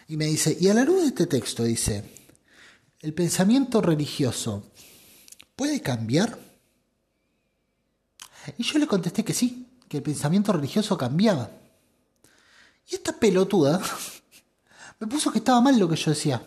Y 0.08 0.16
me 0.16 0.26
dice, 0.26 0.56
y 0.60 0.68
a 0.68 0.74
la 0.74 0.84
luz 0.84 1.02
de 1.02 1.08
este 1.08 1.26
texto 1.26 1.62
dice, 1.64 2.04
el 3.00 3.14
pensamiento 3.14 3.80
religioso 3.80 4.69
puede 5.60 5.82
cambiar. 5.82 6.38
Y 8.56 8.62
yo 8.62 8.78
le 8.78 8.86
contesté 8.86 9.22
que 9.22 9.34
sí, 9.34 9.68
que 9.90 9.98
el 9.98 10.02
pensamiento 10.02 10.54
religioso 10.54 10.96
cambiaba. 10.96 11.50
Y 12.88 12.94
esta 12.94 13.12
pelotuda 13.12 13.78
me 15.00 15.06
puso 15.06 15.30
que 15.30 15.36
estaba 15.36 15.60
mal 15.60 15.78
lo 15.78 15.86
que 15.86 15.96
yo 15.96 16.12
decía. 16.12 16.42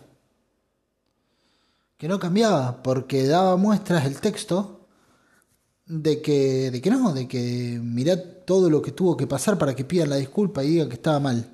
Que 1.95 2.07
no 2.07 2.17
cambiaba, 2.17 2.81
porque 2.81 3.27
daba 3.27 3.55
muestras 3.55 4.03
el 4.05 4.19
texto 4.19 4.87
de 5.85 6.19
que, 6.23 6.71
de 6.71 6.81
que 6.81 6.89
no, 6.89 7.13
de 7.13 7.27
que 7.27 7.79
mirá 7.83 8.19
todo 8.45 8.67
lo 8.67 8.81
que 8.81 8.93
tuvo 8.93 9.15
que 9.15 9.27
pasar 9.27 9.59
para 9.59 9.75
que 9.75 9.85
pidan 9.85 10.09
la 10.09 10.15
disculpa 10.15 10.63
y 10.63 10.69
digan 10.69 10.89
que 10.89 10.95
estaba 10.95 11.19
mal. 11.19 11.51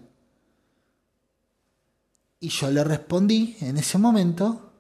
Y 2.40 2.48
yo 2.48 2.72
le 2.72 2.86
respondí 2.86 3.58
en 3.60 3.76
ese 3.76 3.98
momento 3.98 4.72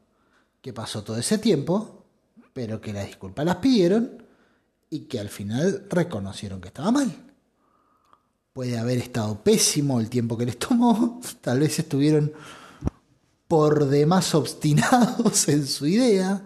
que 0.62 0.72
pasó 0.72 1.04
todo 1.04 1.18
ese 1.18 1.40
tiempo, 1.40 1.99
pero 2.60 2.82
que 2.82 2.92
las 2.92 3.08
disculpas 3.08 3.46
las 3.46 3.56
pidieron 3.56 4.22
y 4.90 5.06
que 5.06 5.18
al 5.18 5.30
final 5.30 5.86
reconocieron 5.90 6.60
que 6.60 6.68
estaba 6.68 6.92
mal. 6.92 7.10
Puede 8.52 8.78
haber 8.78 8.98
estado 8.98 9.42
pésimo 9.42 10.02
el 10.02 10.10
tiempo 10.10 10.38
que 10.38 10.46
les 10.46 10.60
tomó, 10.60 11.22
tal 11.42 11.62
vez 11.62 11.80
estuvieron 11.80 12.34
por 13.48 13.86
demás 13.86 14.36
obstinados 14.36 15.48
en 15.48 15.66
su 15.66 15.88
idea, 15.88 16.44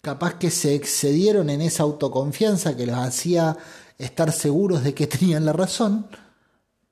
capaz 0.00 0.34
que 0.34 0.50
se 0.50 0.74
excedieron 0.74 1.48
en 1.48 1.60
esa 1.60 1.84
autoconfianza 1.84 2.76
que 2.76 2.86
los 2.86 2.96
hacía 2.96 3.56
estar 3.98 4.32
seguros 4.32 4.82
de 4.82 4.94
que 4.94 5.06
tenían 5.06 5.44
la 5.44 5.52
razón, 5.52 6.08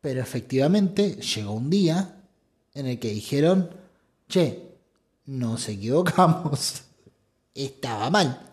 pero 0.00 0.20
efectivamente 0.20 1.16
llegó 1.16 1.54
un 1.54 1.70
día 1.70 2.22
en 2.72 2.86
el 2.86 3.00
que 3.00 3.10
dijeron, 3.10 3.68
che, 4.28 4.76
nos 5.26 5.68
equivocamos, 5.68 6.83
estaba 7.54 8.10
mal, 8.10 8.52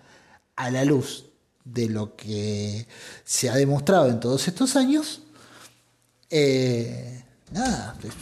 a 0.55 0.69
la 0.69 0.85
luz 0.85 1.25
de 1.63 1.89
lo 1.89 2.15
que 2.15 2.87
se 3.23 3.49
ha 3.49 3.55
demostrado 3.55 4.09
en 4.09 4.19
todos 4.19 4.47
estos 4.47 4.75
años, 4.75 5.21
eh, 6.29 7.23
nada, 7.51 7.95
pues, 8.01 8.13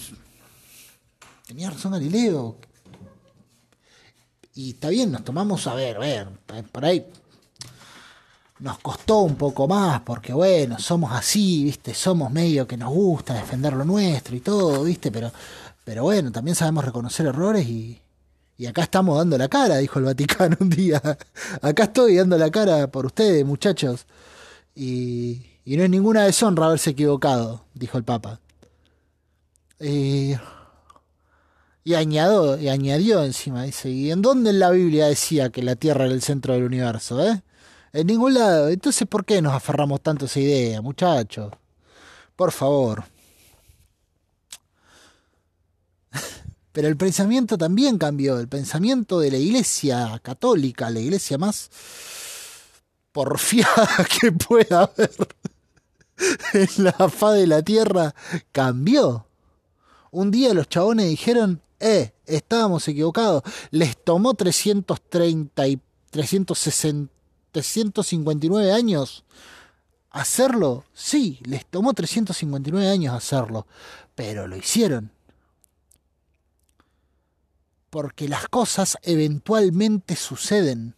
tenía 1.47 1.69
razón 1.69 1.91
Galileo. 1.91 2.57
Y 4.55 4.71
está 4.71 4.89
bien, 4.89 5.11
nos 5.11 5.23
tomamos 5.23 5.67
a 5.67 5.73
ver, 5.73 5.97
a 5.97 5.99
ver, 5.99 6.27
por 6.71 6.85
ahí 6.85 7.05
nos 8.59 8.79
costó 8.79 9.19
un 9.19 9.35
poco 9.35 9.67
más, 9.67 10.01
porque 10.01 10.33
bueno, 10.33 10.79
somos 10.79 11.13
así, 11.13 11.63
viste, 11.63 11.93
somos 11.93 12.29
medio 12.31 12.67
que 12.67 12.77
nos 12.77 12.89
gusta 12.89 13.33
defender 13.33 13.73
lo 13.73 13.85
nuestro 13.85 14.35
y 14.35 14.41
todo, 14.41 14.83
viste, 14.83 15.11
pero, 15.11 15.31
pero 15.85 16.03
bueno, 16.03 16.31
también 16.31 16.55
sabemos 16.55 16.83
reconocer 16.83 17.25
errores 17.25 17.65
y, 17.67 18.01
y 18.59 18.67
acá 18.67 18.83
estamos 18.83 19.17
dando 19.17 19.37
la 19.37 19.47
cara, 19.47 19.77
dijo 19.77 19.97
el 19.97 20.05
Vaticano 20.05 20.57
un 20.59 20.69
día. 20.69 21.01
Acá 21.61 21.85
estoy 21.85 22.17
dando 22.17 22.37
la 22.37 22.51
cara 22.51 22.87
por 22.91 23.07
ustedes, 23.07 23.45
muchachos. 23.45 24.05
Y, 24.75 25.41
y 25.65 25.77
no 25.77 25.83
es 25.83 25.89
ninguna 25.89 26.25
deshonra 26.25 26.67
haberse 26.67 26.91
equivocado, 26.91 27.65
dijo 27.73 27.97
el 27.97 28.03
Papa. 28.03 28.39
Y 29.79 30.35
y 31.83 31.95
añadió, 31.95 32.59
y 32.59 32.69
añadió 32.69 33.23
encima, 33.23 33.63
dice, 33.63 33.89
¿y 33.89 34.11
en 34.11 34.21
dónde 34.21 34.51
en 34.51 34.59
la 34.59 34.69
Biblia 34.69 35.07
decía 35.07 35.49
que 35.49 35.63
la 35.63 35.75
Tierra 35.75 36.05
era 36.05 36.13
el 36.13 36.21
centro 36.21 36.53
del 36.53 36.65
universo? 36.65 37.25
Eh? 37.25 37.41
En 37.93 38.07
ningún 38.07 38.35
lado. 38.35 38.69
Entonces, 38.69 39.07
¿por 39.07 39.25
qué 39.25 39.41
nos 39.41 39.53
aferramos 39.53 40.01
tanto 40.01 40.25
a 40.25 40.27
esa 40.27 40.39
idea, 40.39 40.81
muchachos? 40.81 41.51
Por 42.35 42.51
favor. 42.51 43.05
Pero 46.79 46.87
el 46.87 46.95
pensamiento 46.95 47.57
también 47.57 47.97
cambió, 47.97 48.39
el 48.39 48.47
pensamiento 48.47 49.19
de 49.19 49.31
la 49.31 49.37
iglesia 49.37 50.17
católica, 50.23 50.89
la 50.89 51.01
iglesia 51.01 51.37
más 51.37 51.69
porfiada 53.11 54.07
que 54.21 54.31
pueda 54.31 54.83
haber 54.83 55.11
en 56.53 56.83
la 56.85 56.93
faz 57.09 57.33
de 57.33 57.47
la 57.47 57.61
tierra, 57.63 58.15
cambió. 58.53 59.27
Un 60.11 60.31
día 60.31 60.53
los 60.53 60.69
chabones 60.69 61.09
dijeron, 61.09 61.61
eh, 61.81 62.13
estábamos 62.25 62.87
equivocados. 62.87 63.43
Les 63.71 64.01
tomó 64.01 64.33
330 64.33 65.67
y 65.67 65.81
360, 66.11 67.11
359 67.51 68.71
años 68.71 69.25
hacerlo. 70.11 70.85
Sí, 70.93 71.41
les 71.43 71.65
tomó 71.65 71.93
359 71.93 72.87
años 72.87 73.13
hacerlo, 73.13 73.67
pero 74.15 74.47
lo 74.47 74.55
hicieron. 74.55 75.11
Porque 77.89 78.27
las 78.27 78.47
cosas 78.47 78.97
eventualmente 79.01 80.15
suceden. 80.15 80.95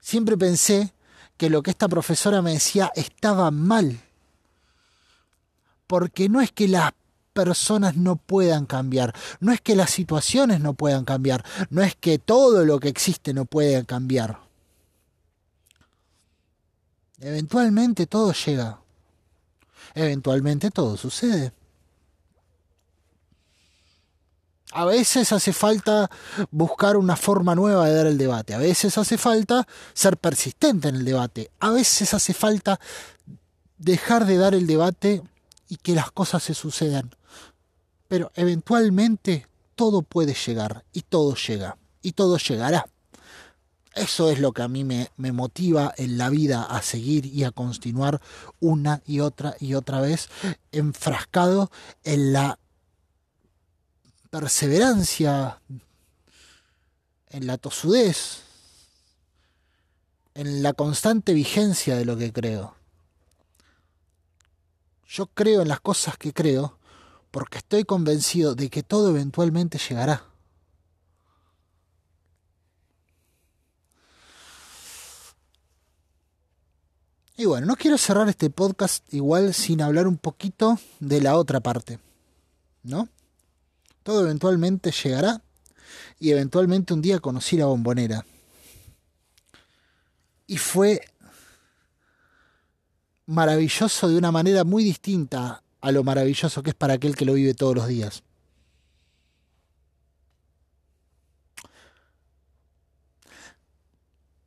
Siempre 0.00 0.36
pensé 0.36 0.92
que 1.36 1.50
lo 1.50 1.62
que 1.62 1.70
esta 1.70 1.88
profesora 1.88 2.42
me 2.42 2.52
decía 2.52 2.90
estaba 2.94 3.50
mal. 3.50 4.00
Porque 5.86 6.28
no 6.28 6.40
es 6.40 6.52
que 6.52 6.68
las 6.68 6.92
personas 7.32 7.96
no 7.96 8.16
puedan 8.16 8.66
cambiar, 8.66 9.14
no 9.38 9.52
es 9.52 9.60
que 9.60 9.76
las 9.76 9.90
situaciones 9.90 10.60
no 10.60 10.74
puedan 10.74 11.04
cambiar, 11.04 11.44
no 11.70 11.82
es 11.82 11.94
que 11.94 12.18
todo 12.18 12.64
lo 12.64 12.80
que 12.80 12.88
existe 12.88 13.32
no 13.32 13.44
pueda 13.44 13.84
cambiar. 13.84 14.40
Eventualmente 17.20 18.06
todo 18.06 18.32
llega, 18.32 18.80
eventualmente 19.94 20.72
todo 20.72 20.96
sucede. 20.96 21.52
A 24.72 24.84
veces 24.84 25.32
hace 25.32 25.52
falta 25.52 26.10
buscar 26.50 26.96
una 26.96 27.16
forma 27.16 27.54
nueva 27.54 27.86
de 27.86 27.94
dar 27.94 28.06
el 28.06 28.18
debate, 28.18 28.54
a 28.54 28.58
veces 28.58 28.98
hace 28.98 29.16
falta 29.16 29.66
ser 29.94 30.18
persistente 30.18 30.88
en 30.88 30.96
el 30.96 31.04
debate, 31.04 31.50
a 31.58 31.70
veces 31.70 32.12
hace 32.12 32.34
falta 32.34 32.78
dejar 33.78 34.26
de 34.26 34.36
dar 34.36 34.54
el 34.54 34.66
debate 34.66 35.22
y 35.68 35.76
que 35.76 35.94
las 35.94 36.10
cosas 36.10 36.42
se 36.42 36.54
sucedan. 36.54 37.14
Pero 38.08 38.30
eventualmente 38.34 39.46
todo 39.74 40.02
puede 40.02 40.34
llegar 40.34 40.84
y 40.92 41.02
todo 41.02 41.34
llega 41.34 41.78
y 42.02 42.12
todo 42.12 42.36
llegará. 42.36 42.86
Eso 43.94 44.30
es 44.30 44.38
lo 44.38 44.52
que 44.52 44.62
a 44.62 44.68
mí 44.68 44.84
me, 44.84 45.10
motiva 45.16 45.92
en 45.96 46.18
la 46.18 46.30
vida 46.30 46.62
a 46.62 46.82
seguir 46.82 47.26
y 47.26 47.44
a 47.44 47.50
continuar 47.50 48.20
una 48.60 49.02
y 49.06 49.20
otra 49.20 49.56
y 49.58 49.74
otra 49.74 50.00
vez 50.00 50.28
enfrascado 50.70 51.70
en 52.04 52.32
la 52.32 52.58
perseverancia, 54.30 55.60
en 57.30 57.46
la 57.46 57.58
tosudez, 57.58 58.42
en 60.34 60.62
la 60.62 60.72
constante 60.72 61.34
vigencia 61.34 61.96
de 61.96 62.04
lo 62.04 62.16
que 62.16 62.32
creo. 62.32 62.74
Yo 65.06 65.26
creo 65.26 65.62
en 65.62 65.68
las 65.68 65.80
cosas 65.80 66.16
que 66.16 66.32
creo 66.32 66.78
porque 67.30 67.58
estoy 67.58 67.84
convencido 67.84 68.54
de 68.54 68.70
que 68.70 68.82
todo 68.82 69.10
eventualmente 69.10 69.78
llegará. 69.78 70.24
Y 77.36 77.44
bueno, 77.44 77.66
no 77.66 77.76
quiero 77.76 77.98
cerrar 77.98 78.28
este 78.28 78.50
podcast 78.50 79.04
igual 79.14 79.54
sin 79.54 79.80
hablar 79.80 80.08
un 80.08 80.16
poquito 80.16 80.78
de 80.98 81.20
la 81.20 81.36
otra 81.36 81.60
parte, 81.60 82.00
¿no? 82.82 83.08
Todo 84.08 84.22
eventualmente 84.22 84.90
llegará 84.90 85.42
y 86.18 86.30
eventualmente 86.30 86.94
un 86.94 87.02
día 87.02 87.18
conocí 87.18 87.58
la 87.58 87.66
bombonera. 87.66 88.24
Y 90.46 90.56
fue 90.56 91.02
maravilloso 93.26 94.08
de 94.08 94.16
una 94.16 94.32
manera 94.32 94.64
muy 94.64 94.82
distinta 94.82 95.62
a 95.82 95.92
lo 95.92 96.04
maravilloso 96.04 96.62
que 96.62 96.70
es 96.70 96.74
para 96.74 96.94
aquel 96.94 97.16
que 97.16 97.26
lo 97.26 97.34
vive 97.34 97.52
todos 97.52 97.74
los 97.74 97.86
días. 97.86 98.22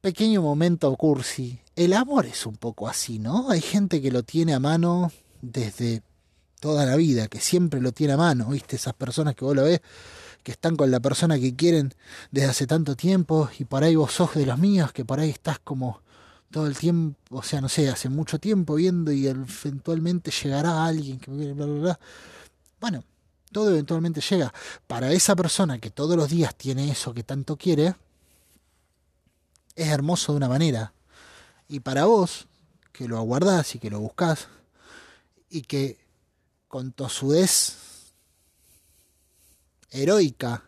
Pequeño 0.02 0.42
momento 0.42 0.96
cursi. 0.96 1.60
El 1.76 1.94
amor 1.94 2.26
es 2.26 2.48
un 2.48 2.56
poco 2.56 2.90
así, 2.90 3.20
¿no? 3.20 3.52
Hay 3.52 3.62
gente 3.62 4.02
que 4.02 4.10
lo 4.10 4.24
tiene 4.24 4.56
a 4.56 4.60
mano 4.60 5.12
desde 5.44 6.02
toda 6.62 6.86
la 6.86 6.96
vida, 6.96 7.28
que 7.28 7.42
siempre 7.42 7.82
lo 7.82 7.92
tiene 7.92 8.14
a 8.14 8.18
mano, 8.18 8.46
¿viste? 8.50 8.76
Esas 8.76 8.94
personas 8.94 9.36
que 9.36 9.44
vos 9.44 9.56
lo 9.56 9.64
ves, 9.64 9.82
que 10.44 10.52
están 10.52 10.76
con 10.78 10.92
la 10.92 11.00
persona 11.00 11.40
que 11.40 11.56
quieren 11.56 11.94
desde 12.30 12.50
hace 12.50 12.68
tanto 12.68 12.96
tiempo, 12.96 13.50
y 13.58 13.66
por 13.66 13.84
ahí 13.84 13.96
vos 13.96 14.14
sos 14.14 14.36
de 14.36 14.46
los 14.46 14.60
míos, 14.60 14.94
que 14.94 15.04
por 15.04 15.20
ahí 15.20 15.32
estás 15.32 15.58
como 15.60 16.02
todo 16.52 16.68
el 16.68 16.78
tiempo, 16.78 17.18
o 17.32 17.42
sea, 17.42 17.62
no 17.62 17.68
sé, 17.68 17.90
hace 17.90 18.10
mucho 18.10 18.40
tiempo 18.40 18.76
viendo 18.76 19.12
y 19.12 19.28
eventualmente 19.28 20.30
llegará 20.32 20.86
alguien 20.86 21.20
que 21.20 21.32
bla, 21.32 21.54
bla, 21.54 21.66
bla. 21.66 22.00
Bueno, 22.80 23.04
todo 23.52 23.72
eventualmente 23.72 24.22
llega. 24.22 24.54
Para 24.86 25.12
esa 25.12 25.36
persona 25.36 25.80
que 25.80 25.90
todos 25.90 26.16
los 26.16 26.30
días 26.30 26.56
tiene 26.56 26.92
eso 26.92 27.14
que 27.14 27.24
tanto 27.24 27.58
quiere, 27.58 27.96
es 29.76 29.88
hermoso 29.88 30.34
de 30.34 30.38
una 30.38 30.50
manera. 30.50 30.94
Y 31.68 31.80
para 31.80 32.06
vos, 32.06 32.48
que 32.92 33.08
lo 33.08 33.18
aguardás 33.18 33.74
y 33.74 33.80
que 33.80 33.90
lo 33.90 34.00
buscás, 34.00 34.48
y 35.50 35.64
que 35.64 36.01
con 36.72 36.94
tosudez 36.94 37.76
heroica 39.90 40.64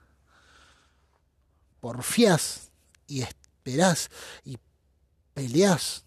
porfiás 1.80 2.72
y 3.08 3.22
esperás 3.22 4.10
y 4.44 4.58
peleas 5.34 6.04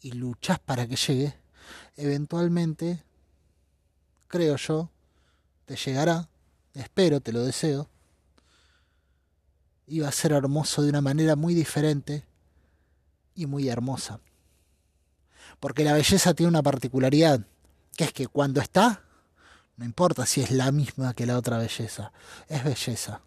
y 0.00 0.10
luchas 0.10 0.58
para 0.58 0.88
que 0.88 0.96
llegue, 0.96 1.38
eventualmente, 1.96 3.04
creo 4.26 4.56
yo, 4.56 4.90
te 5.66 5.76
llegará, 5.76 6.28
espero, 6.74 7.20
te 7.20 7.32
lo 7.32 7.44
deseo, 7.44 7.88
y 9.86 10.00
va 10.00 10.08
a 10.08 10.12
ser 10.12 10.32
hermoso 10.32 10.82
de 10.82 10.88
una 10.88 11.00
manera 11.00 11.36
muy 11.36 11.54
diferente 11.54 12.26
y 13.36 13.46
muy 13.46 13.68
hermosa. 13.68 14.18
Porque 15.60 15.84
la 15.84 15.92
belleza 15.92 16.34
tiene 16.34 16.48
una 16.48 16.62
particularidad, 16.64 17.46
que 17.96 18.02
es 18.02 18.12
que 18.12 18.26
cuando 18.26 18.60
está, 18.60 19.04
no 19.76 19.84
importa 19.84 20.26
si 20.26 20.40
es 20.40 20.50
la 20.50 20.70
misma 20.72 21.14
que 21.14 21.26
la 21.26 21.38
otra 21.38 21.58
belleza, 21.58 22.12
es 22.48 22.64
belleza. 22.64 23.20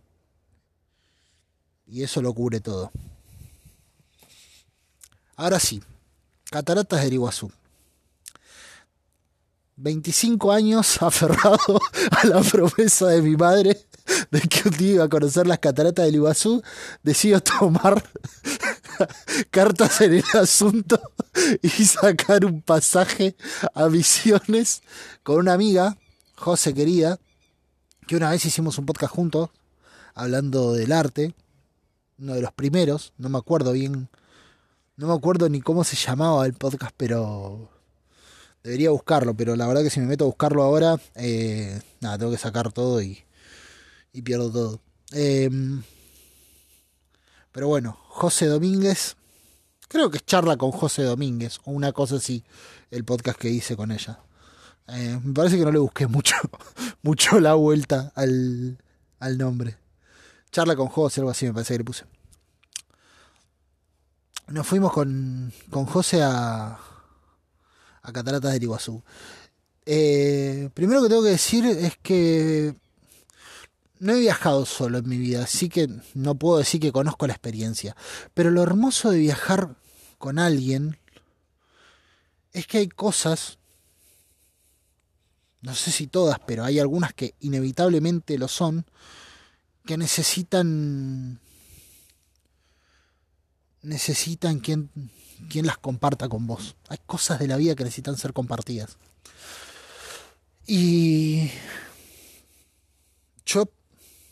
Y 1.88 2.04
eso 2.04 2.22
lo 2.22 2.34
cubre 2.34 2.60
todo. 2.60 2.92
Ahora 5.36 5.60
sí, 5.60 5.82
Cataratas 6.50 7.04
del 7.04 7.14
Iguazú. 7.14 7.52
25 9.78 10.52
años 10.52 10.98
aferrado 11.02 11.82
a 12.12 12.28
la 12.28 12.42
promesa 12.42 13.08
de 13.08 13.22
mi 13.22 13.36
madre 13.36 13.86
de 14.32 14.42
que 14.42 14.70
un 14.70 14.78
día 14.78 14.94
iba 14.94 15.04
a 15.04 15.10
conocer 15.10 15.48
las 15.48 15.60
cataratas 15.60 16.06
del 16.06 16.16
Iguazú, 16.16 16.64
decido 17.04 17.42
tomar 17.42 18.02
cartas 19.50 20.00
en 20.02 20.14
el 20.14 20.24
asunto 20.40 21.02
y 21.62 21.70
sacar 21.70 22.46
un 22.46 22.62
pasaje 22.62 23.36
a 23.74 23.90
Misiones 23.90 24.84
con 25.24 25.38
una 25.38 25.54
amiga, 25.54 25.98
José 26.38 26.74
querida, 26.74 27.20
que 28.07 28.16
una 28.16 28.30
vez 28.30 28.45
hicimos 28.45 28.78
un 28.78 28.86
podcast 28.86 29.14
juntos 29.14 29.49
hablando 30.14 30.74
del 30.74 30.91
arte, 30.91 31.34
uno 32.18 32.34
de 32.34 32.41
los 32.41 32.52
primeros, 32.52 33.14
no 33.18 33.30
me 33.30 33.38
acuerdo 33.38 33.72
bien, 33.72 34.10
no 34.98 35.07
me 35.07 35.14
acuerdo 35.14 35.49
ni 35.49 35.62
cómo 35.62 35.84
se 35.84 35.95
llamaba 35.95 36.45
el 36.45 36.53
podcast, 36.53 36.94
pero 36.98 37.70
debería 38.64 38.90
buscarlo, 38.91 39.34
pero 39.36 39.56
la 39.56 39.68
verdad 39.68 39.84
que 39.84 39.90
si 39.90 39.99
me 39.99 40.07
meto 40.07 40.26
a 40.26 40.28
buscarlo 40.28 40.64
ahora, 40.64 40.99
eh, 41.16 41.80
nada, 42.02 42.18
tengo 42.18 42.32
que 42.32 42.38
sacar 42.38 42.72
todo 42.72 43.02
y, 43.02 43.24
y 44.14 44.22
pierdo 44.22 44.52
todo. 44.52 44.82
Em, 45.12 45.84
pero 47.52 47.68
bueno, 47.68 47.98
José 48.10 48.48
Domínguez, 48.48 49.16
creo 49.88 50.10
que 50.10 50.18
es 50.18 50.26
charla 50.26 50.57
con 50.57 50.72
José 50.72 51.03
Domínguez, 51.03 51.60
o 51.66 51.72
una 51.72 51.91
cosa 51.91 52.16
así, 52.16 52.44
el 52.91 53.06
podcast 53.06 53.40
que 53.40 53.49
hice 53.49 53.76
con 53.76 53.91
ella. 53.91 54.20
Eh, 54.88 55.20
me 55.24 55.34
parece 55.34 55.57
que 55.57 55.66
no 55.66 55.72
le 55.72 55.80
busqué 55.80 56.07
mucho, 56.07 56.36
mucho 57.02 57.40
la 57.40 57.53
vuelta 57.56 58.12
al, 58.16 58.78
al 59.20 59.38
nombre. 59.38 59.78
Charla 60.52 60.76
con 60.76 60.88
José, 60.88 61.22
algo 61.22 61.32
así 61.32 61.45
me 61.45 61.53
parece 61.53 61.74
que 61.74 61.78
le 61.80 61.84
puse. 61.84 62.06
Nos 64.48 64.68
fuimos 64.68 64.94
con, 64.94 65.52
con 65.72 65.86
José 65.86 66.22
a, 66.22 66.80
a 68.02 68.14
Cataratas 68.14 68.53
del 68.53 68.64
Iguazú. 68.64 69.03
Eh, 69.86 70.70
primero 70.74 71.02
que 71.03 71.10
tengo 71.10 71.24
que 71.24 71.30
decir 71.30 71.66
es 71.66 71.98
que 71.98 72.76
no 73.99 74.14
he 74.14 74.20
viajado 74.20 74.66
solo 74.66 74.99
en 74.99 75.10
mi 75.10 75.18
vida, 75.18 75.44
así 75.44 75.70
que 75.70 75.90
no 76.14 76.36
puedo 76.36 76.57
decir 76.57 76.80
que 76.80 76.91
conozco 76.91 77.28
la 77.28 77.34
experiencia. 77.34 77.95
Pero 78.34 78.52
lo 78.52 78.62
hermoso 78.62 79.12
de 79.12 79.20
viajar 79.20 79.76
con 80.18 80.40
alguien 80.40 80.98
es 82.53 82.68
que 82.68 82.80
hay 82.80 82.88
cosas, 82.88 83.57
no 85.66 85.74
sé 85.74 85.92
si 85.92 86.06
todas, 86.06 86.38
pero 86.46 86.64
hay 86.64 86.80
algunas 86.80 87.14
que 87.14 87.34
inevitablemente 87.40 88.38
lo 88.38 88.48
son, 88.48 88.86
que 89.84 89.98
necesitan 89.98 91.40
necesitan 93.82 94.60
quien, 94.60 94.90
quien 95.50 95.66
las 95.66 95.78
comparta 95.78 96.30
con 96.30 96.46
vos. 96.46 96.76
Hay 96.88 97.00
cosas 97.06 97.40
de 97.40 97.48
la 97.48 97.58
vida 97.58 97.76
que 97.76 97.84
necesitan 97.84 98.18
ser 98.18 98.34
compartidas. 98.34 98.98
Y 100.68 101.50
yo 103.46 103.70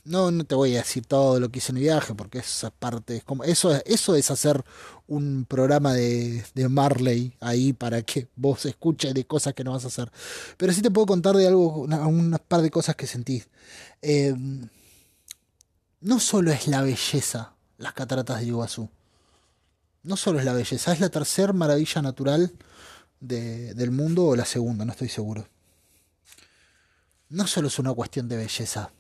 no, 0.06 0.32
no 0.32 0.44
te 0.44 0.56
voy 0.56 0.76
a 0.76 0.80
decir 0.80 1.06
todo 1.06 1.40
lo 1.40 1.50
que 1.50 1.60
hice 1.60 1.72
en 1.72 1.78
el 1.78 1.84
viaje, 1.84 2.14
porque 2.14 2.40
esa 2.40 2.72
parte 2.72 3.18
es 3.18 3.24
como. 3.24 3.44
Eso, 3.44 3.72
eso 3.86 4.16
es 4.16 4.30
hacer 4.32 4.64
un 5.08 5.46
programa 5.46 5.94
de, 5.94 6.44
de 6.54 6.70
Marley 6.70 7.36
ahí 7.40 7.74
para 7.74 8.02
que 8.02 8.28
vos 8.36 8.66
escuches 8.66 9.14
de 9.14 9.26
cosas 9.26 9.54
que 9.54 9.64
no 9.64 9.72
vas 9.72 9.86
a 9.86 9.88
hacer. 9.88 10.12
Pero 10.58 10.74
sí 10.74 10.82
te 10.82 10.92
puedo 10.92 11.08
contar 11.08 11.36
de 11.36 11.48
algo, 11.48 11.84
una, 11.84 12.38
par 12.38 12.62
de 12.62 12.72
cosas 12.72 12.96
que 12.96 13.08
sentí. 13.08 13.44
Eh, 14.02 14.36
no 16.02 16.20
solo 16.20 16.52
es 16.52 16.68
la 16.68 16.82
belleza 16.82 17.54
las 17.78 17.94
cataratas 17.94 18.40
de 18.40 18.48
Iguazú. 18.48 18.90
No 20.04 20.18
solo 20.18 20.40
es 20.40 20.46
la 20.46 20.54
belleza, 20.54 20.92
es 20.92 21.00
la 21.00 21.10
tercera 21.10 21.54
maravilla 21.54 22.02
natural 22.02 22.52
de, 23.22 23.74
del 23.74 23.92
mundo 23.92 24.26
o 24.26 24.36
la 24.36 24.44
segunda, 24.44 24.84
no 24.84 24.92
estoy 24.92 25.08
seguro. 25.08 25.48
No 27.30 27.48
solo 27.48 27.70
es 27.70 27.80
una 27.80 27.94
cuestión 27.94 28.28
de 28.28 28.36
belleza. 28.36 28.92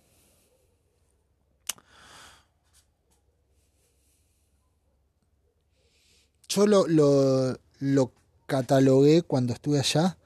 Yo 6.55 6.67
lo, 6.67 6.88
lo, 6.88 7.57
lo 7.80 8.11
catalogué 8.45 9.21
cuando 9.21 9.53
estuve 9.53 9.80
allá 9.80 10.17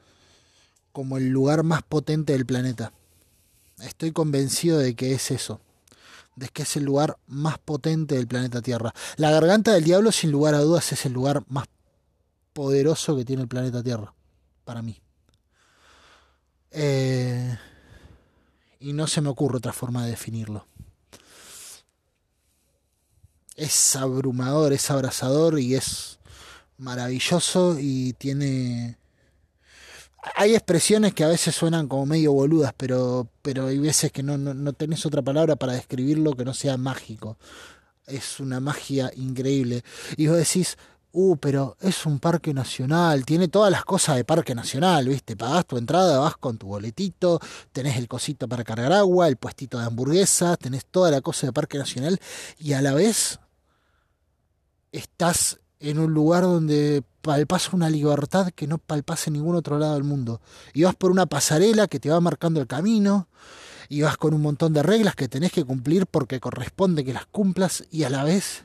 como 0.92 1.18
el 1.18 1.30
lugar 1.30 1.64
más 1.64 1.84
potente 1.84 2.34
del 2.34 2.46
planeta. 2.46 2.92
Estoy 3.82 4.12
convencido 4.12 4.80
de 4.80 4.96
que 4.96 5.14
es 5.14 5.32
eso 5.32 5.62
de 6.38 6.48
que 6.50 6.62
es 6.62 6.78
el 6.78 6.84
lugar 6.84 7.18
más 7.28 7.58
potente 7.58 8.16
del 8.16 8.28
planeta 8.28 8.62
Tierra. 8.62 8.94
La 9.18 9.32
garganta 9.32 9.74
del 9.74 9.84
diablo, 9.84 10.12
sin 10.12 10.32
lugar 10.32 10.54
a 10.54 10.60
dudas, 10.60 10.92
es 10.94 11.06
el 11.06 11.14
lugar 11.14 11.44
más 11.50 11.66
poderoso 12.54 13.16
que 13.16 13.26
tiene 13.26 13.42
el 13.42 13.48
planeta 13.48 13.84
Tierra, 13.84 14.14
para 14.64 14.84
mí. 14.84 15.02
Eh, 16.72 17.58
y 18.80 18.94
no 18.94 19.08
se 19.08 19.22
me 19.22 19.30
ocurre 19.30 19.58
otra 19.58 19.74
forma 19.74 20.06
de 20.06 20.12
definirlo. 20.12 20.68
Es 23.58 23.98
abrumador, 23.98 24.72
es 24.72 24.90
abrazador 24.90 25.60
y 25.60 25.76
es 25.76 26.20
maravilloso 26.78 27.78
y 27.78 28.14
tiene 28.14 28.98
hay 30.36 30.56
expresiones 30.56 31.14
que 31.14 31.24
a 31.24 31.28
veces 31.28 31.56
suenan 31.56 31.88
como 31.88 32.06
medio 32.06 32.34
boludas, 32.34 32.74
pero, 32.76 33.28
pero 33.42 33.68
hay 33.68 33.78
veces 33.80 34.12
que 34.12 34.24
no, 34.24 34.38
no, 34.38 34.74
tenés 34.74 35.06
otra 35.06 35.22
palabra 35.22 35.56
para 35.56 35.74
describirlo 35.74 36.34
que 36.34 36.46
no 36.46 36.54
sea 36.54 36.78
mágico. 36.78 37.38
Es 38.06 38.40
una 38.40 38.60
magia 38.60 39.12
increíble. 39.16 39.84
Y 40.16 40.28
vos 40.28 40.38
decís, 40.38 40.78
uh, 41.12 41.38
pero 41.38 41.78
es 41.82 42.06
un 42.06 42.20
parque 42.20 42.54
nacional, 42.54 43.26
tiene 43.26 43.48
todas 43.48 43.72
las 43.72 43.86
cosas 43.86 44.16
de 44.16 44.24
parque 44.24 44.56
nacional, 44.56 45.08
¿viste? 45.08 45.36
Pagás 45.36 45.66
tu 45.66 45.78
entrada, 45.78 46.20
vas 46.20 46.38
con 46.38 46.58
tu 46.58 46.68
boletito, 46.68 47.40
tenés 47.72 47.98
el 47.98 48.08
cosito 48.08 48.48
para 48.48 48.64
cargar 48.64 48.94
agua, 48.94 49.28
el 49.28 49.38
puestito 49.38 49.80
de 49.80 49.86
hamburguesas, 49.86 50.58
tenés 50.58 50.86
toda 50.86 51.12
la 51.12 51.22
cosa 51.22 51.48
de 51.48 51.54
parque 51.54 51.78
nacional 51.78 52.20
y 52.60 52.74
a 52.74 52.82
la 52.82 52.94
vez 52.94 53.40
estás 54.98 55.60
en 55.80 56.00
un 56.00 56.14
lugar 56.14 56.44
donde 56.44 57.04
palpas 57.22 57.74
una 57.74 57.90
libertad 57.90 58.52
que 58.52 58.68
no 58.68 58.78
palpas 58.78 59.28
en 59.28 59.34
ningún 59.34 59.56
otro 59.56 59.78
lado 59.78 59.94
del 59.94 60.04
mundo. 60.04 60.42
Y 60.74 60.84
vas 60.84 60.96
por 60.96 61.12
una 61.12 61.26
pasarela 61.26 61.88
que 61.88 62.00
te 62.00 62.10
va 62.10 62.20
marcando 62.20 62.60
el 62.60 62.68
camino, 62.68 63.28
y 63.90 64.02
vas 64.02 64.18
con 64.18 64.34
un 64.34 64.42
montón 64.42 64.74
de 64.74 64.84
reglas 64.84 65.16
que 65.16 65.30
tenés 65.30 65.52
que 65.52 65.64
cumplir 65.64 66.08
porque 66.08 66.40
corresponde 66.40 67.06
que 67.06 67.14
las 67.14 67.26
cumplas, 67.26 67.84
y 67.92 68.04
a 68.04 68.10
la 68.10 68.24
vez 68.24 68.64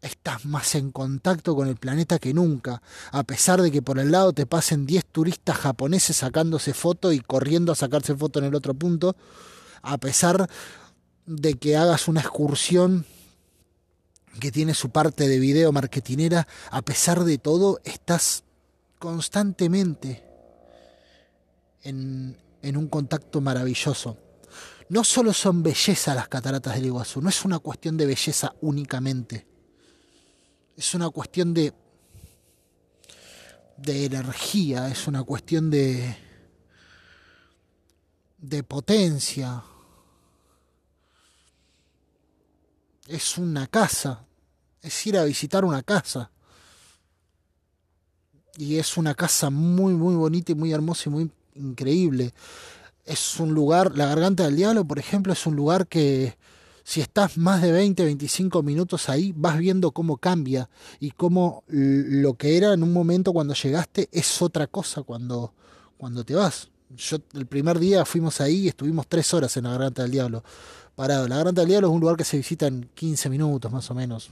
estás 0.00 0.44
más 0.44 0.74
en 0.74 0.90
contacto 0.90 1.54
con 1.56 1.66
el 1.66 1.76
planeta 1.76 2.18
que 2.18 2.34
nunca, 2.34 2.82
a 3.10 3.22
pesar 3.24 3.62
de 3.62 3.70
que 3.70 3.82
por 3.82 3.98
el 3.98 4.12
lado 4.12 4.32
te 4.32 4.46
pasen 4.46 4.86
10 4.86 5.06
turistas 5.06 5.56
japoneses 5.56 6.16
sacándose 6.16 6.74
foto 6.74 7.12
y 7.12 7.20
corriendo 7.20 7.72
a 7.72 7.74
sacarse 7.74 8.14
foto 8.14 8.38
en 8.38 8.44
el 8.46 8.54
otro 8.54 8.74
punto, 8.74 9.16
a 9.82 9.96
pesar 9.98 10.48
de 11.26 11.54
que 11.54 11.76
hagas 11.76 12.06
una 12.06 12.20
excursión 12.20 13.06
que 14.40 14.52
tiene 14.52 14.74
su 14.74 14.90
parte 14.90 15.28
de 15.28 15.38
video 15.38 15.72
marketinera, 15.72 16.46
a 16.70 16.82
pesar 16.82 17.24
de 17.24 17.38
todo, 17.38 17.80
estás 17.84 18.44
constantemente 18.98 20.24
en, 21.82 22.36
en 22.62 22.76
un 22.76 22.88
contacto 22.88 23.40
maravilloso. 23.40 24.18
No 24.88 25.04
solo 25.04 25.32
son 25.32 25.62
belleza 25.62 26.14
las 26.14 26.28
cataratas 26.28 26.74
del 26.74 26.86
Iguazú, 26.86 27.20
no 27.20 27.28
es 27.28 27.44
una 27.44 27.58
cuestión 27.58 27.96
de 27.96 28.06
belleza 28.06 28.54
únicamente. 28.60 29.46
Es 30.76 30.94
una 30.94 31.10
cuestión 31.10 31.54
de 31.54 31.72
de 33.76 34.04
energía, 34.04 34.88
es 34.88 35.06
una 35.06 35.22
cuestión 35.24 35.70
de 35.70 36.16
de 38.38 38.62
potencia, 38.62 39.64
es 43.08 43.38
una 43.38 43.66
casa, 43.66 44.24
es 44.82 45.06
ir 45.06 45.18
a 45.18 45.24
visitar 45.24 45.64
una 45.64 45.82
casa. 45.82 46.30
Y 48.56 48.76
es 48.76 48.96
una 48.96 49.14
casa 49.14 49.50
muy, 49.50 49.94
muy 49.94 50.14
bonita 50.14 50.52
y 50.52 50.54
muy 50.54 50.72
hermosa 50.72 51.04
y 51.06 51.12
muy 51.12 51.30
increíble. 51.54 52.32
Es 53.04 53.40
un 53.40 53.52
lugar, 53.52 53.96
la 53.96 54.06
garganta 54.06 54.44
del 54.44 54.56
diablo, 54.56 54.84
por 54.84 54.98
ejemplo, 54.98 55.32
es 55.32 55.46
un 55.46 55.56
lugar 55.56 55.88
que 55.88 56.36
si 56.84 57.00
estás 57.00 57.36
más 57.38 57.62
de 57.62 57.72
20, 57.72 58.04
25 58.04 58.62
minutos 58.62 59.08
ahí, 59.08 59.32
vas 59.34 59.58
viendo 59.58 59.90
cómo 59.90 60.18
cambia 60.18 60.68
y 61.00 61.10
cómo 61.10 61.64
lo 61.66 62.34
que 62.34 62.56
era 62.56 62.74
en 62.74 62.82
un 62.82 62.92
momento 62.92 63.32
cuando 63.32 63.54
llegaste 63.54 64.08
es 64.12 64.40
otra 64.42 64.66
cosa 64.66 65.02
cuando, 65.02 65.52
cuando 65.96 66.24
te 66.24 66.34
vas. 66.34 66.68
Yo 66.96 67.18
el 67.34 67.46
primer 67.46 67.78
día 67.78 68.04
fuimos 68.04 68.40
ahí 68.40 68.64
y 68.64 68.68
estuvimos 68.68 69.06
tres 69.08 69.32
horas 69.34 69.56
en 69.56 69.64
la 69.64 69.70
garganta 69.70 70.02
del 70.02 70.10
diablo 70.10 70.44
parado. 70.94 71.28
La 71.28 71.36
Garganta 71.36 71.62
del 71.62 71.70
Diablo 71.70 71.88
es 71.88 71.94
un 71.94 72.00
lugar 72.00 72.16
que 72.16 72.24
se 72.24 72.36
visita 72.36 72.66
en 72.66 72.88
15 72.94 73.28
minutos 73.28 73.70
más 73.70 73.90
o 73.90 73.94
menos. 73.94 74.30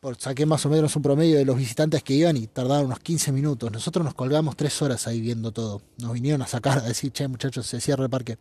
por, 0.00 0.16
saqué 0.20 0.46
más 0.46 0.64
o 0.66 0.68
menos 0.68 0.94
un 0.94 1.02
promedio 1.02 1.38
de 1.38 1.44
los 1.44 1.56
visitantes 1.56 2.02
que 2.02 2.14
iban 2.14 2.36
y 2.36 2.46
tardaron 2.46 2.86
unos 2.86 3.00
15 3.00 3.32
minutos. 3.32 3.72
Nosotros 3.72 4.04
nos 4.04 4.14
colgamos 4.14 4.56
tres 4.56 4.80
horas 4.82 5.06
ahí 5.06 5.20
viendo 5.20 5.52
todo. 5.52 5.82
Nos 5.98 6.12
vinieron 6.12 6.42
a 6.42 6.46
sacar, 6.46 6.78
a 6.78 6.82
decir, 6.82 7.12
che 7.12 7.26
muchachos, 7.28 7.66
se 7.66 7.80
cierra 7.80 8.04
el 8.04 8.10
parque. 8.10 8.38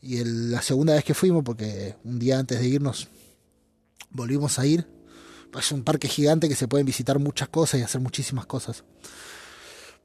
Y 0.00 0.22
la 0.24 0.62
segunda 0.62 0.94
vez 0.94 1.04
que 1.04 1.14
fuimos, 1.14 1.42
porque 1.44 1.96
un 2.04 2.18
día 2.18 2.38
antes 2.38 2.60
de 2.60 2.68
irnos 2.68 3.08
volvimos 4.10 4.58
a 4.58 4.66
ir, 4.66 4.86
es 5.58 5.72
un 5.72 5.82
parque 5.82 6.08
gigante 6.08 6.48
que 6.48 6.54
se 6.54 6.68
pueden 6.68 6.86
visitar 6.86 7.18
muchas 7.18 7.48
cosas 7.48 7.80
y 7.80 7.82
hacer 7.82 8.00
muchísimas 8.00 8.46
cosas. 8.46 8.84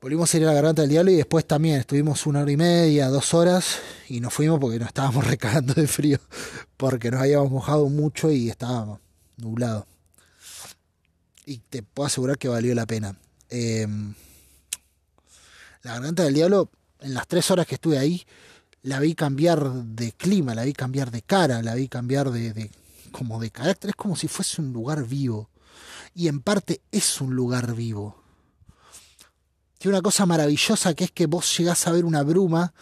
Volvimos 0.03 0.33
a 0.33 0.37
ir 0.37 0.43
a 0.43 0.47
la 0.47 0.53
Garganta 0.55 0.81
del 0.81 0.91
Diablo 0.91 1.11
y 1.11 1.15
después 1.15 1.47
también 1.47 1.79
estuvimos 1.79 2.25
una 2.25 2.41
hora 2.41 2.51
y 2.51 2.57
media, 2.57 3.07
dos 3.07 3.33
horas 3.33 3.79
y 4.09 4.19
nos 4.19 4.33
fuimos 4.33 4.59
porque 4.59 4.77
nos 4.77 4.89
estábamos 4.89 5.25
recagando 5.29 5.73
de 5.73 5.87
frío, 5.87 6.19
porque 6.75 7.09
nos 7.09 7.21
habíamos 7.21 7.49
mojado 7.49 7.87
mucho 7.87 8.29
y 8.29 8.49
estábamos 8.49 8.99
nublado. 9.37 9.87
Y 11.45 11.59
te 11.59 11.83
puedo 11.83 12.07
asegurar 12.07 12.37
que 12.37 12.49
valió 12.49 12.75
la 12.75 12.85
pena. 12.85 13.15
Em, 13.49 14.13
la 15.83 15.93
Garganta 15.93 16.23
del 16.23 16.33
Diablo, 16.33 16.69
en 16.99 17.13
las 17.13 17.25
tres 17.25 17.49
horas 17.49 17.65
que 17.65 17.75
estuve 17.75 17.97
ahí, 17.97 18.25
la 18.81 18.99
vi 18.99 19.15
cambiar 19.15 19.71
de 19.71 20.11
clima, 20.11 20.53
la 20.53 20.65
vi 20.65 20.73
cambiar 20.73 21.11
de 21.11 21.21
cara, 21.21 21.61
la 21.61 21.75
vi 21.75 21.87
cambiar 21.87 22.29
de, 22.29 22.51
de 22.51 22.71
como 23.13 23.39
de 23.39 23.51
carácter, 23.51 23.91
es 23.91 23.95
como 23.95 24.17
si 24.17 24.27
fuese 24.27 24.61
un 24.61 24.73
lugar 24.73 25.05
vivo. 25.07 25.49
Y 26.13 26.27
en 26.27 26.41
parte 26.41 26.81
es 26.91 27.21
un 27.21 27.33
lugar 27.37 27.73
vivo 27.73 28.22
tiene 29.83 29.97
una 29.97 30.01
cosa 30.01 30.25
maravillosa 30.25 30.93
que 30.93 31.03
es 31.03 31.11
que 31.11 31.25
vos 31.25 31.57
llegás 31.57 31.87
a 31.87 31.91
ver 31.91 32.05
una 32.05 32.23
bruma. 32.23 32.73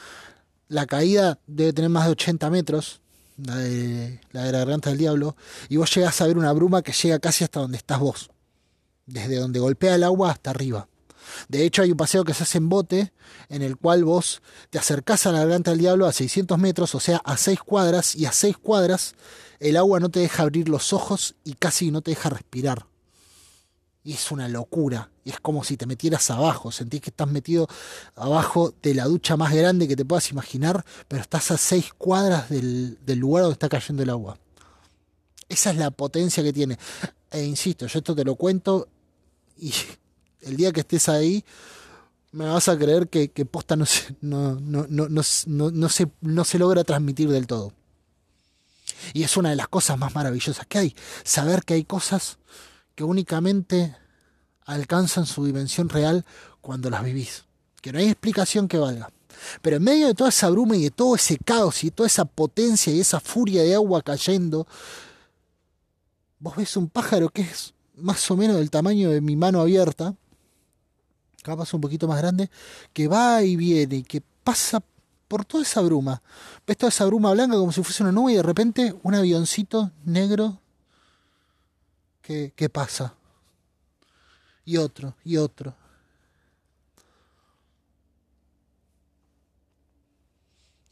La 0.67 0.85
caída 0.85 1.39
debe 1.47 1.73
tener 1.73 1.89
más 1.89 2.05
de 2.05 2.11
80 2.11 2.47
metros, 2.51 3.01
la 3.37 3.55
de 3.55 4.21
la, 4.31 4.51
garganta 4.51 4.91
del 4.91 4.99
diablo, 4.99 5.35
y 5.67 5.77
vos 5.77 5.91
llegás 5.95 6.21
a 6.21 6.27
ver 6.27 6.37
una 6.37 6.53
bruma 6.53 6.83
que 6.83 6.91
llega 6.91 7.17
casi 7.17 7.43
hasta 7.43 7.59
donde 7.59 7.77
estás 7.77 7.97
vos, 7.97 8.29
desde 9.07 9.37
donde 9.37 9.59
golpea 9.59 9.95
el 9.95 10.03
agua 10.03 10.29
hasta 10.29 10.51
arriba. 10.51 10.89
De 11.49 11.65
hecho, 11.65 11.81
hay 11.81 11.89
un 11.89 11.97
paseo 11.97 12.23
que 12.23 12.35
se 12.35 12.43
hace 12.43 12.59
en 12.59 12.69
bote, 12.69 13.11
en 13.49 13.63
el 13.63 13.77
cual 13.77 14.03
vos 14.03 14.43
te 14.69 14.77
acercás 14.77 15.25
a 15.25 15.31
la 15.31 15.39
garganta 15.39 15.71
del 15.71 15.79
diablo 15.79 16.05
a 16.05 16.11
600 16.11 16.59
metros, 16.59 16.93
o 16.93 16.99
sea, 16.99 17.17
a 17.25 17.35
6 17.35 17.61
cuadras, 17.61 18.15
y 18.15 18.27
a 18.27 18.31
6 18.31 18.57
cuadras 18.57 19.15
el 19.59 19.75
agua 19.75 19.99
no 19.99 20.09
te 20.09 20.19
deja 20.19 20.43
abrir 20.43 20.69
los 20.69 20.93
ojos 20.93 21.33
y 21.43 21.55
casi 21.55 21.89
no 21.89 22.03
te 22.03 22.11
deja 22.11 22.29
respirar. 22.29 22.90
Y 24.03 24.13
es 24.13 24.31
una 24.31 24.47
locura. 24.47 25.11
Y 25.23 25.29
es 25.29 25.39
como 25.39 25.63
si 25.63 25.77
te 25.77 25.85
metieras 25.85 26.31
abajo. 26.31 26.71
Sentís 26.71 27.01
que 27.01 27.11
estás 27.11 27.27
metido 27.27 27.67
abajo 28.15 28.73
de 28.81 28.95
la 28.95 29.05
ducha 29.05 29.37
más 29.37 29.53
grande 29.53 29.87
que 29.87 29.95
te 29.95 30.05
puedas 30.05 30.31
imaginar, 30.31 30.83
pero 31.07 31.21
estás 31.21 31.51
a 31.51 31.57
seis 31.57 31.93
cuadras 31.97 32.49
del, 32.49 32.97
lugar 33.05 33.43
donde 33.43 33.53
está 33.53 33.69
cayendo 33.69 34.01
el 34.01 34.09
agua. 34.09 34.37
Esa 35.47 35.71
es 35.71 35.77
la 35.77 35.91
potencia 35.91 36.41
que 36.41 36.53
tiene. 36.53 36.79
E 37.29 37.43
insisto, 37.43 37.85
yo 37.85 37.99
esto 37.99 38.15
te 38.15 38.23
lo 38.23 38.35
cuento 38.35 38.87
y 39.57 39.73
el 40.41 40.57
día 40.57 40.71
que 40.71 40.81
estés 40.81 41.07
ahí 41.09 41.45
me 42.31 42.45
vas 42.45 42.69
a 42.69 42.77
creer 42.77 43.09
que, 43.09 43.29
que 43.29 43.45
posta 43.45 43.75
no, 43.75 43.85
no, 44.21 44.55
no, 44.59 44.87
no, 45.09 45.23
se, 45.23 46.07
no 46.21 46.43
se 46.43 46.59
logra 46.59 46.83
transmitir 46.83 47.29
del 47.29 47.45
todo. 47.45 47.73
Y 49.13 49.23
es 49.23 49.37
una 49.37 49.49
de 49.49 49.55
las 49.55 49.67
cosas 49.67 49.97
más 49.97 50.15
maravillosas 50.15 50.65
que 50.67 50.77
hay. 50.77 50.95
Saber 51.23 51.63
que 51.63 51.73
hay 51.73 51.83
cosas 51.83 52.37
que 52.95 53.03
únicamente 53.03 53.95
alcanzan 54.65 55.25
su 55.25 55.45
dimensión 55.45 55.89
real 55.89 56.25
cuando 56.61 56.89
las 56.89 57.03
vivís. 57.03 57.45
Que 57.81 57.91
no 57.91 57.99
hay 57.99 58.05
explicación 58.05 58.67
que 58.67 58.77
valga. 58.77 59.09
Pero 59.61 59.77
en 59.77 59.83
medio 59.83 60.07
de 60.07 60.13
toda 60.13 60.29
esa 60.29 60.49
bruma 60.49 60.75
y 60.75 60.83
de 60.83 60.91
todo 60.91 61.15
ese 61.15 61.37
caos 61.37 61.83
y 61.83 61.87
de 61.87 61.91
toda 61.91 62.07
esa 62.07 62.25
potencia 62.25 62.93
y 62.93 62.99
esa 62.99 63.19
furia 63.19 63.63
de 63.63 63.73
agua 63.75 64.01
cayendo, 64.01 64.67
vos 66.39 66.55
ves 66.55 66.77
un 66.77 66.89
pájaro 66.89 67.29
que 67.29 67.41
es 67.41 67.73
más 67.95 68.29
o 68.31 68.37
menos 68.37 68.57
del 68.57 68.69
tamaño 68.69 69.09
de 69.09 69.21
mi 69.21 69.35
mano 69.35 69.61
abierta, 69.61 70.15
capaz 71.43 71.73
un 71.73 71.81
poquito 71.81 72.07
más 72.07 72.19
grande, 72.19 72.49
que 72.93 73.07
va 73.07 73.43
y 73.43 73.55
viene 73.55 73.97
y 73.97 74.03
que 74.03 74.21
pasa 74.43 74.81
por 75.27 75.45
toda 75.45 75.63
esa 75.63 75.81
bruma. 75.81 76.21
Ves 76.67 76.77
toda 76.77 76.89
esa 76.89 77.05
bruma 77.05 77.31
blanca 77.31 77.57
como 77.57 77.71
si 77.71 77.83
fuese 77.83 78.03
una 78.03 78.11
nube 78.11 78.33
y 78.33 78.35
de 78.35 78.43
repente 78.43 78.95
un 79.03 79.15
avioncito 79.15 79.91
negro 80.05 80.60
¿Qué 82.21 82.69
pasa. 82.71 83.15
Y 84.63 84.77
otro, 84.77 85.15
y 85.23 85.37
otro. 85.37 85.75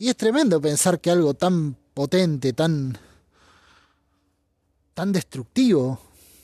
Y 0.01 0.07
es 0.07 0.15
tremendo 0.15 0.61
pensar 0.61 1.01
que 1.01 1.11
algo 1.11 1.33
tan 1.33 1.75
potente, 1.93 2.53
tan, 2.53 2.97
tan 4.93 5.11
destructivo, 5.11 5.99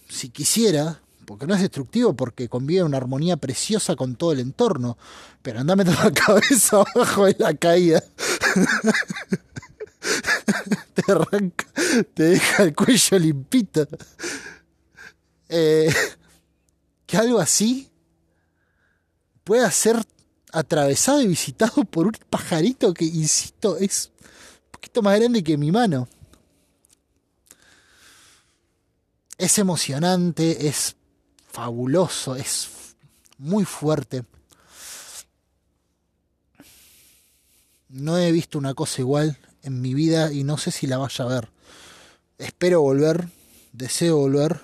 si 0.10 0.28
quisiera, 0.28 1.00
porque 1.26 1.48
no 1.48 1.56
es 1.56 1.62
destructivo, 1.62 2.14
porque 2.14 2.50
convive 2.50 2.84
una 2.84 2.98
armonía 2.98 3.38
preciosa 3.38 3.96
con 3.96 4.18
todo 4.18 4.34
el 4.34 4.42
entorno, 4.42 4.98
pero 5.42 5.62
andame 5.62 5.86
toda 5.86 6.04
la 6.04 6.12
cabeza 6.12 6.82
abajo 6.82 7.28
de 7.28 7.38
la 7.40 7.54
caída. 7.54 8.04
te 10.94 11.12
arranca, 11.12 11.66
te 12.14 12.24
deja 12.24 12.64
el 12.64 12.76
cuello 12.76 13.20
limpito. 13.20 13.88
Eh, 15.50 15.94
que 17.06 17.18
algo 17.18 17.40
así 17.40 17.90
pueda 19.44 19.70
ser 19.72 20.04
atravesado 20.52 21.22
y 21.22 21.28
visitado 21.28 21.84
por 21.86 22.08
un 22.08 22.14
pajarito 22.30 22.94
que, 22.94 23.06
insisto, 23.06 23.78
es 23.78 24.12
un 24.20 24.72
poquito 24.72 25.02
más 25.02 25.20
grande 25.20 25.44
que 25.44 25.58
mi 25.58 25.72
mano. 25.72 26.08
Es 29.38 29.58
emocionante, 29.60 30.68
es 30.68 30.96
fabuloso, 31.52 32.36
es 32.36 32.70
muy 33.38 33.66
fuerte. 33.66 34.24
No 37.90 38.18
he 38.18 38.32
visto 38.32 38.58
una 38.58 38.74
cosa 38.74 39.02
igual 39.02 39.38
en 39.62 39.82
mi 39.82 39.94
vida 39.94 40.32
y 40.32 40.44
no 40.44 40.58
sé 40.58 40.72
si 40.72 40.88
la 40.88 40.98
vaya 40.98 41.26
a 41.26 41.28
ver. 41.28 41.50
Espero 42.38 42.82
volver, 42.82 43.28
deseo 43.74 44.18
volver 44.18 44.60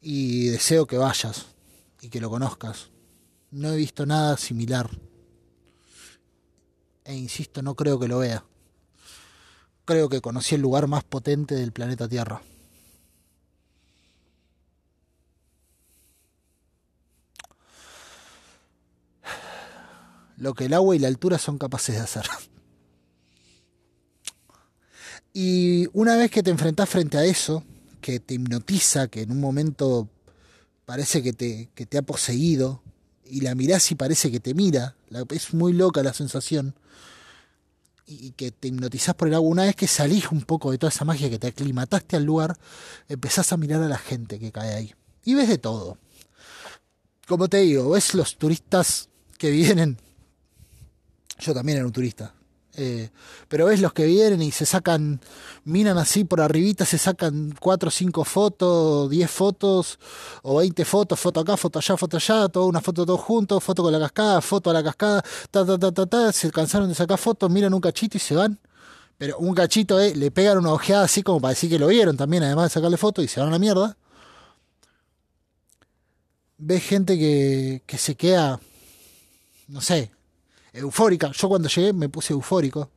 y 0.00 0.48
deseo 0.48 0.86
que 0.86 0.96
vayas 0.96 1.46
y 2.00 2.08
que 2.08 2.20
lo 2.20 2.30
conozcas. 2.30 2.90
No 3.50 3.72
he 3.72 3.76
visto 3.76 4.06
nada 4.06 4.36
similar. 4.36 4.88
E 7.04 7.14
insisto, 7.14 7.62
no 7.62 7.74
creo 7.74 7.98
que 7.98 8.08
lo 8.08 8.18
vea. 8.18 8.44
Creo 9.84 10.08
que 10.08 10.20
conocí 10.20 10.54
el 10.54 10.60
lugar 10.60 10.86
más 10.86 11.04
potente 11.04 11.54
del 11.54 11.72
planeta 11.72 12.08
Tierra. 12.08 12.42
Lo 20.36 20.54
que 20.54 20.66
el 20.66 20.74
agua 20.74 20.96
y 20.96 20.98
la 20.98 21.08
altura 21.08 21.38
son 21.38 21.58
capaces 21.58 21.96
de 21.96 22.00
hacer. 22.00 22.24
Y 25.34 25.86
una 25.92 26.16
vez 26.16 26.30
que 26.30 26.42
te 26.42 26.50
enfrentás 26.50 26.88
frente 26.88 27.18
a 27.18 27.24
eso, 27.24 27.62
que 28.00 28.20
te 28.20 28.34
hipnotiza, 28.34 29.08
que 29.08 29.22
en 29.22 29.32
un 29.32 29.40
momento 29.40 30.08
parece 30.84 31.22
que 31.22 31.32
te, 31.32 31.70
que 31.74 31.86
te 31.86 31.98
ha 31.98 32.02
poseído, 32.02 32.82
y 33.24 33.42
la 33.42 33.54
mirás 33.54 33.90
y 33.92 33.94
parece 33.94 34.30
que 34.30 34.40
te 34.40 34.54
mira, 34.54 34.96
es 35.30 35.54
muy 35.54 35.72
loca 35.72 36.02
la 36.02 36.12
sensación, 36.12 36.74
y 38.06 38.32
que 38.32 38.50
te 38.50 38.68
hipnotizás 38.68 39.14
por 39.14 39.28
el 39.28 39.34
agua. 39.34 39.48
Una 39.48 39.62
vez 39.62 39.76
que 39.76 39.86
salís 39.86 40.32
un 40.32 40.42
poco 40.42 40.72
de 40.72 40.78
toda 40.78 40.90
esa 40.90 41.04
magia, 41.04 41.30
que 41.30 41.38
te 41.38 41.46
aclimataste 41.46 42.16
al 42.16 42.24
lugar, 42.24 42.58
empezás 43.08 43.52
a 43.52 43.56
mirar 43.56 43.82
a 43.82 43.88
la 43.88 43.98
gente 43.98 44.40
que 44.40 44.50
cae 44.50 44.74
ahí. 44.74 44.94
Y 45.24 45.34
ves 45.34 45.48
de 45.48 45.58
todo. 45.58 45.96
Como 47.28 47.48
te 47.48 47.58
digo, 47.58 47.90
ves 47.90 48.14
los 48.14 48.36
turistas 48.36 49.08
que 49.38 49.50
vienen. 49.50 49.96
Yo 51.38 51.54
también 51.54 51.78
era 51.78 51.86
un 51.86 51.92
turista. 51.92 52.34
Eh, 52.76 53.10
pero 53.48 53.66
ves 53.66 53.80
los 53.80 53.92
que 53.92 54.06
vienen 54.06 54.42
y 54.42 54.52
se 54.52 54.64
sacan, 54.64 55.20
miran 55.64 55.98
así 55.98 56.24
por 56.24 56.40
arribita, 56.40 56.84
se 56.84 56.98
sacan 56.98 57.54
4 57.58 57.88
o 57.88 57.90
5 57.90 58.24
fotos, 58.24 59.10
10 59.10 59.30
fotos 59.30 59.98
o 60.42 60.58
20 60.58 60.84
fotos, 60.84 61.18
foto 61.18 61.40
acá, 61.40 61.56
foto 61.56 61.78
allá, 61.80 61.96
foto 61.96 62.16
allá, 62.16 62.48
toda 62.48 62.66
una 62.66 62.80
foto 62.80 63.04
todos 63.04 63.20
juntos, 63.20 63.62
foto 63.62 63.82
con 63.82 63.92
la 63.92 63.98
cascada, 63.98 64.40
foto 64.40 64.70
a 64.70 64.72
la 64.72 64.84
cascada, 64.84 65.22
ta, 65.50 65.66
ta, 65.66 65.78
ta, 65.78 65.92
ta, 65.92 66.06
ta, 66.06 66.32
se 66.32 66.50
cansaron 66.50 66.88
de 66.88 66.94
sacar 66.94 67.18
fotos, 67.18 67.50
miran 67.50 67.74
un 67.74 67.80
cachito 67.80 68.16
y 68.16 68.20
se 68.20 68.36
van. 68.36 68.58
Pero 69.18 69.38
un 69.38 69.54
cachito, 69.54 70.00
eh, 70.00 70.14
le 70.14 70.30
pegan 70.30 70.58
una 70.58 70.72
ojeada 70.72 71.04
así 71.04 71.22
como 71.22 71.40
para 71.40 71.50
decir 71.50 71.68
que 71.70 71.78
lo 71.78 71.88
vieron 71.88 72.16
también, 72.16 72.42
además 72.44 72.66
de 72.66 72.70
sacarle 72.70 72.96
fotos 72.96 73.24
y 73.24 73.28
se 73.28 73.40
van 73.40 73.50
a 73.50 73.52
la 73.52 73.58
mierda. 73.58 73.96
Ves 76.58 76.82
gente 76.84 77.18
que, 77.18 77.82
que 77.86 77.98
se 77.98 78.14
queda, 78.14 78.60
no 79.68 79.80
sé, 79.80 80.10
eufórica. 80.72 81.30
Yo 81.32 81.48
cuando 81.48 81.68
llegué 81.68 81.92
me 81.92 82.08
puse 82.08 82.32
eufórico. 82.32 82.90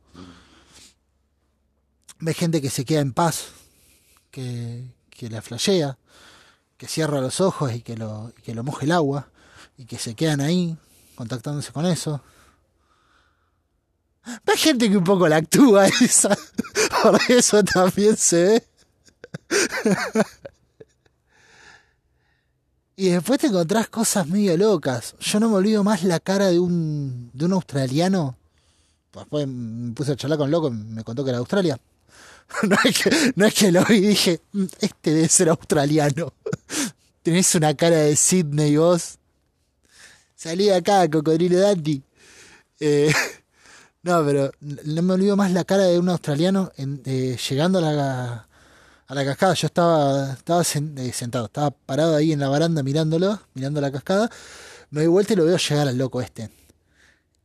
Ve 2.20 2.34
gente 2.34 2.62
que 2.62 2.70
se 2.70 2.84
queda 2.84 3.00
en 3.00 3.12
paz, 3.12 3.46
que, 4.30 4.84
que 5.10 5.28
la 5.28 5.42
flashea, 5.42 5.98
que 6.76 6.86
cierra 6.86 7.20
los 7.20 7.40
ojos 7.40 7.72
y 7.72 7.82
que 7.82 7.96
lo, 7.96 8.32
que 8.42 8.54
lo 8.54 8.62
moje 8.62 8.86
el 8.86 8.92
agua, 8.92 9.28
y 9.76 9.86
que 9.86 9.98
se 9.98 10.14
quedan 10.14 10.40
ahí 10.40 10.76
contactándose 11.16 11.72
con 11.72 11.86
eso. 11.86 12.22
Ve 14.44 14.56
gente 14.56 14.88
que 14.88 14.96
un 14.96 15.04
poco 15.04 15.28
la 15.28 15.36
actúa 15.36 15.86
esa, 16.00 16.36
por 17.02 17.20
eso 17.28 17.62
también 17.64 18.16
se 18.16 18.44
ve. 18.44 18.68
Y 22.96 23.08
después 23.08 23.40
te 23.40 23.48
encontrás 23.48 23.88
cosas 23.88 24.26
medio 24.28 24.56
locas. 24.56 25.16
Yo 25.20 25.40
no 25.40 25.48
me 25.48 25.56
olvido 25.56 25.82
más 25.82 26.04
la 26.04 26.20
cara 26.20 26.46
de 26.48 26.58
un, 26.60 27.30
de 27.32 27.44
un 27.44 27.52
australiano. 27.54 28.36
Después 29.12 29.46
me 29.48 29.92
puse 29.92 30.12
a 30.12 30.16
charlar 30.16 30.38
con 30.38 30.50
loco 30.50 30.70
me 30.70 31.02
contó 31.04 31.24
que 31.24 31.30
era 31.30 31.38
de 31.38 31.42
Australia. 31.42 31.78
No 32.68 32.76
es, 32.84 32.98
que, 33.02 33.32
no 33.36 33.46
es 33.46 33.54
que 33.54 33.72
lo 33.72 33.82
vi 33.86 33.94
y 33.96 34.00
dije, 34.02 34.40
"Mm, 34.52 34.64
este 34.80 35.14
debe 35.14 35.28
ser 35.28 35.48
australiano. 35.48 36.34
Tenés 37.22 37.54
una 37.54 37.74
cara 37.74 37.96
de 37.96 38.14
Sydney 38.16 38.76
vos. 38.76 39.16
Salí 40.36 40.66
de 40.66 40.74
acá, 40.74 41.08
cocodrilo 41.10 41.58
Dandy. 41.58 42.02
Eh, 42.80 43.10
no, 44.02 44.22
pero 44.26 44.52
no 44.60 45.02
me 45.02 45.14
olvido 45.14 45.36
más 45.36 45.52
la 45.52 45.64
cara 45.64 45.84
de 45.84 45.98
un 45.98 46.10
australiano 46.10 46.70
en- 46.76 47.00
eh, 47.06 47.36
llegando 47.48 47.78
a 47.78 47.82
la, 47.82 48.48
a 49.06 49.14
la 49.14 49.24
cascada. 49.24 49.54
Yo 49.54 49.66
estaba, 49.66 50.32
estaba 50.32 50.62
eh, 50.62 51.12
sentado, 51.12 51.46
estaba 51.46 51.70
parado 51.70 52.16
ahí 52.16 52.32
en 52.32 52.40
la 52.40 52.48
baranda 52.48 52.82
mirándolo, 52.82 53.40
mirando 53.54 53.80
la 53.80 53.92
cascada. 53.92 54.30
Me 54.90 55.00
doy 55.00 55.08
vuelta 55.08 55.32
y 55.32 55.36
lo 55.36 55.44
veo 55.44 55.56
llegar 55.56 55.88
al 55.88 55.98
loco 55.98 56.20
este. 56.20 56.50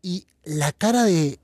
Y 0.01 0.25
la 0.43 0.71
cara 0.71 1.03
de. 1.03 1.39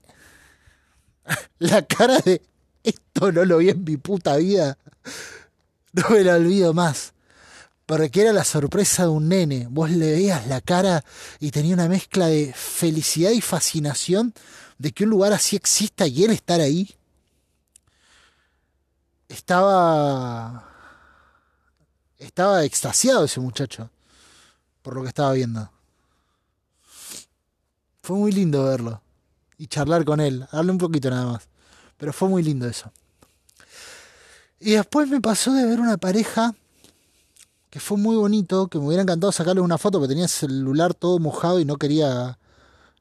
La 1.58 1.82
cara 1.82 2.18
de. 2.20 2.40
Esto 2.84 3.32
no 3.32 3.44
lo 3.44 3.58
vi 3.58 3.70
en 3.70 3.82
mi 3.82 3.96
puta 3.96 4.36
vida. 4.36 4.78
No 5.92 6.10
me 6.10 6.22
la 6.22 6.34
olvido 6.34 6.72
más. 6.72 7.14
Porque 7.86 8.20
era 8.20 8.32
la 8.32 8.44
sorpresa 8.44 9.04
de 9.04 9.08
un 9.08 9.28
nene. 9.28 9.66
Vos 9.70 9.90
le 9.90 10.12
veías 10.12 10.46
la 10.46 10.60
cara 10.60 11.04
y 11.40 11.50
tenía 11.50 11.74
una 11.74 11.88
mezcla 11.88 12.26
de 12.26 12.52
felicidad 12.54 13.30
y 13.30 13.40
fascinación 13.40 14.34
de 14.78 14.92
que 14.92 15.04
un 15.04 15.10
lugar 15.10 15.32
así 15.32 15.56
exista 15.56 16.06
y 16.06 16.24
él 16.24 16.32
estar 16.32 16.60
ahí. 16.60 16.94
Estaba. 19.28 20.64
Estaba 22.18 22.64
extasiado 22.64 23.24
ese 23.24 23.40
muchacho. 23.40 23.90
Por 24.82 24.94
lo 24.94 25.02
que 25.02 25.08
estaba 25.08 25.32
viendo. 25.32 25.70
Fue 28.02 28.16
muy 28.16 28.32
lindo 28.32 28.64
verlo. 28.64 29.02
Y 29.58 29.66
charlar 29.66 30.04
con 30.04 30.20
él. 30.20 30.46
Darle 30.52 30.72
un 30.72 30.78
poquito 30.78 31.10
nada 31.10 31.26
más. 31.26 31.48
Pero 31.96 32.12
fue 32.12 32.28
muy 32.28 32.42
lindo 32.42 32.68
eso. 32.68 32.92
Y 34.60 34.72
después 34.72 35.08
me 35.08 35.20
pasó 35.20 35.52
de 35.52 35.66
ver 35.66 35.80
una 35.80 35.96
pareja 35.96 36.54
que 37.70 37.80
fue 37.80 37.98
muy 37.98 38.16
bonito, 38.16 38.68
que 38.68 38.78
me 38.78 38.86
hubiera 38.86 39.02
encantado 39.02 39.32
sacarle 39.32 39.60
una 39.60 39.76
foto, 39.76 39.98
porque 39.98 40.08
tenía 40.08 40.24
el 40.24 40.30
celular 40.30 40.94
todo 40.94 41.18
mojado 41.18 41.60
y 41.60 41.66
no 41.66 41.76
quería, 41.76 42.38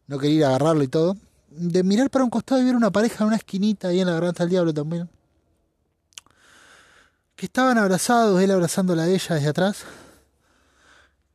no 0.08 0.20
quería 0.20 0.36
ir 0.36 0.44
a 0.44 0.48
agarrarlo 0.50 0.84
y 0.84 0.90
todo. 0.90 1.16
De 1.50 1.84
mirar 1.84 2.10
para 2.10 2.26
un 2.26 2.30
costado 2.30 2.62
y 2.62 2.66
ver 2.66 2.76
una 2.76 2.92
pareja 2.92 3.24
en 3.24 3.28
una 3.28 3.38
esquinita 3.38 3.88
ahí 3.88 4.02
en 4.02 4.08
la 4.08 4.14
garganta 4.14 4.44
del 4.44 4.50
diablo 4.50 4.74
también. 4.74 5.10
Que 7.36 7.48
estaban 7.48 7.78
abrazados, 7.78 8.42
él 8.42 8.52
abrazándola 8.52 9.04
a 9.04 9.08
ella 9.08 9.36
desde 9.36 9.50
atrás. 9.50 9.78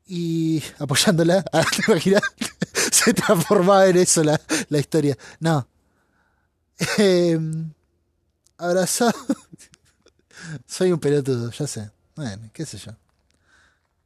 Y 0.06 0.62
apoyándola. 0.78 1.44
Ah, 1.52 1.64
¿Te 1.64 1.90
imaginas? 1.90 2.22
Se 2.92 3.12
transformaba 3.14 3.86
en 3.86 3.96
eso 3.98 4.22
la, 4.24 4.40
la 4.68 4.78
historia. 4.78 5.16
No. 5.38 5.66
Eh, 6.98 7.38
abrazado. 8.56 9.12
Soy 10.66 10.92
un 10.92 10.98
pelotudo, 10.98 11.50
ya 11.50 11.66
sé. 11.66 11.90
Bueno, 12.16 12.50
qué 12.52 12.64
sé 12.64 12.78
yo. 12.78 12.92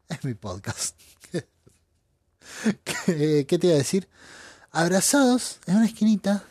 Es 0.09 0.23
mi 0.25 0.35
podcast. 0.35 0.97
¿Qué, 2.85 3.47
qué 3.49 3.59
te 3.59 3.67
iba 3.69 3.75
a 3.75 3.79
decir? 3.79 4.09
Abrazados 4.71 5.59
en 5.67 5.77
una 5.77 5.87
esquinita. 5.87 6.45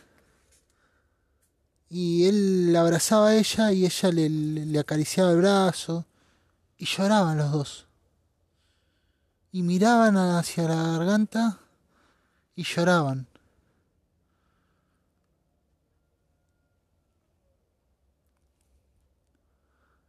Y 1.88 2.26
él 2.26 2.72
la 2.72 2.80
abrazaba 2.80 3.28
a 3.28 3.36
ella 3.36 3.72
y 3.72 3.84
ella 3.86 4.10
le, 4.10 4.28
le- 4.28 4.78
acariciaba 4.78 5.30
el 5.30 5.38
brazo. 5.38 6.04
Y 6.78 6.86
lloraban 6.86 7.38
los 7.38 7.52
dos. 7.52 7.86
Y 9.52 9.62
miraban 9.62 10.16
hacia 10.16 10.64
la 10.68 10.74
garganta 10.98 11.58
y 12.56 12.64
lloraban. 12.64 13.26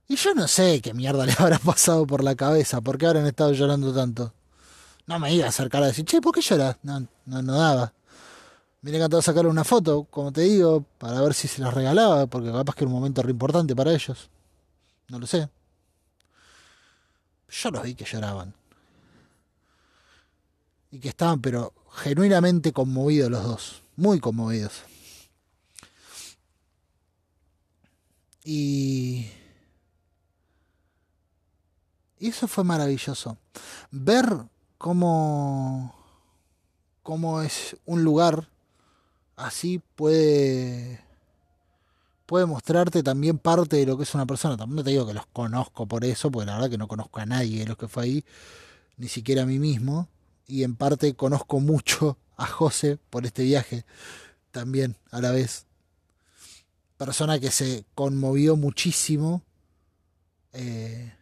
Y 0.07 0.15
yo 0.18 0.34
no 0.35 0.47
sé 0.47 0.81
qué 0.81 0.93
mierda 0.93 1.26
le 1.26 1.34
habrá 1.38 1.57
pasado 1.60 2.06
por 2.06 2.23
la 2.23 2.35
cabeza, 2.35 2.81
por 2.81 2.97
qué 2.97 3.07
habrán 3.07 3.26
estado 3.26 3.52
llorando 3.53 3.93
tanto. 3.93 4.34
No 5.07 5.19
me 5.19 5.34
iba 5.34 5.45
a 5.45 5.49
acercar 5.49 5.84
a 5.84 5.88
decir, 5.88 6.06
che, 6.06 6.22
¿por 6.22 6.34
qué 6.34 6.41
lloras? 6.41 6.77
No, 6.84 7.07
no, 7.26 7.41
no 7.41 7.53
daba. 7.57 7.93
Me 8.86 8.91
hubiera 8.91 9.06
encantado 9.06 9.24
sacarle 9.24 9.49
una 9.49 9.64
foto, 9.64 10.03
como 10.12 10.32
te 10.32 10.41
digo, 10.41 10.86
para 10.99 11.20
ver 11.20 11.34
si 11.34 11.48
se 11.48 11.60
las 11.60 11.74
regalaba, 11.74 12.28
porque 12.28 12.52
capaz 12.52 12.76
que 12.76 12.84
era 12.84 12.90
un 12.90 12.94
momento 12.94 13.24
re 13.24 13.32
importante 13.32 13.76
para 13.76 13.91
ellos. 13.91 14.30
No 15.07 15.18
lo 15.18 15.26
sé. 15.26 15.49
Yo 17.49 17.72
los 17.72 17.82
vi 17.82 17.95
que 17.95 18.06
lloraban. 18.06 18.53
Y 20.91 20.99
que 20.99 21.10
estaban, 21.10 21.41
pero 21.41 21.74
genuinamente 21.95 22.74
conmovidos 22.74 23.32
los 23.32 23.44
dos. 23.44 23.82
Muy 23.95 24.20
conmovidos. 24.20 24.84
Y... 28.44 29.32
Y 32.20 32.28
eso 32.28 32.48
fue 32.48 32.64
maravilloso. 32.64 33.40
Ver 33.90 34.28
cómo, 34.78 35.95
cómo 37.02 37.41
es 37.41 37.76
un 37.86 38.03
lugar 38.03 38.48
así 39.36 39.82
puede, 39.95 41.02
puede 42.26 42.45
mostrarte 42.45 43.03
también 43.03 43.38
parte 43.38 43.78
de 43.78 43.86
lo 43.86 43.98
que 43.98 44.03
es 44.03 44.14
una 44.16 44.26
persona. 44.26 44.57
También 44.57 44.84
te 44.84 44.91
digo 44.91 45.07
que 45.07 45.14
los 45.14 45.28
conozco 45.28 45.88
por 45.88 46.06
eso, 46.06 46.32
porque 46.32 46.48
la 46.48 46.56
verdad 46.56 46.70
que 46.70 46.78
no 46.78 46.88
conozco 46.88 47.20
a 47.20 47.26
nadie 47.26 47.60
de 47.60 47.66
los 47.66 47.78
que 47.78 47.88
fue 47.88 48.03
ahí, 48.03 48.26
ni 48.98 49.07
siquiera 49.07 49.44
a 49.44 49.45
mí 49.45 49.60
mismo. 49.60 50.07
Y 50.48 50.64
en 50.64 50.76
parte 50.76 51.16
conozco 51.16 51.60
mucho 51.60 52.18
a 52.38 52.45
José 52.45 52.98
por 53.10 53.26
este 53.26 53.44
viaje 53.44 53.86
también 54.52 54.95
a 55.12 55.22
la 55.22 55.32
vez. 55.32 55.66
Persona 56.98 57.40
que 57.40 57.52
se 57.52 57.86
conmovió 57.94 58.56
muchísimo. 58.56 59.41
Eh, 60.53 61.14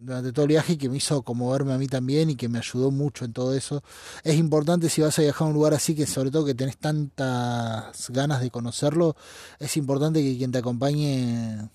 durante 0.00 0.32
todo 0.32 0.44
el 0.46 0.48
viaje 0.48 0.72
y 0.72 0.76
que 0.78 0.88
me 0.88 0.96
hizo 0.96 1.22
conmoverme 1.22 1.74
a 1.74 1.78
mí 1.78 1.86
también 1.86 2.30
y 2.30 2.36
que 2.36 2.48
me 2.48 2.58
ayudó 2.58 2.90
mucho 2.90 3.24
en 3.24 3.32
todo 3.32 3.54
eso. 3.54 3.82
Es 4.24 4.36
importante 4.36 4.88
si 4.88 5.02
vas 5.02 5.18
a 5.18 5.22
viajar 5.22 5.46
a 5.46 5.48
un 5.48 5.54
lugar 5.54 5.74
así 5.74 5.94
que 5.94 6.06
sobre 6.06 6.30
todo 6.30 6.46
que 6.46 6.54
tenés 6.54 6.78
tantas 6.78 8.10
ganas 8.10 8.40
de 8.40 8.50
conocerlo, 8.50 9.14
es 9.58 9.76
importante 9.76 10.22
que 10.22 10.36
quien 10.38 10.52
te 10.52 10.58
acompañe 10.58 11.68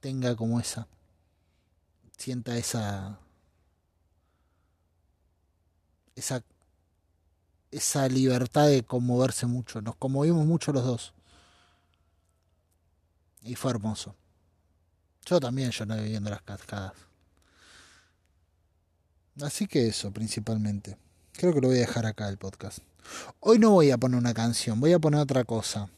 tenga 0.00 0.34
como 0.36 0.58
esa, 0.58 0.88
sienta 2.16 2.56
esa, 2.56 3.18
esa, 6.16 6.42
esa 7.70 8.08
libertad 8.08 8.68
de 8.68 8.84
conmoverse 8.84 9.46
mucho. 9.46 9.82
Nos 9.82 9.96
conmovimos 9.96 10.46
mucho 10.46 10.72
los 10.72 10.84
dos. 10.84 11.14
Y 13.42 13.54
fue 13.54 13.70
hermoso. 13.70 14.14
Yo 15.26 15.40
también 15.40 15.70
lloré 15.70 16.02
viendo 16.04 16.30
las 16.30 16.42
cascadas. 16.42 17.07
Así 19.42 19.66
que 19.66 19.86
eso, 19.86 20.10
principalmente. 20.10 20.96
Creo 21.32 21.54
que 21.54 21.60
lo 21.60 21.68
voy 21.68 21.76
a 21.76 21.80
dejar 21.80 22.06
acá 22.06 22.28
el 22.28 22.38
podcast. 22.38 22.80
Hoy 23.40 23.58
no 23.58 23.70
voy 23.70 23.90
a 23.92 23.98
poner 23.98 24.18
una 24.18 24.34
canción, 24.34 24.80
voy 24.80 24.92
a 24.92 24.98
poner 24.98 25.20
otra 25.20 25.44
cosa 25.44 25.88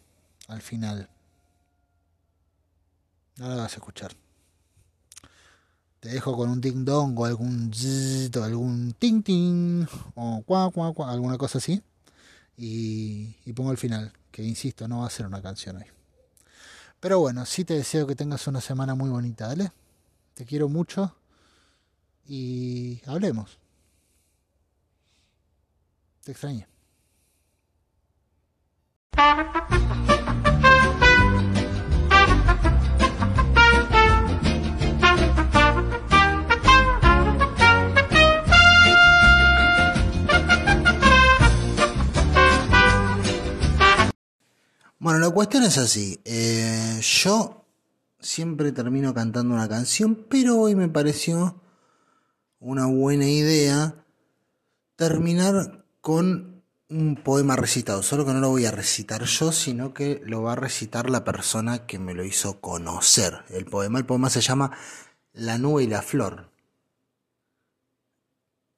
al 0.48 0.60
final. 0.60 1.08
No 3.36 3.48
la 3.48 3.56
vas 3.56 3.72
a 3.72 3.76
escuchar. 3.76 4.12
Te 6.00 6.10
dejo 6.10 6.36
con 6.36 6.50
un 6.50 6.60
ding 6.60 6.84
dong 6.84 7.18
o 7.18 7.24
algún 7.24 7.72
zzz, 7.72 8.36
o 8.36 8.44
algún 8.44 8.94
ting 8.98 9.22
ting 9.22 9.86
o 10.14 10.42
cuá, 10.44 10.70
cuá, 10.70 10.92
cuá, 10.92 11.10
alguna 11.10 11.38
cosa 11.38 11.58
así. 11.58 11.82
Y, 12.56 13.36
y 13.46 13.52
pongo 13.54 13.70
el 13.70 13.78
final, 13.78 14.12
que 14.30 14.42
insisto, 14.42 14.86
no 14.86 15.00
va 15.00 15.06
a 15.06 15.10
ser 15.10 15.26
una 15.26 15.40
canción 15.40 15.76
hoy. 15.76 15.86
Pero 17.00 17.18
bueno, 17.20 17.46
sí 17.46 17.64
te 17.64 17.74
deseo 17.74 18.06
que 18.06 18.14
tengas 18.14 18.46
una 18.46 18.60
semana 18.60 18.94
muy 18.94 19.08
bonita, 19.08 19.46
¿dale? 19.46 19.72
Te 20.34 20.44
quiero 20.44 20.68
mucho 20.68 21.14
y 22.26 23.00
hablemos. 23.06 23.58
Te 26.24 26.32
extrañé. 26.32 26.66
Bueno, 44.98 45.18
la 45.18 45.30
cuestión 45.30 45.62
es 45.62 45.78
así. 45.78 46.20
Eh, 46.26 47.00
yo 47.00 47.64
siempre 48.20 48.70
termino 48.70 49.14
cantando 49.14 49.54
una 49.54 49.66
canción, 49.66 50.26
pero 50.28 50.58
hoy 50.58 50.74
me 50.74 50.88
pareció 50.88 51.62
una 52.60 52.86
buena 52.86 53.26
idea 53.26 54.04
terminar 54.96 55.84
con 56.00 56.62
un 56.88 57.16
poema 57.16 57.56
recitado. 57.56 58.02
Solo 58.02 58.24
que 58.24 58.32
no 58.32 58.40
lo 58.40 58.50
voy 58.50 58.66
a 58.66 58.70
recitar 58.70 59.24
yo, 59.24 59.52
sino 59.52 59.94
que 59.94 60.20
lo 60.24 60.42
va 60.42 60.52
a 60.52 60.56
recitar 60.56 61.10
la 61.10 61.24
persona 61.24 61.86
que 61.86 61.98
me 61.98 62.14
lo 62.14 62.24
hizo 62.24 62.60
conocer. 62.60 63.44
El 63.48 63.64
poema, 63.64 63.98
el 63.98 64.06
poema 64.06 64.30
se 64.30 64.40
llama 64.40 64.76
La 65.32 65.58
nube 65.58 65.84
y 65.84 65.86
la 65.86 66.02
flor. 66.02 66.50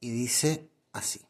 y 0.03 0.11
dice 0.11 0.69
así. 0.93 1.21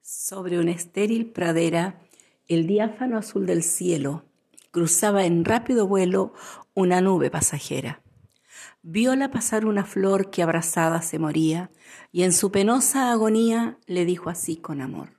Sobre 0.00 0.60
una 0.60 0.70
estéril 0.70 1.32
pradera, 1.32 2.00
el 2.46 2.68
diáfano 2.68 3.18
azul 3.18 3.44
del 3.44 3.64
cielo 3.64 4.24
cruzaba 4.70 5.24
en 5.26 5.44
rápido 5.44 5.88
vuelo 5.88 6.32
una 6.72 7.00
nube 7.00 7.30
pasajera. 7.30 8.03
Viola 8.86 9.30
pasar 9.30 9.64
una 9.64 9.86
flor 9.86 10.30
que 10.30 10.42
abrazada 10.42 11.00
se 11.00 11.18
moría, 11.18 11.70
y 12.12 12.22
en 12.22 12.34
su 12.34 12.52
penosa 12.52 13.12
agonía 13.12 13.78
le 13.86 14.04
dijo 14.04 14.28
así 14.28 14.58
con 14.58 14.82
amor. 14.82 15.16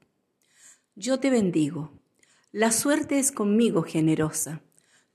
Yo 0.93 1.19
te 1.19 1.31
bendigo, 1.31 1.91
la 2.51 2.71
suerte 2.71 3.17
es 3.17 3.31
conmigo 3.31 3.81
generosa, 3.81 4.61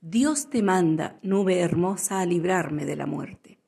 Dios 0.01 0.49
te 0.49 0.61
manda, 0.63 1.17
nube 1.23 1.61
hermosa, 1.61 2.19
a 2.19 2.25
librarme 2.25 2.83
de 2.83 2.97
la 2.97 3.05
muerte. 3.05 3.61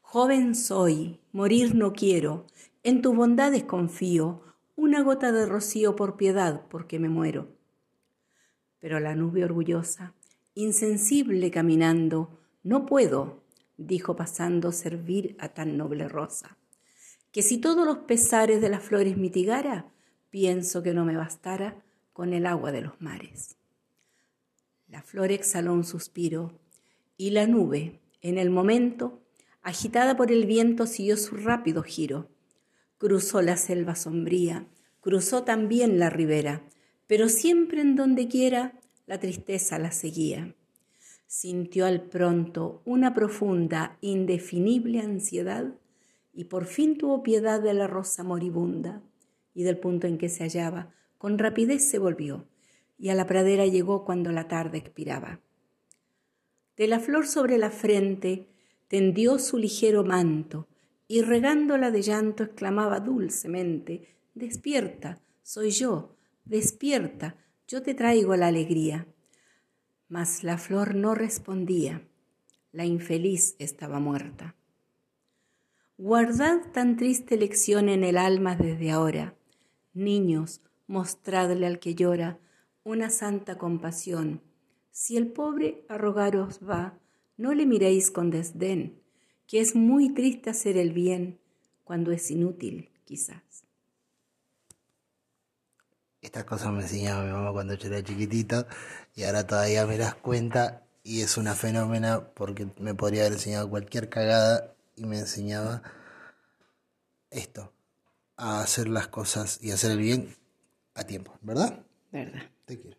Joven 0.00 0.54
soy, 0.54 1.20
morir 1.32 1.74
no 1.74 1.92
quiero, 1.92 2.46
en 2.84 3.02
tu 3.02 3.14
bondades 3.14 3.64
confío, 3.64 4.44
una 4.76 5.02
gota 5.02 5.32
de 5.32 5.44
rocío 5.44 5.96
por 5.96 6.16
piedad, 6.16 6.62
porque 6.68 7.00
me 7.00 7.08
muero. 7.08 7.48
Pero 8.78 9.00
la 9.00 9.16
nube 9.16 9.44
orgullosa, 9.44 10.14
insensible 10.54 11.50
caminando, 11.50 12.38
no 12.62 12.86
puedo, 12.86 13.43
dijo 13.76 14.16
pasando, 14.16 14.72
servir 14.72 15.36
a 15.38 15.48
tan 15.48 15.76
noble 15.76 16.08
rosa, 16.08 16.56
que 17.32 17.42
si 17.42 17.58
todos 17.58 17.86
los 17.86 17.98
pesares 17.98 18.60
de 18.60 18.68
las 18.68 18.82
flores 18.82 19.16
mitigara, 19.16 19.92
pienso 20.30 20.82
que 20.82 20.94
no 20.94 21.04
me 21.04 21.16
bastara 21.16 21.82
con 22.12 22.32
el 22.32 22.46
agua 22.46 22.72
de 22.72 22.82
los 22.82 23.00
mares. 23.00 23.56
La 24.88 25.02
flor 25.02 25.32
exhaló 25.32 25.72
un 25.72 25.84
suspiro 25.84 26.60
y 27.16 27.30
la 27.30 27.46
nube, 27.46 28.00
en 28.20 28.38
el 28.38 28.50
momento, 28.50 29.22
agitada 29.62 30.16
por 30.16 30.30
el 30.30 30.46
viento, 30.46 30.86
siguió 30.86 31.16
su 31.16 31.36
rápido 31.36 31.82
giro. 31.82 32.30
Cruzó 32.98 33.42
la 33.42 33.56
selva 33.56 33.96
sombría, 33.96 34.68
cruzó 35.00 35.42
también 35.42 35.98
la 35.98 36.10
ribera, 36.10 36.62
pero 37.06 37.28
siempre 37.28 37.80
en 37.80 37.96
donde 37.96 38.28
quiera 38.28 38.78
la 39.06 39.18
tristeza 39.18 39.78
la 39.78 39.90
seguía 39.90 40.54
sintió 41.34 41.86
al 41.86 42.00
pronto 42.00 42.80
una 42.84 43.12
profunda, 43.12 43.98
indefinible 44.00 45.00
ansiedad 45.00 45.74
y 46.32 46.44
por 46.44 46.64
fin 46.64 46.96
tuvo 46.96 47.24
piedad 47.24 47.60
de 47.60 47.74
la 47.74 47.88
rosa 47.88 48.22
moribunda 48.22 49.02
y 49.52 49.64
del 49.64 49.76
punto 49.76 50.06
en 50.06 50.16
que 50.16 50.28
se 50.28 50.44
hallaba, 50.44 50.94
con 51.18 51.36
rapidez 51.36 51.82
se 51.90 51.98
volvió 51.98 52.46
y 52.98 53.08
a 53.08 53.16
la 53.16 53.26
pradera 53.26 53.66
llegó 53.66 54.04
cuando 54.04 54.30
la 54.30 54.46
tarde 54.46 54.78
expiraba. 54.78 55.40
De 56.76 56.86
la 56.86 57.00
flor 57.00 57.26
sobre 57.26 57.58
la 57.58 57.70
frente 57.70 58.46
tendió 58.86 59.40
su 59.40 59.58
ligero 59.58 60.04
manto 60.04 60.68
y 61.08 61.22
regándola 61.22 61.90
de 61.90 62.02
llanto 62.02 62.44
exclamaba 62.44 63.00
dulcemente 63.00 64.06
Despierta, 64.34 65.20
soy 65.42 65.70
yo, 65.70 66.14
despierta, 66.44 67.36
yo 67.66 67.82
te 67.82 67.94
traigo 67.94 68.36
la 68.36 68.46
alegría. 68.46 69.08
Mas 70.14 70.44
la 70.44 70.58
flor 70.58 70.94
no 70.94 71.16
respondía. 71.16 72.00
La 72.70 72.84
infeliz 72.84 73.56
estaba 73.58 73.98
muerta. 73.98 74.54
Guardad 75.98 76.70
tan 76.72 76.96
triste 76.96 77.36
lección 77.36 77.88
en 77.88 78.04
el 78.04 78.16
alma 78.16 78.54
desde 78.54 78.92
ahora. 78.92 79.34
Niños, 79.92 80.60
mostradle 80.86 81.66
al 81.66 81.80
que 81.80 81.96
llora 81.96 82.38
una 82.84 83.10
santa 83.10 83.58
compasión. 83.58 84.40
Si 84.92 85.16
el 85.16 85.32
pobre 85.32 85.84
a 85.88 85.98
rogaros 85.98 86.60
va, 86.60 86.96
no 87.36 87.52
le 87.52 87.66
miréis 87.66 88.12
con 88.12 88.30
desdén, 88.30 89.02
que 89.48 89.58
es 89.58 89.74
muy 89.74 90.14
triste 90.14 90.48
hacer 90.48 90.76
el 90.76 90.92
bien 90.92 91.40
cuando 91.82 92.12
es 92.12 92.30
inútil, 92.30 92.88
quizás. 93.04 93.63
Estas 96.24 96.44
cosas 96.44 96.72
me 96.72 96.80
enseñaba 96.80 97.22
mi 97.22 97.30
mamá 97.30 97.52
cuando 97.52 97.74
yo 97.74 97.88
era 97.88 98.02
chiquitito 98.02 98.66
y 99.14 99.24
ahora 99.24 99.46
todavía 99.46 99.86
me 99.86 99.98
das 99.98 100.14
cuenta 100.14 100.82
y 101.02 101.20
es 101.20 101.36
una 101.36 101.54
fenómena 101.54 102.28
porque 102.32 102.66
me 102.78 102.94
podría 102.94 103.20
haber 103.20 103.34
enseñado 103.34 103.68
cualquier 103.68 104.08
cagada 104.08 104.74
y 104.96 105.04
me 105.04 105.18
enseñaba 105.18 105.82
esto, 107.30 107.74
a 108.38 108.62
hacer 108.62 108.88
las 108.88 109.08
cosas 109.08 109.58
y 109.62 109.72
hacer 109.72 109.90
el 109.90 109.98
bien 109.98 110.34
a 110.94 111.04
tiempo, 111.04 111.36
¿verdad? 111.42 111.84
Verdad. 112.10 112.42
Te 112.64 112.80
quiero. 112.80 112.96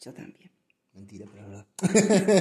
Yo 0.00 0.12
también. 0.12 0.50
Mentira, 0.92 1.26
pero 1.32 1.44
es 1.44 1.48
verdad. 1.48 1.66